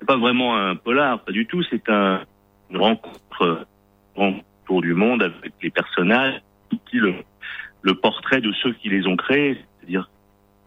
[0.00, 1.62] C'est pas vraiment un polar, pas du tout.
[1.70, 2.24] C'est un,
[2.70, 3.66] une rencontre
[4.16, 6.40] autour du monde avec les personnages,
[6.92, 7.14] le,
[7.82, 10.10] le portrait de ceux qui les ont créés, c'est-à-dire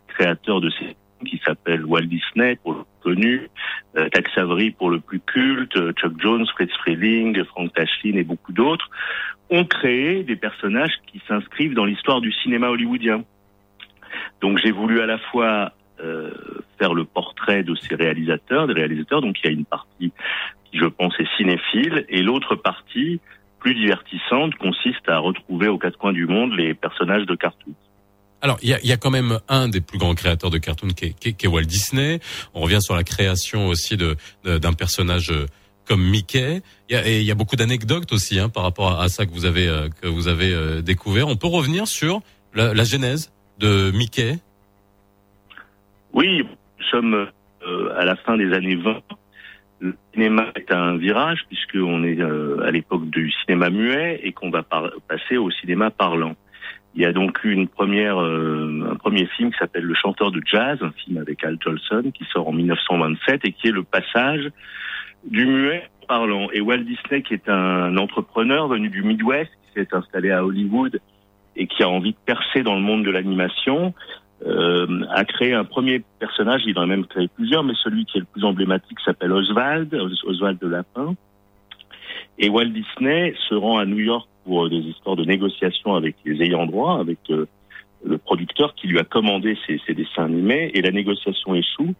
[0.07, 0.95] créateurs de ces
[1.25, 3.49] qui s'appellent Walt Disney pour le connu,
[3.97, 8.53] euh, Tex Avery pour le plus culte, Chuck Jones, Fritz Freleng, Frank Tashlin et beaucoup
[8.53, 8.89] d'autres,
[9.49, 13.23] ont créé des personnages qui s'inscrivent dans l'histoire du cinéma hollywoodien.
[14.41, 16.31] Donc j'ai voulu à la fois euh,
[16.79, 19.21] faire le portrait de ces réalisateurs, des réalisateurs.
[19.21, 20.11] Donc il y a une partie
[20.65, 23.19] qui, je pense, est cinéphile, et l'autre partie,
[23.59, 27.73] plus divertissante, consiste à retrouver aux quatre coins du monde les personnages de cartoon.
[28.41, 30.89] Alors, il y a, y a, quand même un des plus grands créateurs de cartoon
[30.89, 32.19] qui est, qui, qui est, Walt Disney.
[32.53, 35.45] On revient sur la création aussi de d'un personnage euh,
[35.85, 36.61] comme Mickey.
[36.89, 39.25] Il y a, et il y a beaucoup d'anecdotes aussi hein, par rapport à, ça
[39.25, 41.27] que vous avez euh, que vous avez découvert.
[41.27, 42.21] On peut revenir sur
[42.53, 43.31] la, la genèse
[43.61, 44.39] de Mickey?
[46.13, 47.27] Oui, nous sommes
[47.65, 49.01] euh, à la fin des années 20.
[49.79, 54.49] Le cinéma est un virage puisqu'on est euh, à l'époque du cinéma muet et qu'on
[54.49, 56.35] va passer au cinéma parlant.
[56.95, 60.31] Il y a donc eu une première, euh, un premier film qui s'appelle Le chanteur
[60.31, 63.83] de jazz, un film avec Al Jolson qui sort en 1927 et qui est le
[63.83, 64.51] passage
[65.23, 66.49] du muet parlant.
[66.51, 70.99] Et Walt Disney, qui est un entrepreneur venu du Midwest, qui s'est installé à Hollywood
[71.55, 73.93] et qui a envie de percer dans le monde de l'animation,
[74.45, 78.17] euh, a créé un premier personnage, il en a même créé plusieurs, mais celui qui
[78.17, 79.93] est le plus emblématique s'appelle Oswald,
[80.25, 81.15] Oswald de Lapin.
[82.37, 86.41] Et Walt Disney se rend à New York pour des histoires de négociations avec les
[86.43, 87.45] ayants droit, avec euh,
[88.03, 91.93] le producteur qui lui a commandé ses, ses, dessins animés, et la négociation échoue.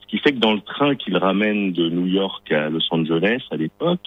[0.00, 3.42] Ce qui fait que dans le train qu'il ramène de New York à Los Angeles
[3.50, 4.06] à l'époque,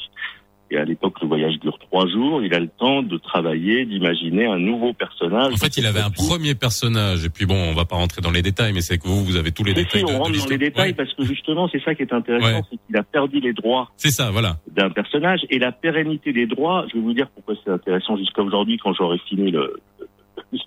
[0.72, 2.42] et à l'époque, le voyage dure trois jours.
[2.42, 5.54] Il a le temps de travailler, d'imaginer un nouveau personnage.
[5.54, 7.26] En fait, il avait un premier personnage.
[7.26, 9.36] Et puis bon, on va pas rentrer dans les détails, mais c'est que vous, vous
[9.36, 10.00] avez tous les détails.
[10.00, 12.78] Si, on rentre dans les détails parce que justement, c'est ça qui est intéressant, c'est
[12.88, 13.92] qu'il a perdu les droits.
[13.98, 14.58] C'est ça, voilà.
[14.72, 16.86] D'un personnage et la pérennité des droits.
[16.90, 19.76] Je vais vous dire pourquoi c'est intéressant jusqu'à aujourd'hui, quand j'aurai fini le,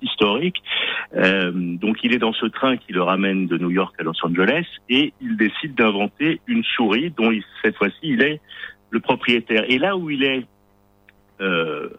[0.03, 0.57] historique.
[1.17, 4.15] Euh, donc il est dans ce train qui le ramène de New York à Los
[4.23, 8.41] Angeles et il décide d'inventer une souris dont il, cette fois-ci il est
[8.95, 9.65] le propriétaire.
[9.69, 10.47] Et là où il est
[11.41, 11.91] euh,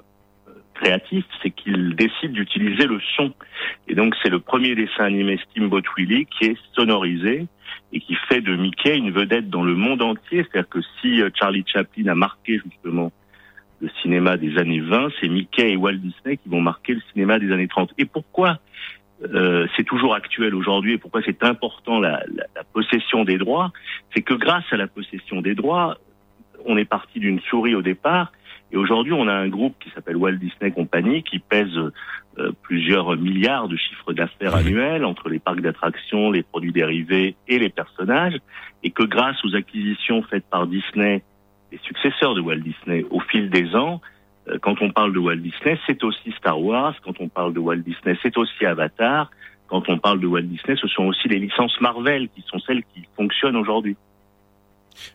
[0.73, 3.33] créatif, c'est qu'il décide d'utiliser le son.
[3.87, 7.45] Et donc c'est le premier dessin animé Steamboat Willie qui est sonorisé
[7.93, 10.43] et qui fait de Mickey une vedette dans le monde entier.
[10.43, 13.11] C'est-à-dire que si euh, Charlie Chaplin a marqué justement
[13.81, 17.39] le cinéma des années 20, c'est Mickey et Walt Disney qui vont marquer le cinéma
[17.39, 17.91] des années 30.
[17.97, 18.59] Et pourquoi
[19.23, 23.71] euh, c'est toujours actuel aujourd'hui et pourquoi c'est important la, la, possession des droits,
[24.13, 25.97] c'est que grâce à la possession des droits,
[26.65, 28.31] on est parti d'une souris au départ.
[28.71, 33.15] Et aujourd'hui, on a un groupe qui s'appelle Walt Disney Company qui pèse euh, plusieurs
[33.15, 38.37] milliards de chiffres d'affaires annuels entre les parcs d'attractions, les produits dérivés et les personnages.
[38.83, 41.23] Et que grâce aux acquisitions faites par Disney,
[41.71, 44.01] les successeurs de Walt Disney, au fil des ans,
[44.49, 46.95] euh, quand on parle de Walt Disney, c'est aussi Star Wars.
[47.03, 49.31] Quand on parle de Walt Disney, c'est aussi Avatar.
[49.67, 52.83] Quand on parle de Walt Disney, ce sont aussi les licences Marvel qui sont celles
[52.93, 53.95] qui fonctionnent aujourd'hui.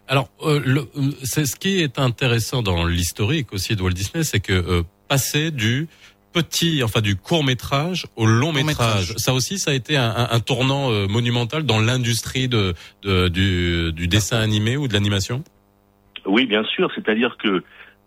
[0.08, 0.88] Alors, euh, le,
[1.22, 5.50] c'est ce qui est intéressant dans l'historique aussi de Walt Disney, c'est que euh, passer
[5.50, 5.88] du
[6.32, 9.14] petit, enfin du court métrage au long métrage.
[9.16, 13.28] Ça aussi, ça a été un, un, un tournant euh, monumental dans l'industrie de, de,
[13.28, 15.42] du, du, dessin animé ou de l'animation?
[16.26, 16.90] Oui, bien sûr.
[16.94, 17.62] C'est-à-dire que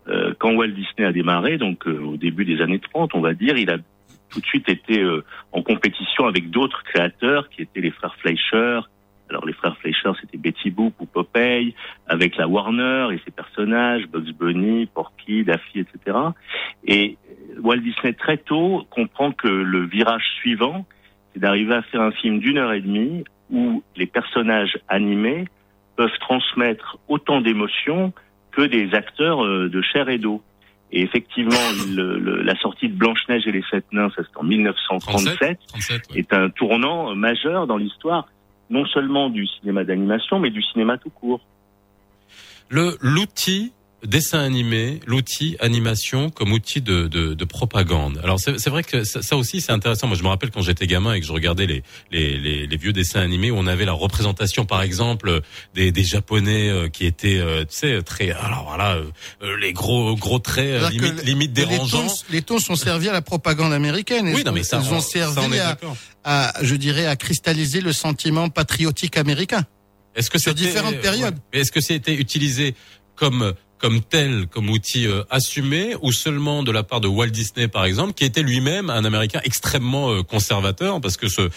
[0.08, 3.34] euh, quand Walt Disney a démarré, donc euh, au début des années 30, on va
[3.34, 3.78] dire, il a
[4.30, 5.00] tout de suite été
[5.52, 8.80] en compétition avec d'autres créateurs qui étaient les frères Fleischer,
[9.30, 11.74] alors les frères Fleischer, c'était Betty Boop ou Popeye,
[12.06, 16.18] avec la Warner et ses personnages, Bugs Bunny, Porky, Daffy, etc.
[16.86, 17.16] Et
[17.62, 20.86] Walt Disney très tôt comprend que le virage suivant,
[21.32, 25.46] c'est d'arriver à faire un film d'une heure et demie où les personnages animés
[25.96, 28.12] peuvent transmettre autant d'émotions
[28.52, 30.42] que des acteurs euh, de chair et d'eau.
[30.92, 31.56] Et effectivement,
[31.88, 36.02] le, le, la sortie de Blanche-Neige et les Sept Nains, ça c'est en 1937, 37,
[36.14, 38.28] est un tournant majeur dans l'histoire
[38.74, 41.40] non seulement du cinéma d'animation, mais du cinéma tout court.
[42.70, 43.72] L'outil
[44.04, 48.20] dessin animé, l'outil animation comme outil de, de, de propagande.
[48.22, 50.06] Alors c'est vrai que ça, ça aussi c'est intéressant.
[50.06, 52.76] Moi je me rappelle quand j'étais gamin et que je regardais les, les, les, les
[52.76, 55.40] vieux dessins animés où on avait la représentation par exemple
[55.74, 59.04] des, des japonais euh, qui étaient euh, tu sais très alors voilà euh,
[59.42, 62.06] euh, les gros gros traits limite, limite les dérangeants.
[62.06, 64.32] tons, les tons sont servis à la propagande américaine.
[64.34, 65.78] Oui, non, mais ça, ils on- ont servi à,
[66.24, 69.64] à, je dirais, à cristalliser le sentiment patriotique américain.
[70.14, 71.34] Est-ce que Sur différentes périodes.
[71.52, 71.60] ouais.
[71.60, 72.74] Est-ce que c'était utilisé
[73.16, 73.54] comme
[73.84, 77.84] comme tel, comme outil euh, assumé, ou seulement de la part de Walt Disney, par
[77.84, 81.50] exemple, qui était lui-même un Américain extrêmement euh, conservateur, parce que ce,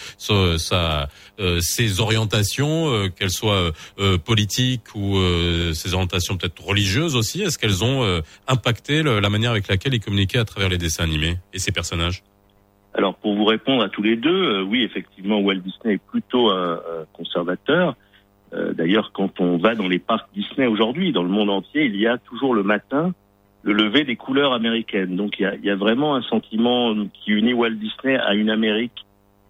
[0.74, 3.70] euh, ses orientations, qu'elles soient
[4.26, 5.16] politiques ou
[5.72, 10.38] ses orientations peut-être religieuses aussi, est-ce qu'elles ont impacté la manière avec laquelle il communiquait
[10.38, 12.22] à travers les dessins animés et ses personnages?
[12.94, 16.50] Alors pour vous répondre à tous les deux, oui effectivement Walt Disney est plutôt
[17.12, 17.96] conservateur.
[18.54, 21.96] Euh, D'ailleurs quand on va dans les parcs Disney aujourd'hui, dans le monde entier, il
[21.96, 23.12] y a toujours le matin
[23.64, 25.16] le lever des couleurs américaines.
[25.16, 28.34] Donc il y a, il y a vraiment un sentiment qui unit Walt Disney à
[28.34, 29.04] une Amérique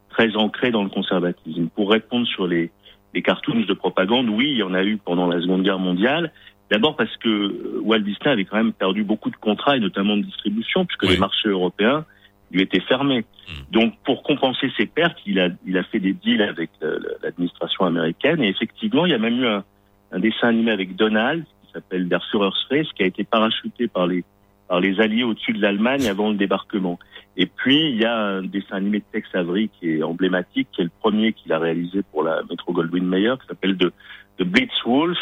[0.08, 1.68] très ancrée dans le conservatisme.
[1.74, 2.70] Pour répondre sur les,
[3.14, 6.32] les cartoons de propagande, oui, il y en a eu pendant la Seconde Guerre mondiale.
[6.70, 10.16] D'abord parce que euh, Walt Disney avait quand même perdu beaucoup de contrats et notamment
[10.16, 11.10] de distribution puisque Oui.
[11.10, 12.04] les marchés européens
[12.50, 13.24] lui étaient fermés.
[13.70, 17.84] Donc pour compenser ses pertes, il a, il a fait des deals avec euh, l'administration
[17.84, 19.64] américaine et effectivement il y a même eu un,
[20.12, 24.06] un dessin animé avec Donald qui s'appelle Der Führer's Face qui a été parachuté par
[24.06, 24.24] les
[24.68, 26.98] par les alliés au-dessus de l'Allemagne avant le débarquement.
[27.36, 30.82] Et puis il y a un dessin animé de Tex Avery qui est emblématique, qui
[30.82, 33.92] est le premier qu'il a réalisé pour la Metro Goldwyn Mayer, qui s'appelle The,
[34.38, 35.18] The Blitzwolf,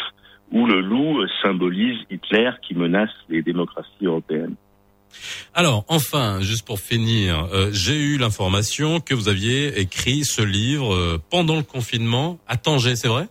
[0.51, 4.55] où le loup symbolise Hitler qui menace les démocraties européennes.
[5.53, 10.93] Alors, enfin, juste pour finir, euh, j'ai eu l'information que vous aviez écrit ce livre
[10.93, 13.27] euh, pendant le confinement à Tanger, c'est vrai?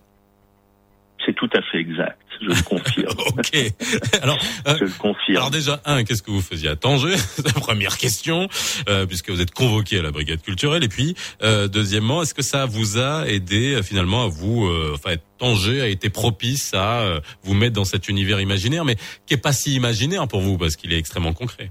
[1.25, 3.15] C'est tout à fait exact, je le confirme.
[3.37, 3.75] Ok.
[4.23, 5.37] Alors, euh, je le confirme.
[5.37, 8.49] alors déjà, un, qu'est-ce que vous faisiez à Tanger C'est la première question,
[8.89, 10.85] euh, puisque vous êtes convoqué à la brigade culturelle.
[10.85, 14.93] Et puis, euh, deuxièmement, est-ce que ça vous a aidé euh, finalement à vous, euh,
[14.95, 18.97] enfin, Tanger a été propice à euh, vous mettre dans cet univers imaginaire, mais
[19.27, 21.71] qui est pas si imaginaire pour vous parce qu'il est extrêmement concret.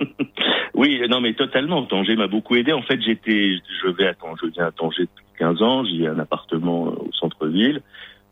[0.74, 1.84] Oui, non, mais totalement.
[1.84, 2.72] Tanger m'a beaucoup aidé.
[2.72, 3.52] En fait, j'étais,
[3.82, 5.84] je vais à Tanger, je viens à Tanger depuis 15 ans.
[5.84, 7.82] J'ai un appartement au centre-ville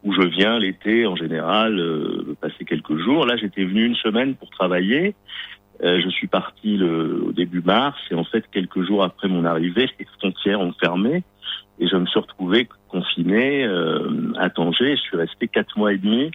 [0.03, 3.27] où je viens l'été en général euh, passer quelques jours.
[3.27, 5.15] Là, j'étais venu une semaine pour travailler.
[5.83, 9.45] Euh, je suis parti le, au début mars et en fait, quelques jours après mon
[9.45, 11.23] arrivée, les frontières ont fermé
[11.79, 14.97] et je me suis retrouvé confiné euh, à Tanger.
[14.97, 16.31] Je suis resté quatre mois et demi.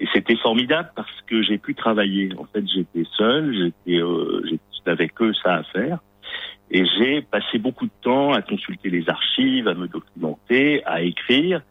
[0.00, 2.30] Et c'était formidable parce que j'ai pu travailler.
[2.36, 4.56] En fait, j'étais seul, j'étais, je
[4.86, 5.98] n'avais que ça à faire.
[6.70, 11.62] Et j'ai passé beaucoup de temps à consulter les archives, à me documenter, à écrire,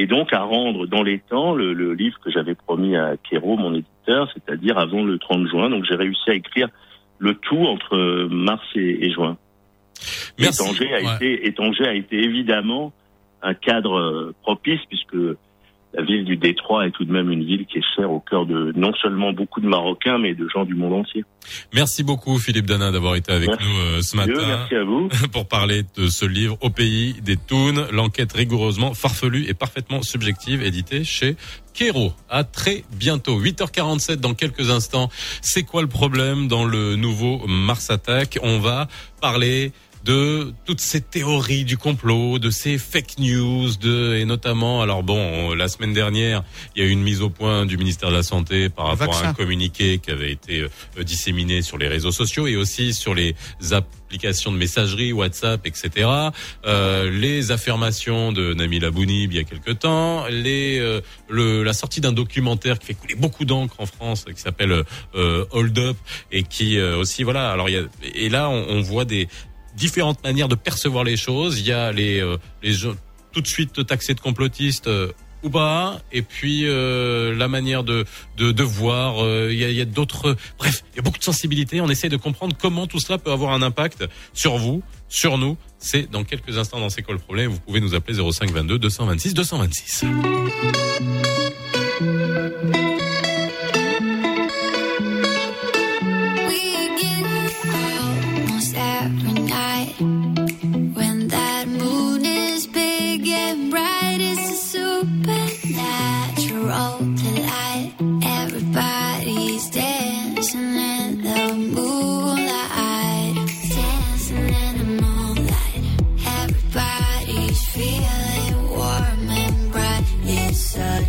[0.00, 3.56] et donc à rendre dans les temps le, le livre que j'avais promis à Kero,
[3.56, 5.68] mon éditeur, c'est-à-dire avant le 30 juin.
[5.70, 6.68] Donc j'ai réussi à écrire
[7.18, 9.36] le tout entre mars et, et juin.
[10.38, 10.62] Merci.
[10.62, 11.16] Et Tanger a Ouais.
[11.16, 12.92] été, et Tanger a été évidemment
[13.42, 15.16] un cadre euh, propice puisque
[15.94, 18.46] la ville du Détroit est tout de même une ville qui est chère au cœur
[18.46, 21.24] de non seulement beaucoup de Marocains, mais de gens du monde entier.
[21.72, 23.64] Merci beaucoup Philippe Dana d'avoir été avec Merci.
[23.64, 24.32] nous euh, ce matin.
[24.32, 25.08] Dieu, merci à vous.
[25.32, 30.62] pour parler de ce livre Au pays des Toons, l'enquête rigoureusement farfelue et parfaitement subjective
[30.62, 31.36] édité chez
[31.72, 32.12] Kero.
[32.28, 33.40] À très bientôt.
[33.40, 35.08] 8h47 dans quelques instants.
[35.40, 38.38] C'est quoi le problème dans le nouveau Mars Attack?
[38.42, 38.88] On va
[39.20, 39.72] parler
[40.08, 45.18] de toutes ces théories du complot, de ces fake news, de et notamment, alors bon,
[45.18, 46.42] on- la semaine dernière,
[46.74, 49.14] il y a eu une mise au point du ministère de la Santé par rapport
[49.14, 53.14] à un communiqué qui avait été euh, disséminé sur les réseaux sociaux et aussi sur
[53.14, 53.34] les
[53.72, 56.08] applications de messagerie, WhatsApp, etc.
[56.64, 61.74] Euh, les affirmations de Nabil Abounib il y a quelque temps, les euh, le, la
[61.74, 65.96] sortie d'un documentaire qui fait couler beaucoup d'encre en France, qui s'appelle euh, Hold Up
[66.32, 67.50] et qui euh, aussi voilà.
[67.50, 67.82] Alors il y a
[68.14, 69.28] et là on, on voit des
[69.78, 71.60] différentes manières de percevoir les choses.
[71.60, 72.74] Il y a les euh, les
[73.32, 74.88] tout de suite taxés de complotistes.
[74.88, 75.12] euh,
[75.44, 78.04] ou pas et puis euh, la manière de
[78.36, 81.22] de, de voir euh, il y a, a d'autres bref il y a beaucoup de
[81.22, 85.38] sensibilité on essaie de comprendre comment tout cela peut avoir un impact sur vous sur
[85.38, 87.52] nous c'est dans quelques instants dans C'est quoi le problème?
[87.52, 90.04] Vous pouvez nous appeler 05 22 226 226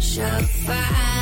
[0.10, 1.19] shall find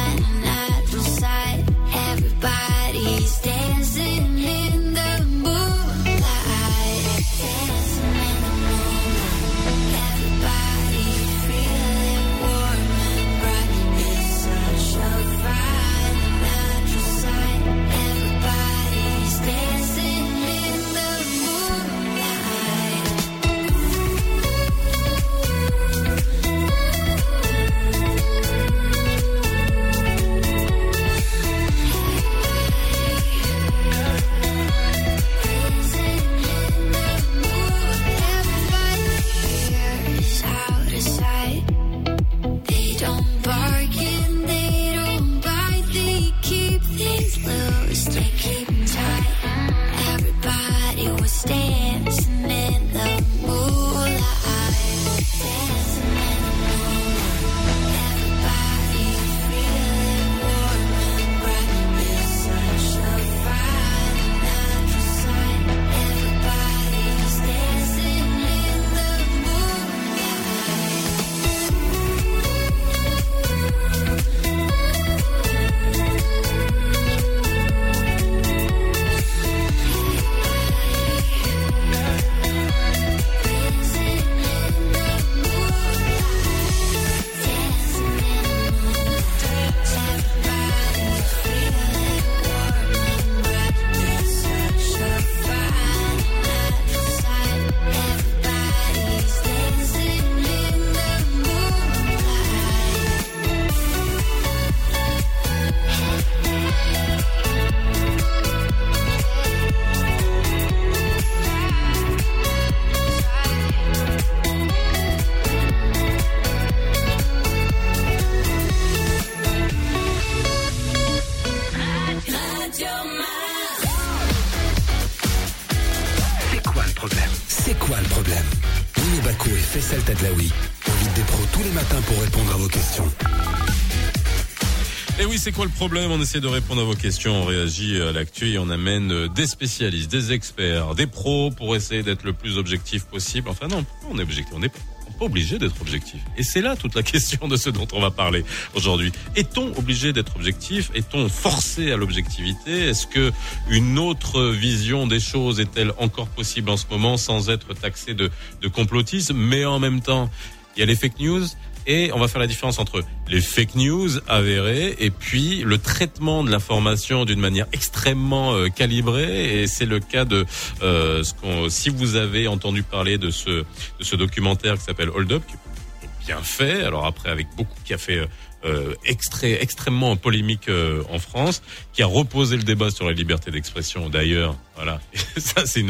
[135.48, 138.50] c'est quoi le problème On essaie de répondre à vos questions, on réagit à l'actu
[138.50, 142.58] et on amène euh, des spécialistes, des experts, des pros pour essayer d'être le plus
[142.58, 143.48] objectif possible.
[143.48, 144.76] Enfin non, on est objectif On n'est pas
[145.22, 146.20] obligé d'être objectif.
[146.36, 148.44] Et c'est là toute la question de ce dont on va parler
[148.76, 149.14] aujourd'hui.
[149.38, 150.92] Est-on obligé d'être objectif?
[150.94, 152.90] Est-on forcé à l'objectivité?
[152.90, 153.32] Est-ce que
[153.70, 158.30] une autre vision des choses est-elle encore possible en ce moment sans être taxé de
[158.68, 159.38] complotisme?
[159.38, 160.30] Mais en même temps,
[160.76, 161.46] il y a les fake news
[161.88, 166.44] et on va faire la différence entre les fake news avérées et puis le traitement
[166.44, 169.62] de l'information d'une manière extrêmement euh, calibrée.
[169.62, 170.46] Et c'est le cas de
[170.84, 171.70] euh, ce qu'on.
[171.70, 173.66] Si vous avez entendu parler de ce de
[174.02, 176.84] ce documentaire qui s'appelle Hold Up, qui est bien fait.
[176.84, 178.28] Alors après, avec beaucoup qui a fait.
[178.68, 181.62] Euh, extrait, extrêmement polémique euh, en France,
[181.94, 184.10] qui a reposé le débat sur la liberté d'expression.
[184.10, 185.00] D'ailleurs, voilà,
[185.38, 185.86] ça c'est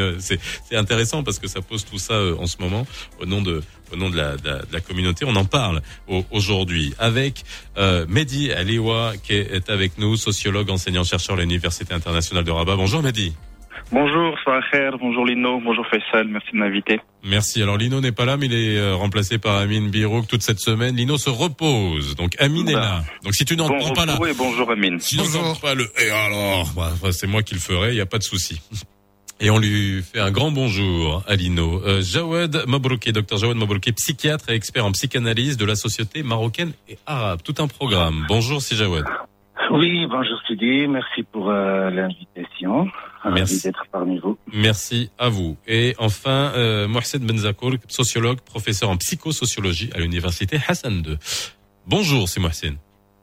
[0.76, 2.86] intéressant parce que ça pose tout ça euh, en ce moment
[3.20, 5.26] au nom de, au nom de la, de la, de la communauté.
[5.26, 7.44] On en parle au- aujourd'hui avec
[7.78, 12.76] euh, Mehdi Aliwa qui est avec nous, sociologue, enseignant chercheur à l'université internationale de Rabat.
[12.76, 13.34] Bonjour Mehdi.
[13.90, 17.00] Bonjour, Saher, bonjour Lino, bonjour Faisal, merci de m'inviter.
[17.24, 17.62] Merci.
[17.64, 20.60] Alors Lino n'est pas là, mais il est euh, remplacé par Amine Birouk toute cette
[20.60, 20.96] semaine.
[20.98, 23.04] Lino se repose, donc Amine est là.
[23.24, 25.00] Donc si tu Bon n'entends pas là, et bonjour Amine.
[25.00, 27.96] si tu n'entends pas le et alors, bah, bah, c'est moi qui le ferai, il
[27.96, 28.62] n'y a pas de souci.
[29.40, 31.80] Et on lui fait un grand bonjour à Lino.
[31.86, 36.72] Euh, Jawed Mabrouki, docteur Jawed Mabrouki, psychiatre et expert en psychanalyse de la société marocaine
[36.90, 37.42] et arabe.
[37.44, 38.26] Tout un programme.
[38.28, 39.06] Bonjour si Jawed.
[39.70, 42.88] Oui, bonjour Sidi, merci pour euh, l'invitation.
[43.26, 43.62] Merci.
[43.64, 44.38] d'être parmi vous.
[44.54, 45.58] Merci à vous.
[45.68, 51.18] Et enfin, euh, Mohsen Benzakour, sociologue, professeur en psychosociologie à l'université Hassan II.
[51.86, 52.78] Bonjour, c'est Mohsen.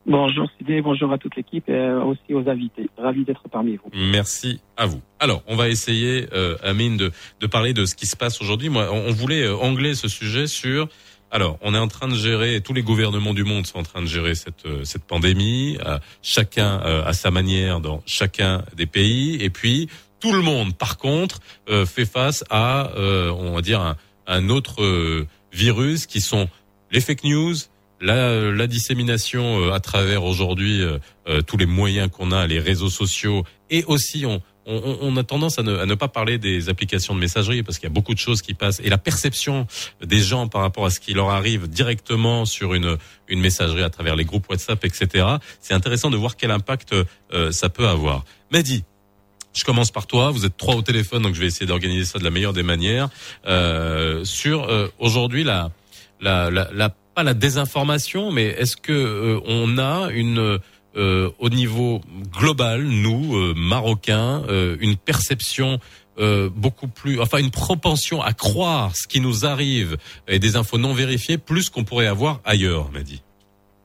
[0.07, 2.91] Bonjour Sidé, bonjour à toute l'équipe et euh, aussi aux invités.
[2.99, 3.89] Ravi d'être parmi vous.
[3.95, 5.01] Merci à vous.
[5.19, 7.11] Alors, on va essayer, euh, Amine, de,
[7.41, 8.69] de parler de ce qui se passe aujourd'hui.
[8.69, 10.89] Moi, on, on voulait euh, angler ce sujet sur.
[11.35, 14.01] Alors, on est en train de gérer, tous les gouvernements du monde sont en train
[14.01, 18.87] de gérer cette, euh, cette pandémie, euh, chacun euh, à sa manière dans chacun des
[18.87, 19.43] pays.
[19.43, 19.89] Et puis,
[20.21, 21.41] tout le monde, par contre,
[21.87, 23.97] fait face à, on va dire, un,
[24.27, 26.49] un autre virus qui sont
[26.91, 27.55] les fake news,
[28.01, 30.83] la, la dissémination à travers aujourd'hui
[31.47, 35.59] tous les moyens qu'on a, les réseaux sociaux, et aussi on, on, on a tendance
[35.59, 38.15] à ne, à ne pas parler des applications de messagerie parce qu'il y a beaucoup
[38.15, 39.67] de choses qui passent et la perception
[40.03, 42.97] des gens par rapport à ce qui leur arrive directement sur une,
[43.29, 45.27] une messagerie à travers les groupes WhatsApp, etc.
[45.61, 46.95] C'est intéressant de voir quel impact
[47.33, 48.25] euh, ça peut avoir.
[48.53, 48.85] Mehdi,
[49.53, 50.31] je commence par toi.
[50.31, 52.63] Vous êtes trois au téléphone, donc je vais essayer d'organiser ça de la meilleure des
[52.65, 53.09] manières.
[53.47, 55.71] Euh, sur euh, aujourd'hui la,
[56.21, 60.59] la, la, la- pas la désinformation, mais est-ce que euh, on a une
[60.97, 62.01] euh, au niveau
[62.33, 65.81] global, nous euh, Marocains, euh, une perception
[66.19, 69.97] euh, beaucoup plus, enfin une propension à croire ce qui nous arrive
[70.29, 73.23] et des infos non vérifiées plus qu'on pourrait avoir ailleurs, m'a dit.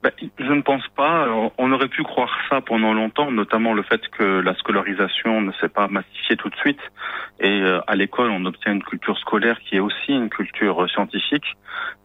[0.01, 1.27] Ben, je ne pense pas.
[1.57, 5.69] On- aurait pu croire ça pendant longtemps, notamment le fait que la scolarisation ne s'est
[5.69, 6.79] pas massifiée tout de suite.
[7.41, 10.87] Et euh, à l'école, on obtient une culture scolaire qui est aussi une culture euh,
[10.87, 11.45] scientifique.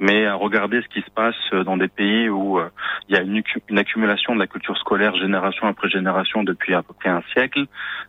[0.01, 2.61] Mais à regarder ce qui se passe euh, dans des pays où
[3.09, 6.75] il y a une, accu- une accumulation de la culture scolaire génération après génération depuis
[6.75, 7.65] à peu près un siècle,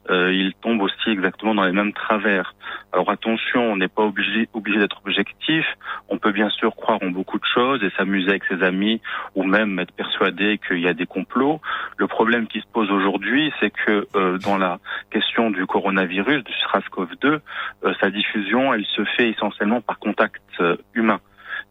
[0.10, 2.54] il tombe aussi exactement dans les mêmes travers.
[2.94, 5.66] Alors attention, on n'est pas obligé, obligé d'être objectif.
[6.10, 9.02] On peut bien sûr croire en beaucoup de choses et s'amuser avec ses amis
[9.36, 11.62] ou même être persuadé qu'il y a des complots.
[11.98, 14.80] Le problème qui se pose aujourd'hui, c'est que euh, dans la
[15.12, 17.40] question du coronavirus, du SARS-CoV-2,
[17.84, 21.20] euh, sa diffusion, elle se fait essentiellement par contact euh, humain.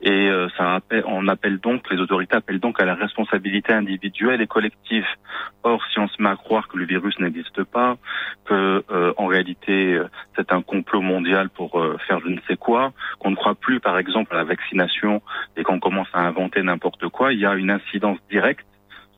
[0.01, 4.43] Et euh, ça appelle, on appelle donc, les autorités appellent donc à la responsabilité individuelle
[4.43, 5.07] et collective.
[5.62, 7.97] Or, si on se met à croire que le virus n'existe pas,
[8.45, 12.57] que euh, en réalité euh, c'est un complot mondial pour euh, faire je ne sais
[12.57, 15.23] quoi, qu'on ne croit plus par exemple à la vaccination
[15.57, 18.66] et qu'on commence à inventer n'importe quoi, il y a une incidence directe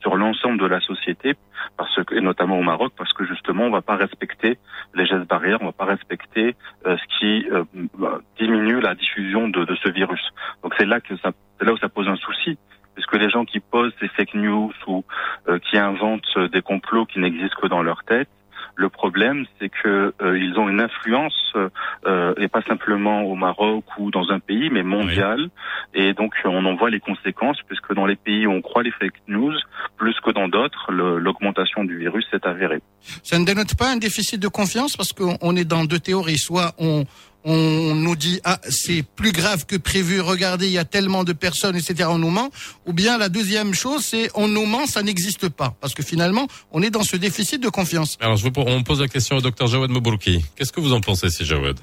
[0.00, 1.34] sur l'ensemble de la société,
[1.76, 4.58] parce que, et notamment au Maroc, parce que justement, on va pas respecter
[4.94, 6.56] les gestes barrières, on va pas respecter
[6.86, 7.64] euh, ce qui euh,
[7.98, 10.22] bah, diminue la diffusion de, de ce virus.
[10.62, 12.58] Donc c'est là que ça, là où ça pose un souci,
[12.94, 15.04] puisque les gens qui posent ces fake news ou
[15.48, 18.28] euh, qui inventent des complots qui n'existent que dans leur tête,
[18.76, 21.70] le problème, c'est que euh, ils ont une influence euh,
[22.06, 25.48] euh, et pas simplement au Maroc ou dans un pays, mais mondiale.
[25.94, 28.90] Et donc on en voit les conséquences, puisque dans les pays où on croit les
[28.92, 29.54] fake news,
[29.96, 32.82] plus que dans d'autres, l'augmentation du virus s'est avérée.
[33.22, 36.38] Ça ne dénote pas un déficit de confiance parce qu'on on est dans deux théories.
[36.38, 37.04] Soit on,
[37.48, 41.32] on nous dit ah c'est plus grave que prévu, regardez il y a tellement de
[41.32, 42.08] personnes etc.
[42.10, 42.50] On nous ment.
[42.86, 46.46] Ou bien la deuxième chose c'est on nous ment, ça n'existe pas parce que finalement
[46.72, 48.18] on est dans ce déficit de confiance.
[48.20, 50.44] Alors, je vous, on pose la question au docteur Jawad Mabrouki.
[50.56, 51.78] Qu'est-ce que vous en pensez, si Jawad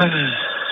[0.00, 0.04] Euh,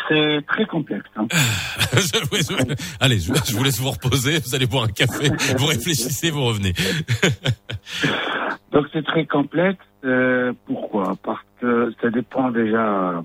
[0.09, 1.05] C'est très complexe.
[1.17, 1.27] hein.
[3.01, 4.41] Allez, je, je vous laisse vous reposer.
[4.41, 5.31] Vous allez boire un café.
[5.57, 6.73] Vous réfléchissez, vous revenez.
[8.73, 9.79] Donc c'est très complexe.
[10.05, 11.17] euh, pourquoi?
[11.23, 13.23] Parce ça dépend déjà, euh,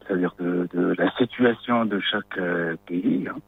[0.00, 3.28] c'est-à-dire de, la situation de chaque euh, pays.
[3.28, 3.38] hein.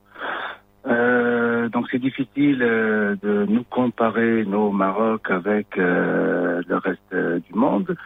[0.86, 7.97] Euh, donc c'est difficile de nous comparer nos Maroc avec le reste du monde.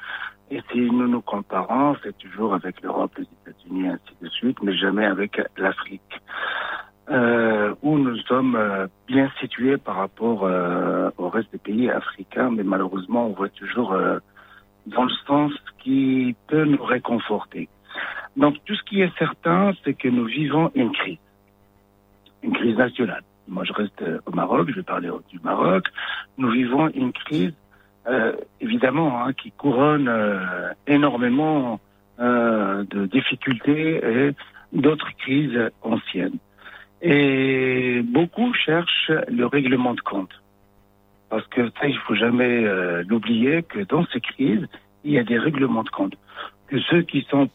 [0.53, 4.77] Et si nous nous comparons, c'est toujours avec l'Europe, les États-Unis, ainsi de suite, mais
[4.77, 6.23] jamais avec l'Afrique,
[7.83, 8.57] où nous sommes
[9.09, 10.49] bien situés par rapport
[11.19, 13.93] au reste des pays africains, mais malheureusement, on voit toujours
[14.89, 17.69] dans le sens qui peut nous réconforter.
[18.37, 21.19] Donc tout ce qui est certain, c'est que nous vivons une crise,
[22.43, 23.23] une crise nationale.
[23.49, 25.87] Moi, je reste euh, au Maroc, je vais parler du Maroc.
[26.37, 27.55] Nous vivons une crise,
[28.07, 31.81] euh, évidemment, hein, qui couronne euh, énormément
[32.21, 34.35] de difficultés et
[34.73, 36.39] d'autres crises anciennes.
[37.01, 40.33] Et beaucoup cherchent le règlement de compte.
[41.31, 44.67] Parce que ça, il faut jamais euh, l'oublier que dans ces crises,
[45.05, 46.15] il y a des règlements de compte.
[46.69, 47.49] Que ceux qui sont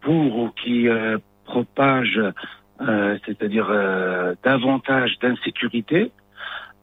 [0.00, 2.32] pour ou qui euh, propagent,
[2.80, 6.10] euh, c'est-à-dire euh, davantage d'insécurité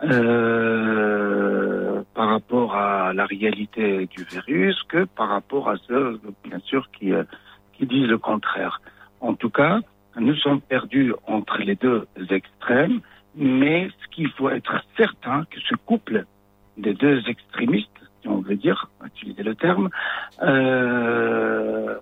[0.03, 6.89] euh, par rapport à la réalité du virus que par rapport à ceux, bien sûr,
[6.91, 7.23] qui, euh,
[7.73, 8.81] qui disent le contraire.
[9.19, 9.79] En tout cas,
[10.17, 13.01] nous sommes perdus entre les deux extrêmes,
[13.35, 16.25] mais ce qu'il faut être certain que ce couple
[16.77, 17.89] des deux extrémistes,
[18.21, 19.89] si on veut dire, utiliser le terme,
[20.41, 21.95] euh,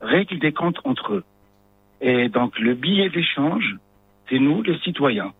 [0.00, 1.24] règle des comptes entre eux.
[2.00, 3.76] Et donc le billet d'échange,
[4.28, 5.32] c'est nous, les citoyens.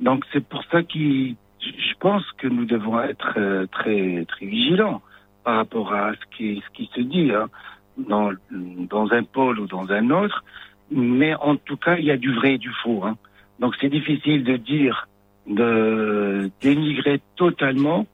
[0.00, 5.02] Donc c'est pour ça que je pense que nous devons être euh, très très vigilants
[5.44, 7.48] par rapport à ce qui ce qui se dit hein,
[7.96, 10.44] dans dans un pôle ou dans un autre.
[10.90, 13.04] Mais en tout cas, il y a du vrai et du faux.
[13.04, 13.16] Hein.
[13.58, 15.08] Donc c'est difficile de dire
[15.46, 18.06] de dénigrer totalement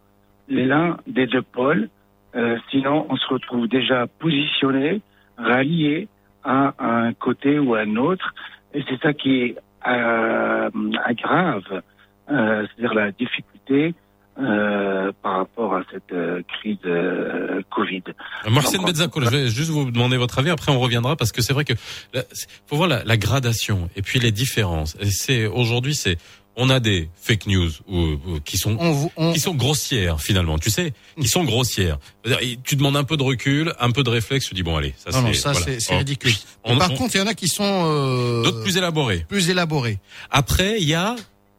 [0.48, 1.88] l'un des deux pôles.
[2.34, 5.00] Euh, sinon, on se retrouve déjà positionné,
[5.36, 6.08] rallié
[6.44, 8.34] à un côté ou à un autre.
[8.72, 9.56] Et c'est ça qui
[9.86, 10.70] euh,
[11.04, 11.82] aggrave,
[12.30, 13.94] euh, c'est-à-dire la difficulté
[14.38, 18.02] euh, par rapport à cette euh, crise euh, Covid.
[18.48, 20.50] Mohsen Donc, Benzakoul, je vais juste vous demander votre avis.
[20.50, 21.74] Après, on reviendra parce que c'est vrai que
[22.12, 22.22] là,
[22.66, 24.96] faut voir la, la gradation et puis les différences.
[25.00, 26.16] Et c'est aujourd'hui, c'est
[26.56, 30.56] on a des fake news ou, ou qui sont qui sont grossières finalement.
[30.58, 31.98] Tu sais, qui sont grossières.
[32.62, 34.46] Tu demandes un peu de recul, un peu de réflexe.
[34.48, 35.66] Tu dis bon allez, ça Non, non, c'est ça voilà.
[35.66, 36.32] c'est c'est ridicule.
[36.62, 39.24] On- Par on- contre, il y en a qui sont euh, D'autres plus élaborés.
[39.28, 39.98] plus élaborés.
[40.30, 41.16] Après, il y a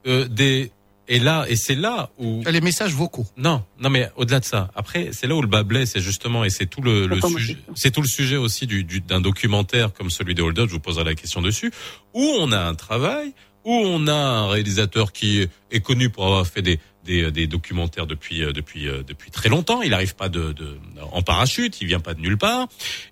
[0.08, 0.72] euh, des
[1.08, 3.26] et là et c'est là où les messages vocaux.
[3.38, 4.72] Non, non mais au-delà de ça.
[4.76, 7.92] Après, c'est là où le bas blesse, c'est justement et c'est tout le, sujet, c'est
[7.92, 10.70] tout le sujet aussi du du- d'un documentaire comme celui de Hold Up.
[10.70, 11.72] Je vous poserai la question dessus,
[12.14, 13.34] où on a un travail,
[13.64, 18.08] où on a un réalisateur qui est, connu pour avoir fait des des, des documentaires
[18.08, 19.82] depuis euh, depuis euh, depuis très longtemps.
[19.82, 20.78] Il n'arrive pas de, de
[21.12, 22.68] en parachute, il vient pas de nulle part,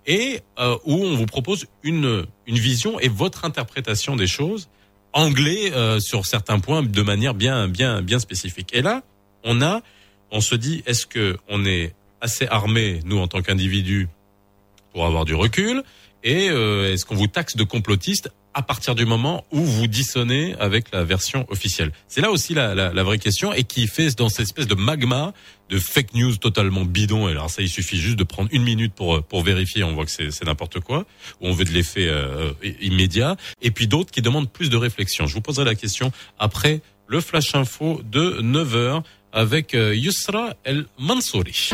[0.07, 4.69] et euh, où on vous propose une une vision et votre interprétation des choses
[5.13, 8.69] anglais euh, sur certains points de manière bien bien bien spécifique.
[8.73, 9.03] Et là,
[9.43, 9.81] on a
[10.31, 14.09] on se dit est-ce que on est assez armé nous en tant qu'individus
[14.91, 15.83] pour avoir du recul?
[16.23, 20.55] Et euh, est-ce qu'on vous taxe de complotiste à partir du moment où vous dissonnez
[20.59, 24.15] avec la version officielle C'est là aussi la, la, la vraie question et qui fait
[24.17, 25.33] dans cette espèce de magma
[25.69, 27.27] de fake news totalement bidon.
[27.27, 29.83] Alors ça, il suffit juste de prendre une minute pour pour vérifier.
[29.83, 31.05] On voit que c'est n'importe quoi.
[31.41, 32.51] Où on veut de l'effet euh,
[32.81, 33.37] immédiat.
[33.61, 35.25] Et puis d'autres qui demandent plus de réflexion.
[35.25, 40.53] Je vous poserai la question après le flash info de 9 h avec euh, Yusra
[40.63, 41.71] El Mansouri.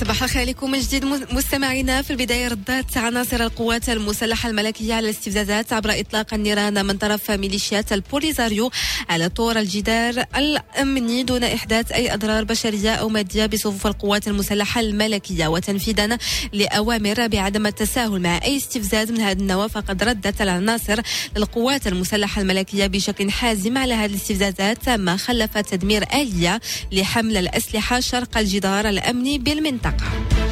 [0.00, 5.72] صباح الخير عليكم من جديد مستمعينا في البداية ردت عناصر القوات المسلحة الملكية على الاستفزازات
[5.72, 8.70] عبر إطلاق النيران من طرف ميليشيات البوليزاريو
[9.08, 15.46] على طور الجدار الأمني دون إحداث أي أضرار بشرية أو مادية بصفوف القوات المسلحة الملكية.
[15.46, 16.18] وتنفيذا
[16.52, 21.00] لأوامر بعدم التساهل مع أي استفزاز من هذه النوع فقد ردت العناصر
[21.36, 24.88] للقوات المسلحة الملكية بشكل حازم على هذه الاستفزازات.
[24.88, 26.60] ما خلف تدمير آلية
[26.92, 30.45] لحمل الأسلحة شرق الجدار الأمني بالمنطقة なか。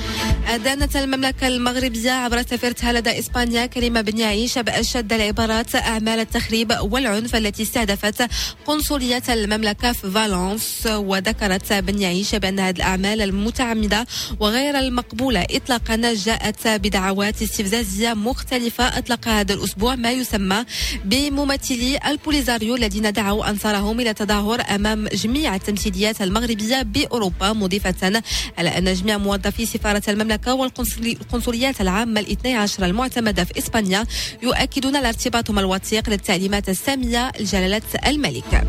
[0.49, 7.37] أدانت المملكة المغربية عبر سفيرتها لدى إسبانيا كريمة بن يعيش بأشد العبارات أعمال التخريب والعنف
[7.37, 8.29] التي استهدفت
[8.67, 14.07] قنصلية المملكة في فالنس وذكرت بن يعيش بأن هذه الأعمال المتعمدة
[14.41, 20.65] وغير المقبولة إطلاقا جاءت بدعوات استفزازية مختلفة أطلق هذا الأسبوع ما يسمى
[21.05, 28.23] بممثلي البوليزاريو الذين دعوا أنصارهم إلى التظاهر أمام جميع التمثيليات المغربية بأوروبا مضيفة
[28.59, 34.07] على أن جميع موظفي سفارة المملكة المملكة والقنصليات العامة الاثني عشر المعتمدة في إسبانيا
[34.43, 38.65] يؤكدون على ارتباطهم الوثيق للتعليمات السامية لجلالة الملك.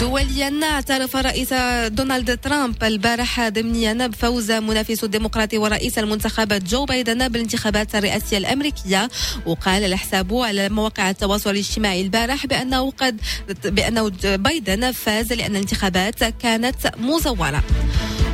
[0.00, 1.52] دوليا اعترف الرئيس
[1.88, 9.08] دونالد ترامب البارحة ضمنيا بفوز منافسه الديمقراطي ورئيس المنتخبات جو بايدن بالانتخابات الرئاسية الأمريكية.
[9.46, 13.20] وقال لحسابه على مواقع التواصل الاجتماعي البارح بأنه قد
[13.64, 17.62] بأنه بايدن فاز لأن الانتخابات كانت مزورة.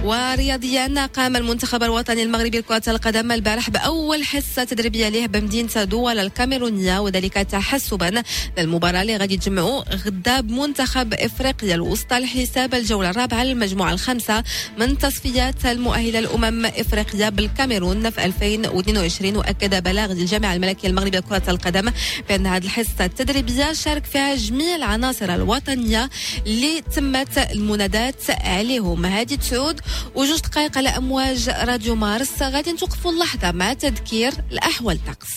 [0.04, 6.98] ورياضيا قام المنتخب الوطني المغربي لكرة القدم البارح بأول حصة تدريبية له بمدينة دول الكاميرونية
[6.98, 8.22] وذلك تحسبا
[8.58, 14.44] للمباراة اللي غادي تجمعوا غدا بمنتخب إفريقيا الوسطى لحساب الجولة الرابعة للمجموعة الخامسة
[14.78, 21.90] من تصفيات المؤهلة لأمم إفريقيا بالكاميرون في 2022 وأكد بلاغ الجامعة الملكية المغربية لكرة القدم
[22.28, 26.10] بأن هذه الحصة التدريبية شارك فيها جميع العناصر الوطنية
[26.46, 29.06] اللي تمت المنادات عليهم.
[29.06, 29.80] هذه تعود
[30.14, 32.42] وجوج دقائق على أمواج راديو مارس.
[32.42, 35.28] غادي نتوقفوا اللحظة مع تذكير الأحوال الطقس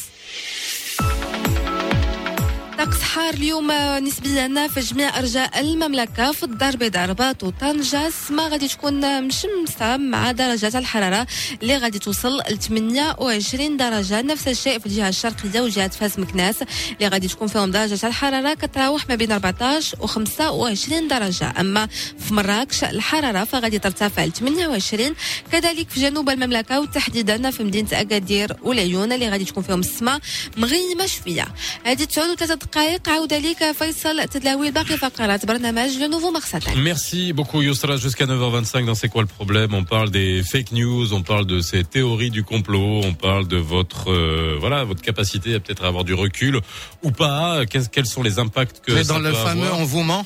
[2.81, 3.71] طقس حار اليوم
[4.03, 10.31] نسبيا في جميع أرجاء المملكة في الدار البيضاء رباط وطنجه السماء غادي تكون مشمسة مع
[10.31, 11.27] درجات الحرارة
[11.61, 14.21] اللي غادي توصل ل 28 درجة.
[14.21, 16.55] نفس الشيء في الجهة الشرقية وجهة فاس مكناس
[16.91, 21.53] اللي غادي تكون فيهم درجه الحرارة كتراوح ما بين 14 و 25 درجة.
[21.59, 21.87] أما
[22.19, 25.15] في مراكش الحرارة فغادي ترتفع ل 28
[25.51, 30.19] كذلك في جنوب المملكة وتحديدا في مدينة أكادير والعيون اللي غادي تكون فيهم السماء
[30.57, 31.47] مغيمة شوية.
[31.85, 32.37] هذه تعود
[32.70, 37.96] دقائق عودة لك فيصل تداوي باقي فقرات برنامج لو نوفو مغسطة Merci beaucoup Yusra.
[37.96, 41.60] Jusqu'à 9h25 dans C'est quoi le problème On parle des fake news, on parle de
[41.60, 46.04] ces théories du complot, on parle de votre euh, voilà votre capacité à peut-être avoir
[46.04, 46.60] du recul
[47.02, 47.66] ou pas.
[47.70, 50.02] Qu'est-ce- quels sont les impacts que Mais ça dans le peut fameux avoir on vous
[50.02, 50.24] ment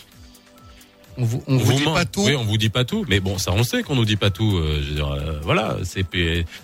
[1.17, 1.93] on vous, on vous dit ment.
[1.93, 3.05] pas tout Oui, on vous dit pas tout.
[3.07, 4.57] Mais bon, ça, on sait qu'on nous dit pas tout.
[4.57, 6.05] euh, je veux dire, euh, voilà, c'est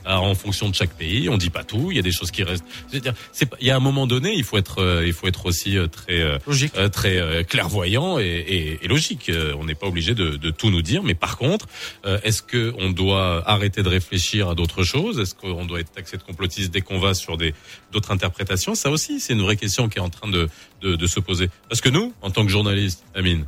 [0.05, 1.89] en fonction de chaque pays, on dit pas tout.
[1.91, 2.65] Il y a des choses qui restent.
[2.89, 5.05] Je veux dire, c'est pas- il y a un moment donné, il faut être, euh,
[5.05, 6.37] il faut être aussi euh, très, euh,
[6.77, 9.29] euh, très clairvoyant et, et- et logique.
[9.29, 11.03] Euh, on n'est pas obligé de, de tout nous dire.
[11.03, 11.67] Mais par contre,
[12.05, 15.19] euh, est-ce que on doit arrêter de réfléchir à d'autres choses?
[15.19, 17.53] Est-ce qu'on doit être taxé de complotiste dès qu'on va sur des
[17.91, 18.75] d'autres interprétations?
[18.75, 20.49] Ça aussi, c'est une vraie question qui est en train de,
[20.81, 21.49] de, de se poser.
[21.69, 23.45] Parce que nous, en tant que journalistes, Amine,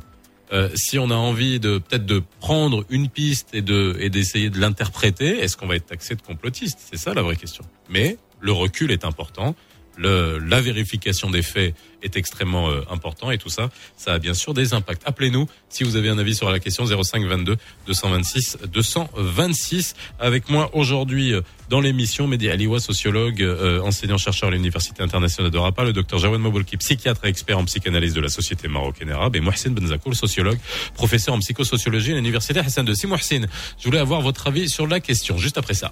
[0.52, 4.50] euh, si on a envie de peut-être de prendre une piste et de et d'essayer
[4.50, 6.78] de l'interpréter, est-ce qu'on va être taxé de complotiste?
[6.90, 7.64] C'est ça la vraie question.
[7.88, 9.54] Mais le recul est important.
[9.96, 11.74] Le, la vérification des faits
[12.04, 15.02] est extrêmement euh, important et tout ça, ça a bien sûr des impacts.
[15.06, 17.56] Appelez-nous si vous avez un avis sur la question 05 22
[17.86, 19.94] 226 226.
[20.20, 25.58] Avec moi aujourd'hui euh, dans l'émission, Mehdi Aliwa, sociologue, euh, enseignant-chercheur à l'Université internationale de
[25.58, 29.36] Rapa, le docteur Jawad Maboulki, psychiatre et expert en psychanalyse de la Société marocaine arabe,
[29.36, 30.58] et Mohsin Benzakour, sociologue,
[30.94, 32.94] professeur en psychosociologie à l'Université Hassan II.
[32.94, 33.46] Si Mohsin,
[33.78, 35.90] je voulais avoir votre avis sur la question, juste après ça.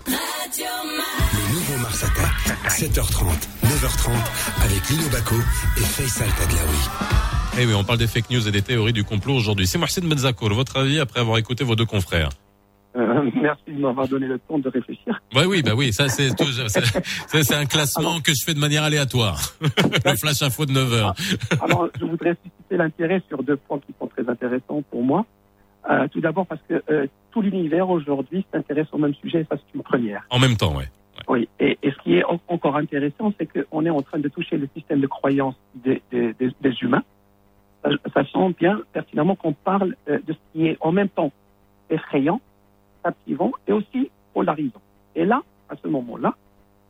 [1.35, 3.25] Le nouveau Mars Attack, 7h30,
[3.65, 4.11] 9h30,
[4.65, 5.37] avec Lino Baco
[5.79, 7.61] et Faisal Tadlaoui.
[7.61, 9.69] Eh oui, on parle des fake news et des théories du complot aujourd'hui.
[9.69, 12.31] C'est Mohsin Benzakour, votre avis après avoir écouté vos deux confrères
[12.97, 15.23] Euh, merci de m'avoir donné le temps de réfléchir.
[15.33, 16.31] Ouais, oui, bah oui, ça c'est
[17.55, 19.39] un classement que je fais de manière aléatoire.
[19.61, 21.15] Le flash info de 9 heures.
[21.61, 25.25] Alors, je voudrais susciter l'intérêt sur deux points qui sont très intéressants pour moi.
[25.89, 29.77] Euh, tout d'abord parce que euh, tout l'univers aujourd'hui s'intéresse au même sujet, ça c'est
[29.77, 30.25] une première.
[30.31, 30.89] En même temps, ouais.
[31.29, 34.29] Oui, et, et ce qui est en- encore intéressant, c'est qu'on est en train de
[34.29, 37.05] toucher le système de croyance des, des, des- des humains,
[37.85, 41.33] Sa- sachant bien pertinemment qu'on parle euh, de ce qui est en même temps
[41.91, 42.41] effrayant,
[43.05, 44.81] captivant et aussi polarisant.
[45.15, 46.35] Et là, à ce moment-là,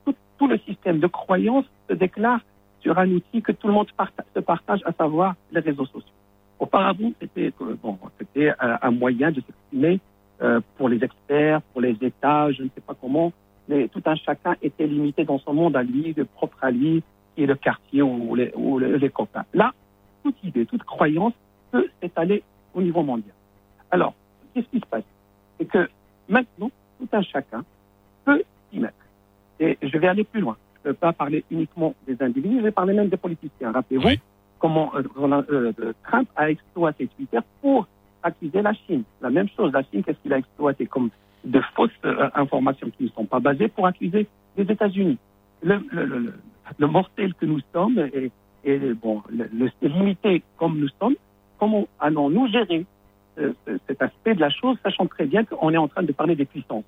[0.04, 2.40] tout, tout le système de croyance se déclare
[2.80, 3.88] sur un outil que tout le monde
[4.34, 6.08] se partage, à savoir les réseaux sociaux.
[6.58, 7.98] Auparavant, c'était euh, bon,
[8.36, 10.00] un, un moyen de s'exprimer
[10.42, 13.32] euh, pour les experts, pour les États, je ne sais pas comment,
[13.68, 17.02] mais tout un chacun était limité dans son monde à lui, le propre à lui,
[17.34, 19.44] qui est le quartier ou les, ou les, les copains.
[19.54, 19.72] Là,
[20.22, 21.32] toute idée, toute croyance
[21.70, 22.42] peut s'étaler
[22.74, 23.34] au niveau mondial.
[23.90, 24.14] Alors,
[24.52, 25.04] qu'est-ce qui se passe?
[25.58, 25.88] C'est que
[26.28, 27.64] maintenant, tout un chacun
[28.24, 28.94] peut s'y mettre.
[29.60, 30.56] Et je vais aller plus loin.
[30.82, 33.72] Je ne peux pas parler uniquement des individus, je vais parler même des politiciens.
[33.72, 34.08] Rappelez-vous
[34.58, 35.02] comment euh,
[35.50, 37.86] euh, Trump a exploité Twitter pour
[38.22, 39.02] accuser la Chine.
[39.20, 40.86] La même chose, la Chine, qu'est-ce qu'il a exploité?
[40.86, 41.10] Comme
[41.44, 45.18] de fausses euh, informations qui ne sont pas basées pour accuser les États-Unis.
[45.62, 47.98] Le, mortel que nous sommes
[48.64, 51.14] et, bon, le, limité comme nous sommes,
[51.58, 52.86] comment allons-nous gérer
[53.38, 56.12] euh, ce- cet aspect de la chose, sachant très bien qu'on est en train de
[56.12, 56.84] parler des puissances?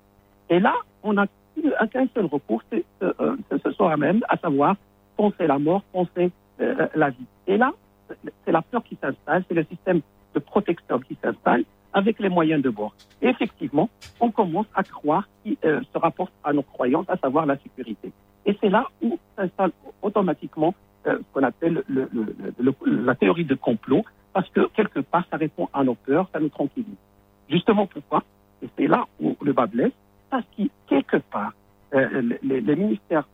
[0.50, 1.26] Et là, on n'a
[1.90, 2.62] qu'un seul recours,
[3.02, 4.76] euh, ce soir même, à savoir
[5.16, 7.26] penser la mort, penser la vie.
[7.46, 7.72] Et là,
[8.44, 10.00] c'est la peur qui s'installe, c'est le système
[10.34, 11.64] de protection qui s'installe,
[11.94, 12.94] avec les moyens de bord.
[13.22, 13.88] Et effectivement,
[14.20, 18.12] on commence à croire qui euh, se rapporte à nos croyances, à savoir la sécurité.
[18.44, 19.70] Et c'est là où s'installe
[20.02, 20.74] automatiquement
[21.06, 25.00] euh, ce qu'on appelle le- le- le- le- la théorie de complot, parce que quelque
[25.00, 26.98] part, ça répond à nos peurs, ça nous tranquillise.
[27.48, 28.22] Justement pourquoi?
[28.76, 29.92] C'est là où le bas blesse,
[30.30, 31.52] parce que quelque part,
[31.94, 33.26] euh, les, ministères,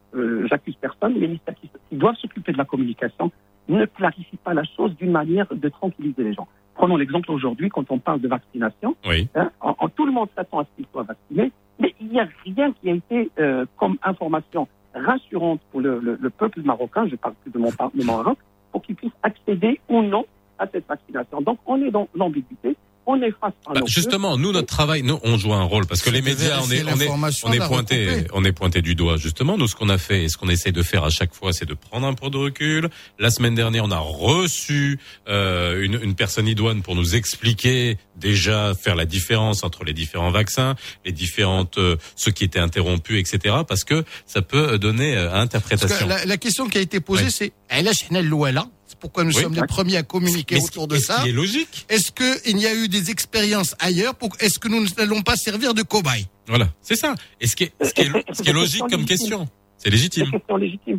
[0.51, 3.31] j'accuse personne, les ministères qui doivent s'occuper de la communication
[3.69, 6.49] ne clarifient pas la chose d'une manière de tranquilliser les gens.
[6.81, 9.28] Prenons l'exemple aujourd'hui, quand on parle de vaccination, Oui.
[9.35, 12.19] hein, en, en- tout le monde s'attend à ce qu'il soit vacciné, mais il n'y
[12.19, 17.07] a rien qui a été euh, comme information rassurante pour le, le- le peuple marocain,
[17.07, 18.39] je parle plus de mon, de mon Maroc,
[18.73, 20.24] pour qu'il puisse accéder ou non
[20.59, 21.43] à cette vaccination.
[21.43, 22.74] Donc on est dans l'ambiguïté,
[23.11, 26.03] on est face à Bah, justement, nous notre travail, nous on joue un rôle parce
[26.03, 27.09] que les médias, on est, on est,
[27.45, 29.16] on est pointé, on est pointé du doigt.
[29.16, 31.53] Justement, nous ce qu'on a fait et ce qu'on essaie de faire à chaque fois,
[31.53, 32.89] c'est de prendre un peu de recul.
[33.19, 38.74] La semaine dernière, on a reçu euh, une, une personne idoine pour nous expliquer déjà
[38.74, 40.74] faire la différence entre les différents vaccins,
[41.05, 43.57] les différentes euh, ceux qui étaient interrompus, etc.
[43.66, 45.97] Parce que ça peut donner euh, à interprétation.
[46.07, 47.31] que la, la question qui a été posée, Ouais.
[47.31, 47.89] c'est elle
[48.27, 48.66] Louela.
[48.90, 49.40] C'est pourquoi nous Oui.
[49.42, 51.22] sommes les premiers à communiquer Mais autour de ce ça.
[51.22, 51.86] qui est logique.
[51.88, 55.74] Est-ce qu'il y a eu des expériences ailleurs pour Est-ce que nous n'allons pas servir
[55.74, 57.14] de cobaye Voilà, c'est ça.
[57.40, 59.06] Et ce qui est, ce qui est, ce qui est logique comme légitime.
[59.06, 59.48] question,
[59.78, 60.24] c'est légitime.
[60.24, 60.98] C'est une question légitime.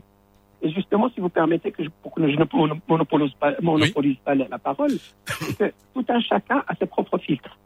[0.61, 4.15] Et justement, si vous permettez que je, pour que je ne mono- monopolise pas, monopolise
[4.23, 4.91] pas la, parole,
[5.25, 7.57] c'est que tout un chacun a ses propres filtres.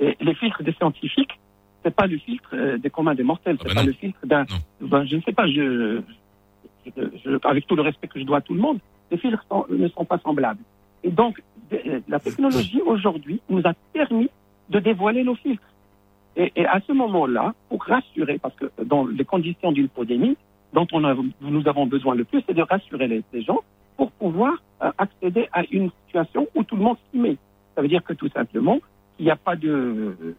[0.00, 1.38] Et les filtres des scientifiques,
[1.84, 3.86] c'est pas le filtre euh, des communs des mortels, c'est bah pas non.
[3.86, 4.46] le filtre d'un,
[4.80, 6.00] ben, je ne sais pas, je,
[6.86, 8.78] je- je- avec tout le respect que je dois à tout le monde,
[9.10, 10.60] les filtres sont- ne sont pas semblables.
[11.04, 14.30] Et donc, de- la technologie aujourd'hui nous a permis
[14.70, 15.62] de dévoiler nos filtres.
[16.36, 20.36] Et, et à ce moment-là, pour rassurer, parce que dans les conditions d'une pandémie,
[20.72, 23.60] dont on a- nous avons besoin le plus, c'est de rassurer les, les gens
[23.96, 27.36] pour pouvoir euh, accéder à une situation où tout le monde s'y met.
[27.74, 28.78] Ça veut dire que tout simplement,
[29.16, 30.36] qu'il n'y a pas de, euh,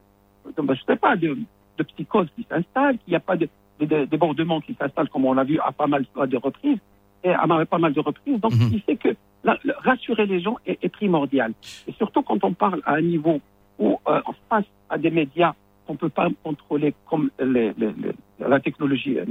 [0.57, 1.37] de- je sais pas, de,
[1.77, 5.25] de psychose qui s'installe, qu'il n'y a pas de, de- de débordement qui s'installe, comme
[5.25, 6.77] on l'a vu à pas mal de reprises,
[7.23, 8.39] et à pas mal de reprises.
[8.39, 9.09] Donc, ce qui fait que
[9.43, 11.53] la- le- rassurer les gens est, est primordial.
[11.87, 13.39] Et surtout quand on parle à un niveau
[13.77, 14.19] où, euh,
[14.49, 15.53] face à des médias
[15.85, 18.15] qu'on ne peut pas contrôler comme les- les- les-
[18.47, 19.25] la technologie, euh,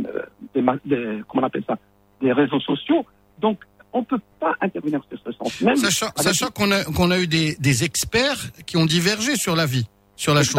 [0.54, 1.78] des, comment on appelle ça,
[2.20, 3.04] des réseaux sociaux.
[3.40, 3.60] Donc,
[3.92, 5.60] on ne peut pas intervenir sur ce sens.
[5.60, 9.66] Même Sachant, qu'on a, qu'on a eu des, des experts qui ont divergé sur la
[9.66, 9.86] vie,
[10.16, 10.54] sur la chose.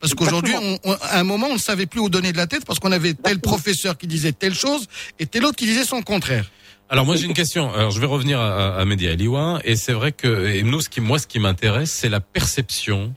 [0.00, 2.46] Parce qu'aujourd'hui, on- on- à un moment, on ne savait plus où donner de la
[2.46, 4.86] tête parce qu'on avait tel professeur qui disait telle chose
[5.18, 6.50] et tel autre qui disait son contraire.
[6.88, 7.72] Alors moi j'ai une question.
[7.74, 10.88] Alors je vais revenir à, à, Mehdi Aliouin et c'est vrai que et nous ce
[10.88, 13.12] qui moi ce qui m'intéresse c'est la perception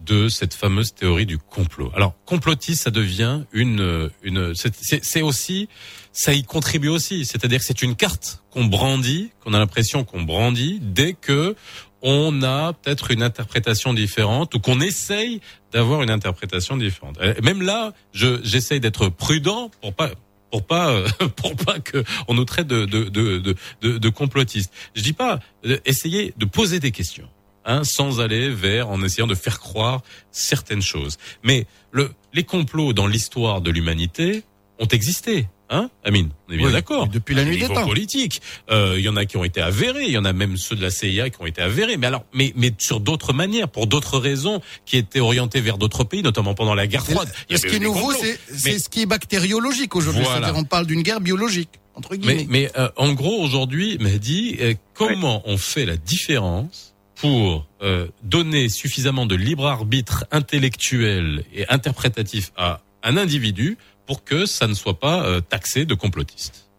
[0.00, 1.92] de cette fameuse théorie du complot.
[1.94, 5.68] Alors complotiste ça devient une une c'est- aussi
[6.10, 10.22] ça y contribue aussi, c'est-à-dire que c'est une carte qu'on brandit, qu'on a l'impression qu'on
[10.22, 11.54] brandit dès que
[12.02, 15.40] on a peut-être une interprétation différente ou qu'on essaye
[15.70, 17.16] d'avoir une interprétation différente.
[17.40, 20.10] Même là, je j'essaye d'être prudent pour pas
[20.52, 24.72] pour pas euh, pour pas que on nous traite de de de de, de, complotistes.
[24.94, 27.28] Je dis pas euh, essayez de poser des questions.
[27.64, 30.02] Hein, sans aller vers en essayant de faire croire
[30.32, 31.16] certaines choses.
[31.44, 34.42] Mais le, les complots dans l'histoire de l'humanité
[34.80, 35.46] ont existé.
[35.74, 37.08] Hein, Amine, on est bien Oui, d'accord.
[37.08, 37.86] depuis la nuit des temps.
[37.86, 40.58] politique, euh, il y en a qui ont été avérés, il y en a même
[40.58, 41.96] ceux de la CIA qui ont été avérés.
[41.96, 46.04] Mais alors, mais mais sur d'autres manières, pour d'autres raisons, qui étaient orientées vers d'autres
[46.04, 47.32] pays, notamment pendant la guerre froide.
[47.48, 50.22] Et ce qui est nouveau, c'est Mais- ce qui est bactériologique aujourd'hui.
[50.24, 50.40] Voilà.
[50.48, 52.46] C'est-à-dire, on parle d'une guerre biologique, entre guillemets.
[52.50, 58.08] Mais, mais euh, en gros, aujourd'hui, Mehdi, euh, comment on fait la différence pour euh,
[58.22, 64.74] donner suffisamment de libre arbitre intellectuel et interprétatif à un individu pour que ça ne
[64.74, 66.70] soit pas euh, taxé de complotiste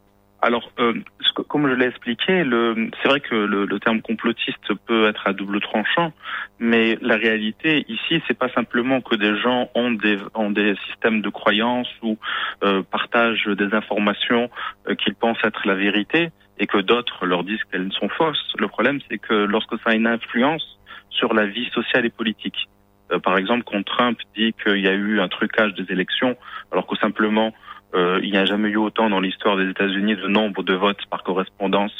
[0.42, 0.94] Alors, euh,
[1.48, 2.44] comme je l'ai expliqué,
[3.02, 6.14] c'est vrai que le, le terme complotiste peut être à double tranchant,
[6.60, 11.22] mais la réalité ici, c'est pas simplement que des gens ont des, ont des systèmes
[11.22, 12.18] de croyances ou
[12.64, 14.50] euh, partagent des informations
[14.88, 16.30] euh, qu'ils pensent être la vérité
[16.60, 18.54] et que d'autres leur disent qu'elles sont fausses.
[18.60, 20.80] Le problème, c'est que lorsque ça a une influence
[21.10, 22.70] sur la vie sociale et politique,
[23.20, 26.36] par exemple, quand Trump dit qu'il y a eu un trucage des élections,
[26.72, 27.54] alors que simplement
[27.94, 31.06] euh, il n'y a jamais eu autant dans l'histoire des États-Unis de nombre de votes
[31.10, 31.92] par correspondance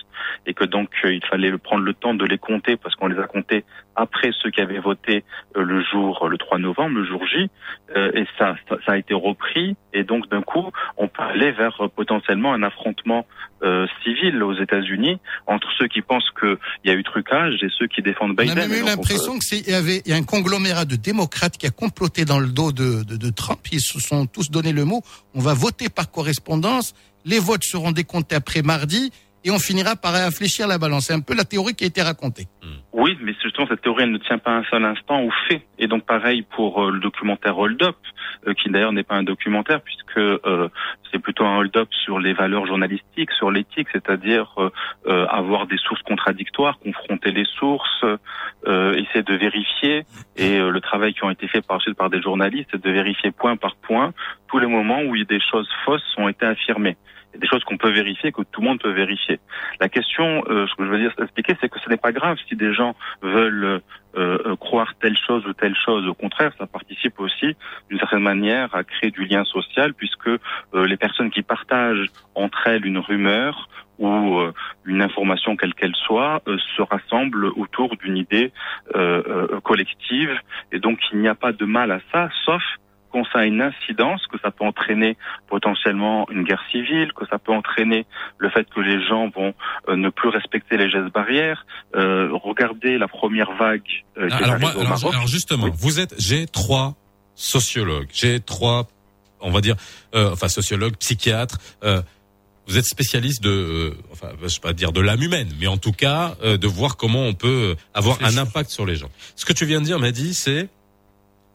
[0.46, 3.20] et que donc euh, il fallait prendre le temps de les compter parce qu'on les
[3.20, 3.64] a comptés
[3.96, 5.24] après ceux qui avaient voté
[5.56, 7.50] euh, le jour le 3 novembre, le jour J,
[7.96, 11.52] euh, et ça, ça, ça a été repris et donc d'un coup on peut aller
[11.52, 13.26] vers potentiellement un affrontement
[13.64, 17.88] euh, civil aux États-Unis entre ceux qui pensent qu'il y a eu trucage et ceux
[17.88, 18.58] qui défendent On Biden.
[18.58, 20.86] a même eu on l'impression que c'est- il y avait il y a un conglomérat
[20.86, 23.60] de démocrates qui a comploté dans le dos de, de, de Trump.
[23.72, 25.02] Ils se sont tous donné le mot.
[25.36, 26.94] On va voter par correspondance.
[27.26, 29.12] Les votes seront décomptés après mardi.
[29.44, 31.08] Et on finira par réfléchir la balance.
[31.08, 32.48] C'est un peu la théorie qui a été racontée.
[32.94, 35.66] Oui, mais justement, cette théorie, elle ne tient pas un seul instant au fait.
[35.80, 37.98] Et donc, pareil pour euh, le documentaire Hold Up,
[38.48, 40.70] euh, qui d'ailleurs n'est pas un documentaire, puisque euh,
[41.14, 44.70] c'est plutôt un hold-up sur les valeurs journalistiques, sur l'éthique, c'est-à-dire euh,
[45.06, 48.04] euh, avoir des sources contradictoires, confronter les sources,
[48.66, 50.06] euh, essayer de vérifier.
[50.36, 53.32] Et le travail qui ont été fait par, ensuite par des journalistes, c'est de vérifier
[53.32, 54.14] point par point
[54.48, 56.98] tous les moments où des choses fausses ont été affirmées.
[57.38, 59.40] Des choses qu'on peut vérifier, que tout le monde peut vérifier.
[59.80, 62.38] La question, euh, ce que je veux dire, expliquer, c'est que ce n'est pas grave
[62.48, 63.82] si des gens veulent
[64.16, 66.08] euh, euh, croire telle chose ou telle chose.
[66.08, 67.56] Au contraire, ça participe aussi,
[67.90, 70.40] d'une certaine manière, à créer du lien social, puisque euh,
[70.86, 72.06] les personnes qui partagent
[72.36, 74.54] entre elles une rumeur ou euh,
[74.86, 78.52] une information quelle qu'elle soit euh, se rassemblent autour d'une idée
[79.64, 80.38] collective.
[80.72, 82.62] Et donc, il n'y a pas de mal à ça, sauf
[83.14, 85.16] quand ça a une incidence, que ça peut entraîner
[85.48, 88.06] potentiellement une guerre civile, que ça peut entraîner
[88.40, 89.54] le fait que les gens vont
[89.88, 91.66] euh, ne plus respecter les gestes barrières.
[91.96, 93.84] Euh, regardez la première vague
[94.18, 95.14] euh, est alors, moi, au Maroc.
[95.14, 96.96] alors justement, vous êtes, j'ai trois
[97.36, 98.88] sociologues, j'ai trois,
[99.40, 99.76] on va dire,
[100.16, 101.60] euh, enfin sociologues, psychiatres.
[101.84, 102.02] euh,
[102.66, 105.78] vous êtes spécialiste de, euh, enfin, je vais pas dire de l'âme humaine, mais en
[105.78, 109.10] tout cas euh, de voir comment on peut avoir un impact sur les gens.
[109.36, 110.70] Ce que tu viens de dire, Mehdi, c'est,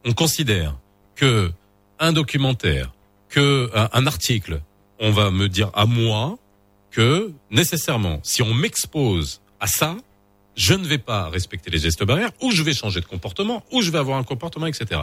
[0.05, 0.75] on considère
[1.19, 1.51] que
[1.99, 2.93] un documentaire,
[3.27, 4.61] que un, article,
[4.99, 6.37] on va me dire à moi
[6.91, 9.97] que nécessairement, si on m'expose à ça,
[10.55, 13.81] je ne vais pas respecter les gestes barrières, ou je vais changer de comportement, ou
[13.81, 15.01] je vais avoir un comportement, etc.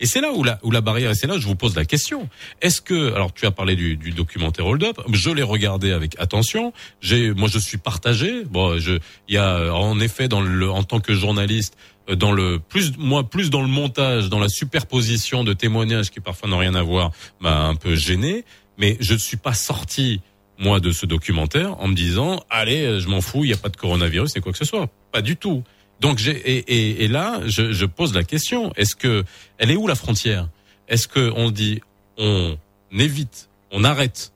[0.00, 1.76] Et c'est là où la, où la barrière, et c'est là où je vous pose
[1.76, 2.30] la question.
[2.62, 6.18] Est-ce que, alors tu as parlé du, du documentaire Hold Up, je l'ai regardé avec
[6.18, 6.72] attention,
[7.02, 11.00] j'ai, moi je suis partagé, bon, il y a, en effet, dans le, en tant
[11.00, 11.76] que journaliste,
[12.16, 16.48] dans le plus moi plus dans le montage, dans la superposition de témoignages qui parfois
[16.48, 18.44] n'ont rien à voir, m'a un peu gêné.
[18.78, 20.20] Mais je ne suis pas sorti
[20.58, 23.58] moi de ce documentaire en me disant allez euh, je m'en fous, il n'y a
[23.58, 24.88] pas de coronavirus et quoi que ce soit.
[25.12, 25.62] Pas du tout.
[26.00, 29.24] Donc j'ai et, et, et là je, je pose la question est-ce que
[29.58, 30.48] elle est où la frontière?
[30.88, 31.80] Est-ce que on dit
[32.16, 32.56] on
[32.92, 34.32] évite, on arrête,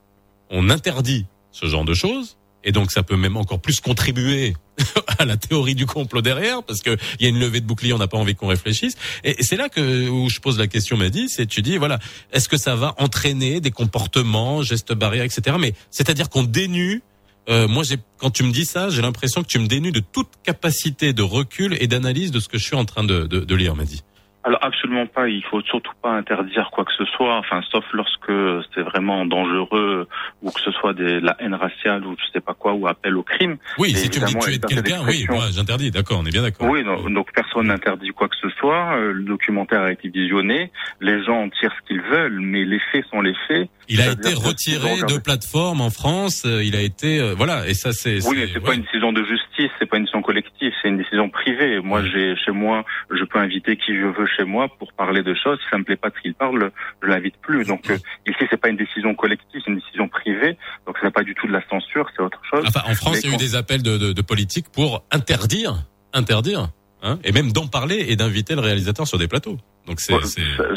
[0.49, 2.37] on interdit ce genre de choses?
[2.63, 4.55] Et donc ça peut même encore plus contribuer
[5.19, 7.93] à la théorie du complot derrière parce que il y a une levée de bouclier,
[7.93, 8.95] on n'a pas envie qu'on réfléchisse.
[9.23, 11.99] Et, c'est là que où je pose la question, Mehdi, c'est tu dis voilà,
[12.31, 15.57] est-ce que ça va entraîner des comportements, gestes barrières, etc.
[15.59, 17.01] Mais c'est-à-dire qu'on dénue.
[17.49, 19.99] euh, moi, j'ai quand tu me dis ça, j'ai l'impression que tu me dénues de
[19.99, 23.41] toute capacité de recul et d'analyse de ce que je suis en train de, de,
[23.41, 24.03] de lire, Mehdi.
[24.45, 28.31] Alors absolument pas, il faut surtout pas interdire quoi que ce soit, enfin sauf lorsque
[28.75, 30.07] c'est vraiment dangereux
[30.41, 33.15] ou que ce soit des, la haine raciale ou je sais pas quoi ou appel
[33.15, 33.55] au crime.
[33.77, 36.69] Oui, Et si tu me dis quelqu'un, oui, moi j'interdis, d'accord, on est bien d'accord.
[36.69, 38.97] Oui, donc personne n'interdit quoi que ce soit.
[38.97, 42.79] euh, Le documentaire a été visionné, les gens en tirent ce qu'ils veulent, mais les
[42.91, 43.69] faits sont les faits.
[43.87, 46.43] Il a été retiré de plateforme en France.
[46.45, 48.25] euh, Il a été euh, voilà et ça c'est.
[48.27, 50.97] Oui, mais c'est pas une décision de justice, c'est pas une décision collective, c'est une
[50.97, 51.79] décision privée.
[51.81, 55.33] Moi, j'ai chez moi, je peux inviter qui je veux chez moi pour parler de
[55.33, 55.59] choses.
[55.59, 57.65] Si ça me plaît pas de ce qu'il parle, je l'invite plus.
[57.65, 57.97] Donc euh,
[58.27, 60.57] ici, c'est pas une décision collective, c'est une décision privée.
[60.85, 62.63] Donc c'est pas du tout de la censure, c'est autre chose.
[62.67, 65.03] Enfin, en France, Mais il y a eu des appels de, de, de politiques pour
[65.11, 66.69] interdire, interdire,
[67.03, 69.57] hein, et même d'en parler et d'inviter le réalisateur sur des plateaux.
[69.85, 70.13] Donc c'est.
[70.13, 70.21] Ouais,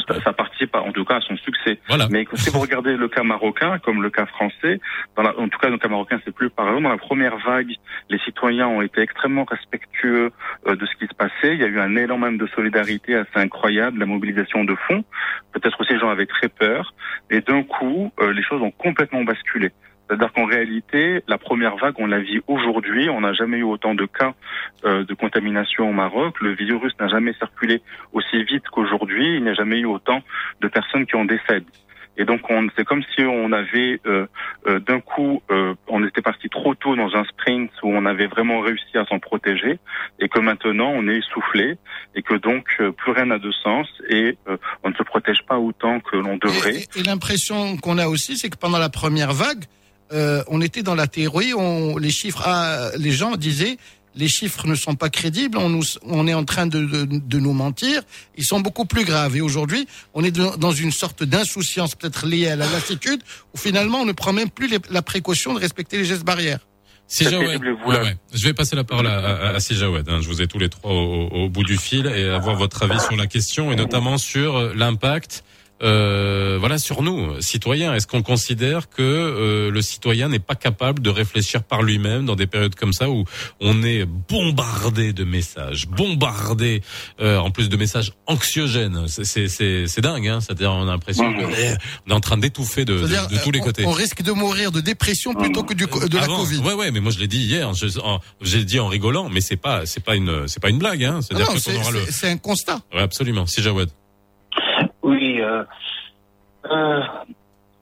[0.07, 1.79] ça, ça- participe en tout cas à son succès.
[1.87, 2.07] Voilà.
[2.11, 4.79] Mais si vous regardez le cas marocain comme le cas français,
[5.15, 7.37] dans la- en tout cas le cas marocain c'est plus par exemple dans la première
[7.37, 7.71] vague,
[8.09, 10.31] les citoyens ont été extrêmement respectueux
[10.67, 11.53] euh, de ce qui se passait.
[11.55, 15.03] Il y a eu un élan même de solidarité assez incroyable, la mobilisation de fonds.
[15.53, 16.93] Peut-être aussi les gens avaient très peur.
[17.31, 19.71] Et d'un coup, euh, les choses ont complètement basculé.
[20.07, 23.09] C'est-à-dire qu'en réalité, la première vague, on la vit aujourd'hui.
[23.09, 24.33] On n'a jamais eu autant de cas
[24.85, 26.39] euh, de contamination au Maroc.
[26.39, 27.81] Le virus n'a jamais circulé
[28.13, 29.35] aussi vite qu'aujourd'hui.
[29.35, 30.21] Il n'y a jamais eu autant
[30.61, 31.65] de personnes qui en décèdent.
[32.19, 34.25] Et donc, on, c'est comme si on avait euh,
[34.65, 38.25] euh, d'un coup, euh, on était parti trop tôt dans un sprint où on avait
[38.25, 39.77] vraiment réussi à s'en protéger,
[40.19, 41.77] et que maintenant on est essoufflé,
[42.15, 45.43] et que donc euh, plus rien n'a de sens, et euh, on ne se protège
[45.47, 46.79] pas autant que l'on devrait.
[46.95, 49.65] Et l'impression qu'on a aussi, c'est que pendant la première vague,
[50.13, 53.77] euh, on était dans la théorie, on, les chiffres, ah, les gens disaient,
[54.15, 57.39] les chiffres ne sont pas crédibles, on, nous, on est en train de, de, de
[57.39, 58.01] nous mentir,
[58.35, 59.35] ils sont beaucoup plus graves.
[59.35, 63.21] Et aujourd'hui, on est dans une sorte d'insouciance peut-être liée à la lassitude,
[63.53, 66.59] où finalement on ne prend même plus les- la précaution de respecter les gestes barrières.
[67.09, 68.17] Si Jawed, ouais, ouais.
[68.33, 70.19] Je vais passer la parole à, à, à Si Jawed, hein.
[70.21, 72.99] Je vous ai tous les trois au, au bout du fil et avoir votre avis
[72.99, 75.43] sur la question et notamment sur euh, l'impact
[75.83, 81.01] euh, voilà sur nous, citoyens Est-ce qu'on considère que euh, le citoyen n'est pas capable
[81.01, 83.25] de réfléchir par lui-même dans des périodes comme ça où
[83.61, 86.81] on est bombardé de messages, bombardé
[87.21, 89.07] euh, en plus de messages anxiogènes?
[89.07, 91.77] C'est- C'est c'est c'est dingue, hein C'est-à-dire on a l'impression qu'on est,
[92.07, 93.85] on est en train d'étouffer de, de, tous les on- côtés.
[93.85, 96.59] On, risque de mourir de dépression plutôt que du, de la Covid.
[96.59, 97.71] Ouais, ouais, mais moi je l'ai dit hier.
[98.41, 101.19] J'ai dit en rigolant, mais c'est pas, c'est pas une, c'est pas une blague, hein.
[101.21, 102.01] C'est-à-dire non, que aura le.
[102.09, 102.79] c'est un constat.
[102.93, 103.45] Ouais, absolument.
[103.45, 103.89] Si Jawad.
[105.47, 105.63] Euh,
[106.69, 107.01] euh,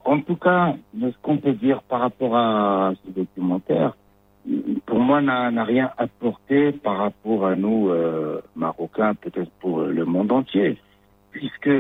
[0.04, 3.96] en tout cas, ce qu'on peut dire par rapport à ce documentaire,
[4.86, 10.32] pour moi, n'a rien apporté par rapport à nous, euh, Marocains, peut-être pour le monde
[10.32, 10.78] entier,
[11.32, 11.72] puisque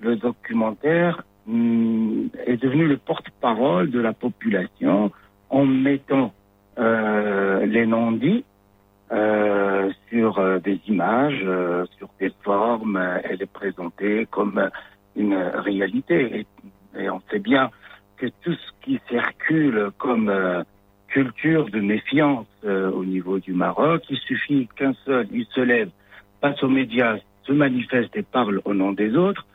[0.00, 5.12] le documentaire hum, est devenu le porte-parole de la population
[5.50, 6.32] en mettant
[6.76, 8.44] les non-dits
[10.08, 11.46] sur des images,
[11.98, 12.98] sur des formes.
[13.24, 14.70] elle est présentée comme
[15.20, 16.46] une réalité.
[16.96, 17.70] Et, on sait bien
[18.16, 20.62] que tout ce qui circule comme euh,
[21.08, 25.90] culture de méfiance euh, au niveau du Maroc, il suffit qu'un seul, il se lève,
[26.40, 29.46] passe aux médias, se manifeste et parle au nom des autres.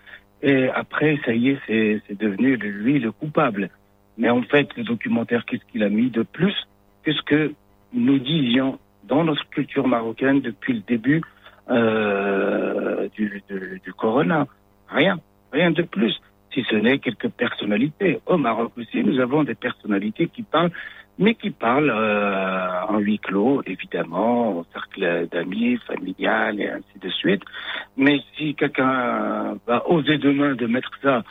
[0.41, 3.69] Et après, ça y est, c'est devenu lui le coupable.
[4.17, 6.55] Mais en fait, le documentaire, qu'est-ce qu'il a mis de plus
[7.03, 7.53] que ce que
[7.93, 11.21] nous disions dans notre culture marocaine depuis le début
[11.69, 14.47] euh, du corona?
[14.87, 15.19] Rien,
[15.59, 16.13] rien de plus,
[16.53, 18.19] si ce n'est quelques personnalités.
[18.25, 20.71] Au Maroc aussi, nous avons des personnalités qui parlent,
[21.17, 27.09] mais qui parlent euh, en huis clos, évidemment, au cercle d'amis, familial et ainsi de
[27.21, 27.43] suite.
[28.03, 31.23] Mais si quelqu'un va oser demain de mettre ça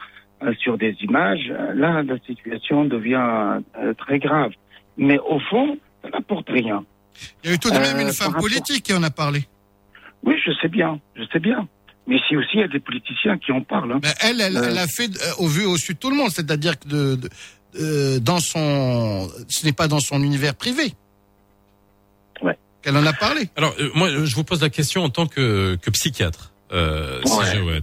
[0.43, 4.53] euh, sur des images, euh, là, la situation devient euh, très grave.
[4.97, 6.85] Mais au fond, ça n'apporte rien.
[7.43, 9.11] Il y a eu tout de même Euh, une femme rapport- politique qui en a
[9.11, 9.41] parlé.
[10.27, 11.61] Oui, je sais bien, je sais bien.
[12.07, 13.93] Mais si aussi il y a des politiciens qui en parlent.
[13.93, 14.01] hein.
[14.03, 16.17] Ben, elle, elle, Euh, elle a fait euh, au vu au su de tout le
[16.17, 17.31] monde, c'est-à-dire que de, de-
[17.81, 20.93] euh, dans son, ce n'est pas dans son univers privé.
[22.43, 22.59] Ouais.
[22.83, 23.49] Qu'elle en a parlé.
[23.57, 26.53] Alors euh, moi, je vous pose la question en tant que, que psychiatre.
[26.73, 27.81] Euh, Ouais.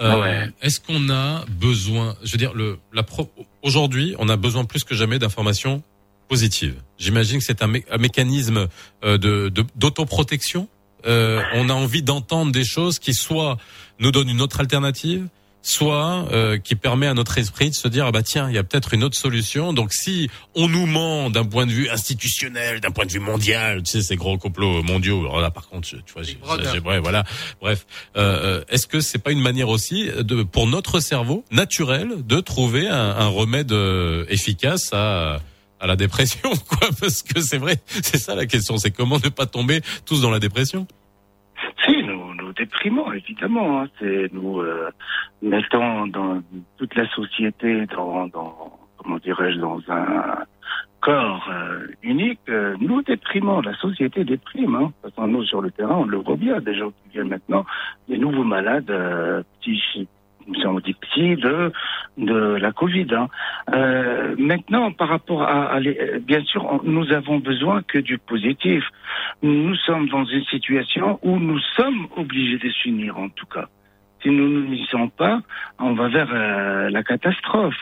[0.00, 0.48] Euh, Ouais.
[0.62, 3.30] Est-ce qu'on a besoin, je veux dire, le, la pro,
[3.62, 5.82] aujourd'hui, on a besoin plus que jamais d'informations
[6.28, 6.76] positives.
[6.98, 8.68] J'imagine que c'est un, mé- un mécanisme
[9.04, 10.68] euh, de de- d'autoprotection?
[11.06, 13.56] Euh, on a envie d'entendre des choses qui soit
[14.00, 15.26] nous donnent une autre alternative,
[15.60, 18.58] soit euh, qui permet à notre esprit de se dire ah bah tiens il y
[18.58, 19.72] a peut-être une autre solution.
[19.72, 23.82] Donc si on nous ment d'un point de vue institutionnel, d'un point de vue mondial,
[23.82, 25.20] tu sais ces gros complots mondiaux.
[25.20, 26.38] Alors là par contre tu vois j'ai-
[26.80, 27.24] ouais, voilà
[27.60, 32.08] bref euh, euh, est-ce que c'est pas une manière aussi de pour notre cerveau naturel
[32.26, 35.40] de trouver un, un remède euh, efficace à
[35.80, 39.28] à la dépression quoi parce que c'est vrai c'est ça la question c'est comment ne
[39.30, 40.86] pas tomber tous dans la dépression?
[41.84, 43.80] Si, nous, nous déprimons, évidemment.
[43.82, 43.88] hein.
[43.98, 44.90] C'est nous euh,
[45.42, 46.40] mettons dans
[46.76, 48.28] toute la société dans,
[48.96, 50.44] comment dirais-je, dans un
[51.00, 52.40] corps euh, unique.
[52.48, 54.74] euh, nous déprimons, la société déprime.
[54.76, 54.92] Hein.
[55.02, 56.60] Toute façon, nous, sur le terrain, on le voit bien.
[56.60, 57.64] Des gens qui viennent maintenant,
[58.08, 59.42] des nouveaux malades euh,
[60.64, 61.72] on dit psy, de,
[62.16, 63.06] de la Covid.
[63.12, 63.28] hein.
[63.74, 68.84] Euh, maintenant, par rapport à, les- bien sûr, nous avons besoin que du positif.
[69.42, 73.66] Nous sommes dans une situation où nous sommes obligés de s'unir, en tout cas.
[74.22, 75.40] Si nous ne n'y sommes pas,
[75.78, 77.76] on va vers euh, la catastrophe.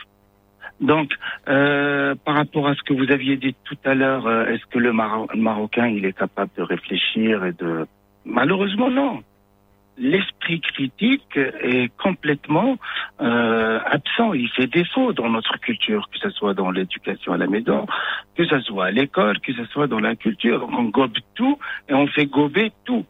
[0.79, 1.11] Donc,
[1.49, 4.93] euh, par rapport à ce que vous aviez dit tout à l'heure, est-ce que le
[4.93, 7.87] Maro- Marocain, il est capable de réfléchir et de...
[8.25, 9.23] Malheureusement, non.
[9.97, 12.77] L'esprit critique est complètement
[13.19, 14.33] euh, absent.
[14.33, 17.87] Il fait défaut dans notre culture, que ce soit dans l'éducation à la maison,
[18.35, 20.67] que ce soit à l'école, que ce soit dans la culture.
[20.71, 21.57] On gobe tout
[21.89, 23.05] et on fait gober tout.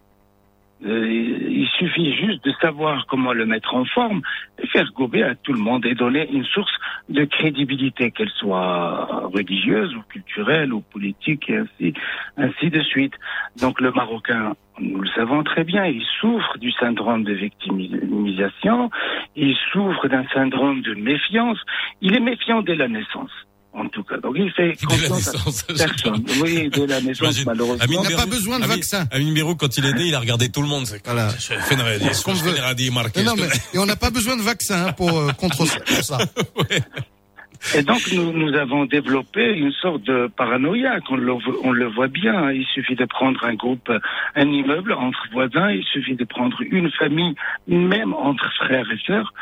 [0.85, 1.07] Euh,
[1.49, 4.21] il suffit juste de savoir comment le mettre en forme
[4.61, 6.71] et faire gober à tout le monde et donner une source
[7.09, 11.93] de crédibilité, qu'elle soit religieuse ou culturelle ou politique et ainsi,
[12.37, 13.13] ainsi de suite.
[13.59, 18.91] Donc le Marocain, nous le savons très bien, il souffre du syndrome de victimisation,
[19.35, 21.59] il souffre d'un syndrome de méfiance,
[22.01, 23.31] il est méfiant dès la naissance.
[23.79, 26.25] En tout cas, donc il fait confiance à personne.
[26.41, 27.83] Oui, dès la naissance, malheureusement.
[27.83, 29.07] Amine On n'a pas besoin de Amine- vaccin.
[29.11, 30.87] Amine Bérou, quand il est né, il a regardé tout le monde.
[30.87, 31.29] C'est Voilà.
[31.37, 32.55] Je fais une radio, Ce qu'on veut.
[33.73, 35.67] et on n'a pas besoin de vaccin hein, pour, euh, contre
[36.01, 36.17] ça.
[37.75, 42.07] Et donc, nous, nous avons développé une sorte de paranoïa, on le, on le voit
[42.07, 42.51] bien.
[42.51, 43.91] Il suffit de prendre un groupe,
[44.35, 47.35] un immeuble entre voisins, il suffit de prendre une famille,
[47.67, 49.33] même entre frères et sœurs.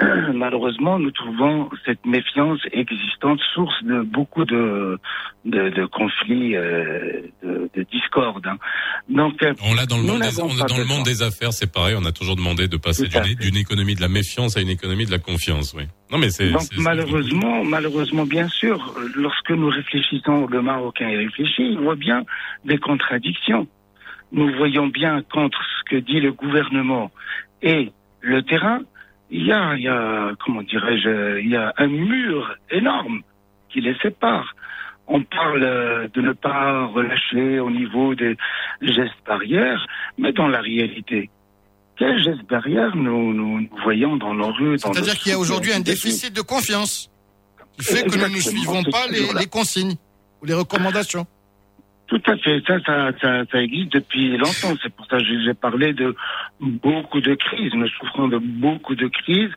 [0.00, 4.98] Euh, malheureusement, nous trouvons cette méfiance existante source de beaucoup de,
[5.44, 8.46] de, de conflits, euh, de, de discorde.
[8.46, 8.58] hein.
[9.08, 10.84] Donc, euh, On l'a dans le nous monde, des, n'avons on est pas dans le
[10.84, 11.96] monde des affaires, c'est pareil.
[11.98, 15.10] On a toujours demandé de passer d'une économie de la méfiance à une économie de
[15.10, 15.74] la confiance.
[15.76, 15.84] Oui.
[16.10, 16.50] Non, mais c'est.
[16.50, 22.24] Donc malheureusement, malheureusement, bien sûr, lorsque nous réfléchissons, le Marocain y réfléchit, il voit bien
[22.64, 23.66] des contradictions.
[24.32, 27.10] Nous voyons bien qu'entre ce que dit le gouvernement
[27.62, 28.80] et le terrain,
[29.30, 33.22] il y a, il y a comment dirais-je, il y a un mur énorme
[33.68, 34.54] qui les sépare.
[35.06, 38.36] On parle euh, de ne pas relâcher au niveau des
[38.82, 39.86] gestes barrières,
[40.18, 41.30] mais dans la réalité,
[41.98, 45.72] quels gestes barrières nous, nous, nous voyons dans nos rues C'est-à-dire qu'il y a aujourd'hui
[45.72, 47.10] un déficit de confiance
[47.76, 49.96] qui fait que nous ne suivons pas les, consignes
[50.40, 51.26] ou les recommandations.
[52.06, 54.74] Tout à fait, ça, ça, ça, ça existe depuis longtemps.
[54.82, 56.16] C'est pour ça que j'ai parlé de
[56.58, 57.72] beaucoup de crises.
[57.74, 59.52] Nous souffrons de beaucoup de crises,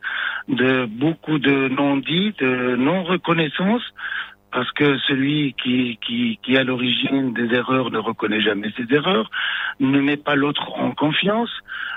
[0.48, 3.82] de beaucoup de non-dits, de non-reconnaissance,
[4.52, 8.94] parce que celui qui, qui, qui est à l'origine des erreurs ne reconnaît jamais ses
[8.94, 9.30] erreurs,
[9.80, 11.50] ne met pas l'autre en confiance,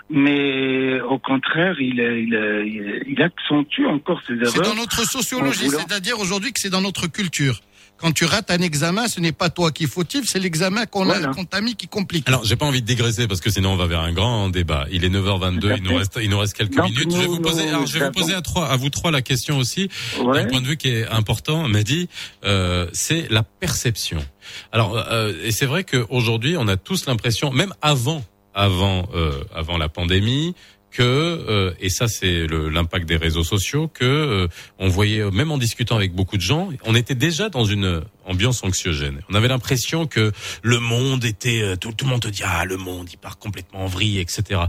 [0.10, 4.48] mais au contraire, il, il, il, accentue encore ses erreurs.
[4.48, 7.60] C'est dans notre sociologie, c'est-à-dire aujourd'hui que c'est dans notre culture.
[7.97, 11.09] Quand tu rates un examen, ce n'est pas toi qui est fautif, c'est l'examen qu'on
[11.09, 12.27] a, qu'on t'a mis qui complique.
[12.27, 14.85] Alors, j'ai pas envie de dégraisser parce que sinon on va vers un grand débat.
[14.91, 17.11] Il est 9h22, il nous reste, il nous reste quelques minutes.
[17.11, 19.22] je vais vous poser, alors, je vais vous poser à trois, à vous trois la
[19.22, 22.09] question aussi, d'un point de vue qui est important, Mehdi,
[22.43, 24.23] euh, c'est la perception.
[24.72, 28.23] Alors, euh, et c'est vrai qu'aujourd'hui, on a tous l'impression, même avant,
[28.53, 30.53] avant, euh, avant la pandémie,
[30.95, 34.47] que euh, et ça c'est l'impact des réseaux sociaux que euh,
[34.80, 38.63] on voyait même en discutant avec beaucoup de gens on était déjà dans une ambiance
[38.63, 39.22] anxiogène.
[39.30, 40.31] On avait l'impression que
[40.61, 43.38] le monde était euh, tout, tout le monde te dit ah le monde il part
[43.38, 44.61] complètement en vrille etc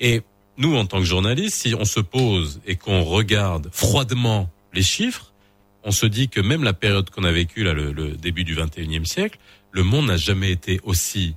[0.00, 0.22] et
[0.56, 5.34] nous en tant que journalistes si on se pose et qu'on regarde froidement les chiffres
[5.84, 8.56] on se dit que même la période qu'on a vécue là le, le début du
[8.56, 9.38] 21e siècle
[9.72, 11.34] le monde n'a jamais été aussi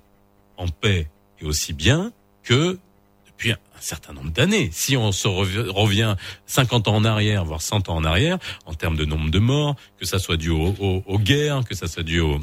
[0.56, 1.10] en paix
[1.42, 2.14] et aussi bien
[2.44, 2.80] que
[3.28, 4.70] depuis un certain nombre d'années.
[4.74, 6.16] Si on se rev- revient
[6.46, 9.76] 50 ans en arrière, voire 100 ans en arrière, en termes de nombre de morts,
[9.98, 12.40] que ça soit dû au- au- aux guerres, que ça soit dû au,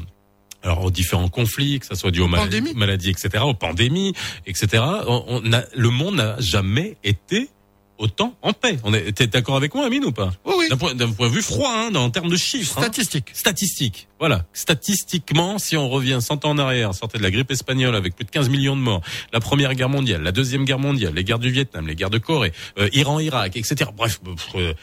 [0.63, 4.13] alors aux différents conflits, que ça soit dû aux maladies, maladies, etc., aux pandémies,
[4.47, 4.83] etc.
[5.07, 7.49] On, on a, le monde n'a jamais été
[7.97, 8.77] autant en paix.
[8.83, 10.69] On est, t'es d'accord avec moi, Amine, ou pas Oui, oui.
[10.69, 12.79] D'un point, d'un point de vue froid, hein, en termes de chiffres.
[12.79, 13.29] Statistiques.
[13.33, 14.07] Statistiques.
[14.19, 14.45] Voilà.
[14.53, 18.25] Statistiquement, si on revient 100 ans en arrière, sortait de la grippe espagnole avec plus
[18.25, 19.01] de 15 millions de morts,
[19.33, 22.17] la première guerre mondiale, la deuxième guerre mondiale, les guerres du Vietnam, les guerres de
[22.17, 23.89] Corée, euh, Iran, Irak, etc.
[23.95, 24.19] Bref,
[24.55, 24.73] euh,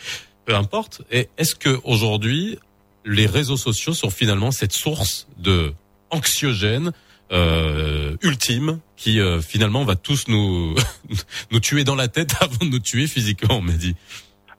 [0.44, 1.02] peu importe.
[1.10, 2.58] Et est-ce que aujourd'hui,
[3.04, 5.72] les réseaux sociaux sont finalement cette source de
[6.10, 6.92] anxiogène
[7.34, 10.74] euh, ultime qui euh, finalement va tous nous
[11.50, 13.96] nous tuer dans la tête avant de nous tuer physiquement, on m'a dit.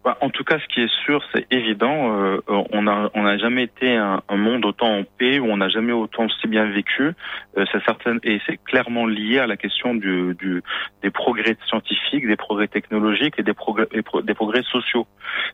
[0.05, 2.15] Bah, en tout cas, ce qui est sûr, c'est évident.
[2.21, 5.57] euh, on a on n'a jamais été un, un monde autant en paix où on
[5.57, 7.11] n'a jamais autant si bien vécu.
[7.57, 10.61] Euh, c'est certain et c'est clairement lié à la question du, du
[11.01, 15.07] des progrès scientifiques, des progrès technologiques et des progrès des pro- des progrès sociaux.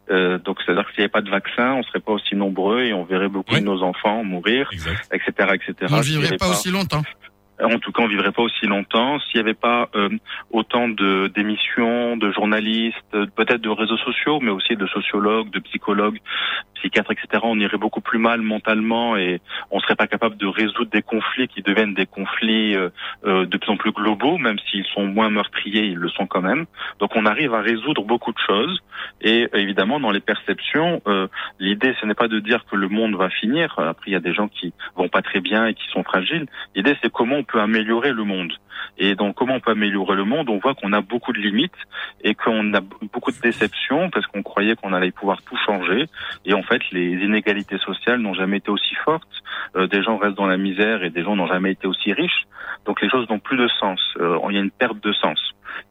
[0.10, 2.82] Euh, donc, c'est-à-dire que s'il n'y avait pas de vaccin, on serait pas aussi nombreux
[2.84, 4.70] et on verrait beaucoup de nos enfants mourir,
[5.14, 5.74] etc., etc.
[5.84, 7.04] On ne vivrait pas aussi longtemps.
[7.64, 10.10] En tout cas, on vivrait pas aussi longtemps s'il n'y avait pas euh,
[10.52, 12.98] autant de d'émissions, de journalistes,
[13.36, 16.20] peut-être de réseaux sociaux, mais aussi de sociologues, de psychologues,
[16.82, 17.44] psychiatres, etc.
[17.44, 21.48] On irait beaucoup plus mal mentalement et on serait pas capable de résoudre des conflits
[21.48, 22.90] qui deviennent des conflits euh,
[23.26, 26.42] euh, de plus en plus globaux, même s'ils sont moins meurtriers, ils le sont quand
[26.42, 26.66] même.
[27.00, 28.82] Donc, on arrive à résoudre beaucoup de choses
[29.22, 31.28] et évidemment, dans les perceptions, euh,
[31.60, 33.76] l'idée ce n'est pas de dire que le monde va finir.
[33.78, 36.46] Après, il y a des gens qui vont pas très bien et qui sont fragiles.
[36.76, 38.54] L'idée, c'est comment on peut améliorer le monde.
[38.98, 40.50] Et donc, comment on peut améliorer le monde?
[40.50, 41.78] On voit qu'on a beaucoup de limites
[42.24, 42.82] et qu'on a
[43.14, 46.06] beaucoup de déceptions parce qu'on croyait qu'on allait pouvoir tout changer.
[46.46, 49.28] Et en fait, les inégalités sociales n'ont jamais été aussi fortes.
[49.76, 52.48] Euh, des gens restent dans la misère et des gens n'ont jamais été aussi riches.
[52.86, 54.00] Donc, les choses n'ont plus de sens.
[54.20, 55.40] Euh, il y a une perte de sens.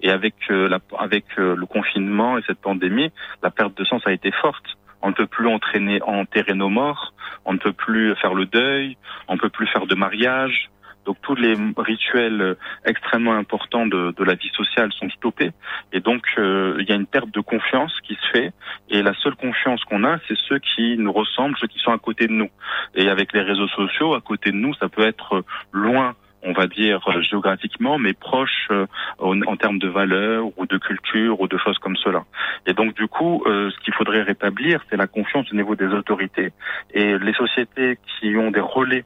[0.03, 3.11] Et avec euh, la, avec euh, le confinement et cette pandémie,
[3.43, 4.65] la perte de sens a été forte.
[5.03, 7.15] On ne peut plus entraîner, enterrer nos morts,
[7.45, 8.97] on ne peut plus faire le deuil,
[9.29, 10.71] on ne peut plus faire de mariage.
[11.07, 12.55] Donc tous les rituels euh,
[12.85, 15.53] extrêmement importants de, de la vie sociale sont stoppés.
[15.93, 18.53] Et donc euh, il y a une perte de confiance qui se fait.
[18.91, 21.99] Et la seule confiance qu'on a, c'est ceux qui nous ressemblent, ceux qui sont à
[21.99, 22.51] côté de nous.
[22.95, 26.67] Et avec les réseaux sociaux, à côté de nous, ça peut être loin on va
[26.67, 28.87] dire euh, géographiquement, mais proche euh,
[29.19, 32.25] en, termes de valeurs ou de culture ou de choses comme cela.
[32.67, 36.53] Et donc du coup, ce qu'il faudrait rétablir, c'est la confiance au niveau des autorités
[36.95, 39.05] et les sociétés qui ont des relais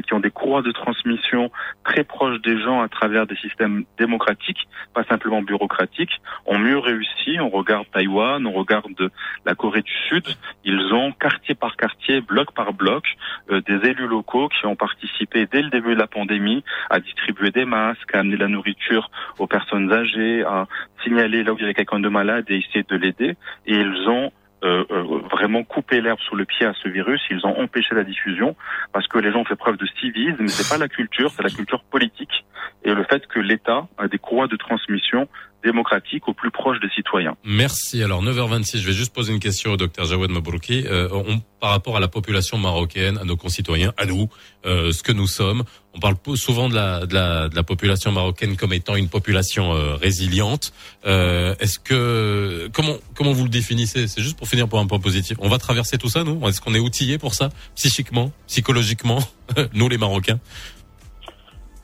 [0.00, 1.50] qui ont des courroies de transmission
[1.84, 7.38] très proches des gens à travers des systèmes démocratiques, pas simplement bureaucratiques, ont mieux réussi.
[7.40, 9.10] On regarde Taïwan, on regarde
[9.44, 10.24] la Corée du Sud.
[10.64, 13.04] Ils ont quartier par quartier, bloc par bloc,
[13.50, 17.50] euh, des élus locaux qui ont participé dès le début de la pandémie à distribuer
[17.50, 20.66] des masques, à amener la nourriture aux personnes âgées, à
[21.04, 23.36] signaler là où il y avait quelqu'un de malade et essayer de l'aider.
[23.66, 24.32] Et ils ont
[24.64, 27.20] euh, euh, vraiment coupé l'herbe sous le pied à ce virus.
[27.30, 28.54] Ils ont empêché la diffusion
[28.92, 30.36] parce que les gens ont fait preuve de civisme.
[30.40, 32.44] Mais c'est pas la culture, c'est la culture politique
[32.84, 35.28] et le fait que l'État a des courroies de transmission
[35.64, 37.36] démocratiques au plus proche des citoyens.
[37.44, 38.02] Merci.
[38.02, 40.84] Alors 9h26, je vais juste poser une question au docteur Jawad Mabrouki.
[40.86, 44.28] Euh, on, par rapport à la population marocaine, à nos concitoyens, à nous,
[44.66, 45.62] euh, ce que nous sommes,
[45.94, 49.72] on parle souvent de la, de, la, de la population marocaine comme étant une population
[49.72, 50.72] euh, résiliente.
[51.06, 54.08] Euh, Est-ce que comment comment vous le définissez?
[54.08, 55.36] C'est juste pour finir pour un point positif.
[55.40, 56.46] On va traverser tout ça, nous?
[56.48, 59.20] Est-ce qu'on est outillé pour ça, psychiquement, psychologiquement,
[59.74, 60.40] nous les Marocains?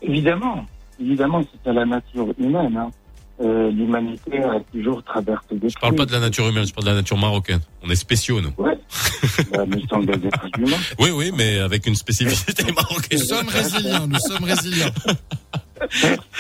[0.03, 0.67] Évidemment,
[1.01, 2.77] évidemment, c'est à la nature humaine.
[2.77, 2.91] hein.
[3.41, 6.87] Euh, L'humanité a toujours traversé des Je parle pas de la nature humaine, je parle
[6.87, 7.61] de la nature marocaine.
[7.85, 8.53] On est spéciaux, nous.
[9.53, 10.77] Bah, nous sommes des êtres humains.
[10.99, 13.19] Oui, oui, mais avec une spécificité marocaine.
[13.19, 14.91] Nous sommes résilients, nous sommes résilients.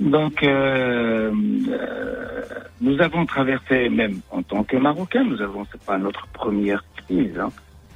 [0.00, 1.32] Donc, euh,
[1.68, 2.42] euh,
[2.80, 7.38] nous avons traversé, même en tant que Marocains, nous avons, c'est pas notre première crise,
[7.38, 7.50] hein,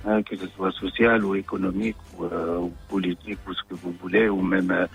[0.06, 3.94] hein, que ce soit sociale ou économique ou, euh, ou politique ou ce que vous
[4.00, 4.86] voulez, ou même euh,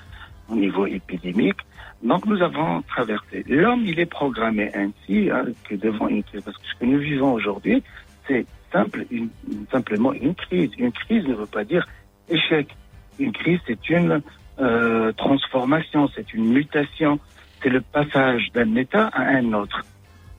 [0.49, 1.57] au niveau épidémique.
[2.03, 3.43] Donc, nous avons traversé.
[3.47, 6.99] L'homme, il est programmé ainsi hein, que devant une crise, parce que ce que nous
[6.99, 7.83] vivons aujourd'hui,
[8.27, 8.45] c'est
[9.71, 10.71] simplement une crise.
[10.77, 11.87] Une crise ne veut pas dire
[12.29, 12.67] échec.
[13.19, 14.21] Une crise, c'est une
[14.59, 17.19] euh, transformation, c'est une mutation,
[17.61, 19.81] c'est le passage d'un état à un autre,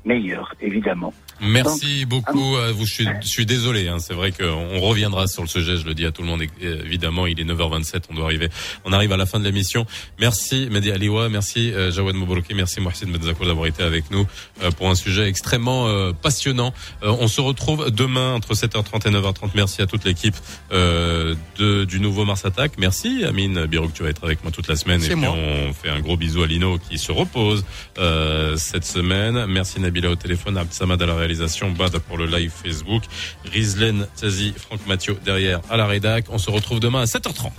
[0.05, 1.13] meilleur, évidemment.
[1.43, 2.87] Merci beaucoup à vous.
[2.87, 3.89] Je suis, je suis désolé.
[3.89, 5.77] Hein, c'est vrai qu'on reviendra sur le sujet.
[5.77, 6.43] Je le dis à tout le monde.
[6.61, 8.03] Évidemment, il est 9h27.
[8.11, 8.49] On doit arriver.
[8.85, 9.85] On arrive à la fin de l'émission.
[10.21, 11.29] Merci Mehdi Aliwa.
[11.29, 12.55] Merci euh, Jawad Moubarouki.
[12.55, 14.27] Merci Mohsin Medzakour d'avoir été avec nous
[14.63, 16.73] euh, pour un sujet extrêmement euh, passionnant.
[17.03, 19.51] Euh, on se retrouve demain entre 7h30 et 9h30.
[19.55, 20.37] Merci à toute l'équipe
[20.73, 22.73] euh, de, du nouveau Mars Attack.
[22.79, 23.93] Merci Amine Birouk.
[23.93, 25.01] Tu vas être avec moi toute la semaine.
[25.01, 25.35] C'est et puis moi.
[25.35, 27.65] on fait un gros bisou à Lino qui se repose
[27.99, 29.47] euh, cette semaine.
[29.47, 31.32] Merci Nabila au téléphone, Abd Samad à la réalisation,
[31.77, 33.03] Bad pour le live Facebook,
[33.45, 36.27] Rizlen Tazi, Franck Mathieu derrière à la rédac.
[36.31, 37.53] On se retrouve demain à 7h30.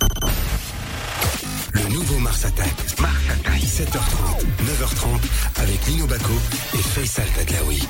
[1.72, 2.72] Le nouveau Mars Attack.
[3.00, 3.60] Mars Attack.
[3.60, 5.20] 7h30, 9h30
[5.56, 6.34] avec Lino Baco
[6.74, 7.82] et Faisal Tadlaoui.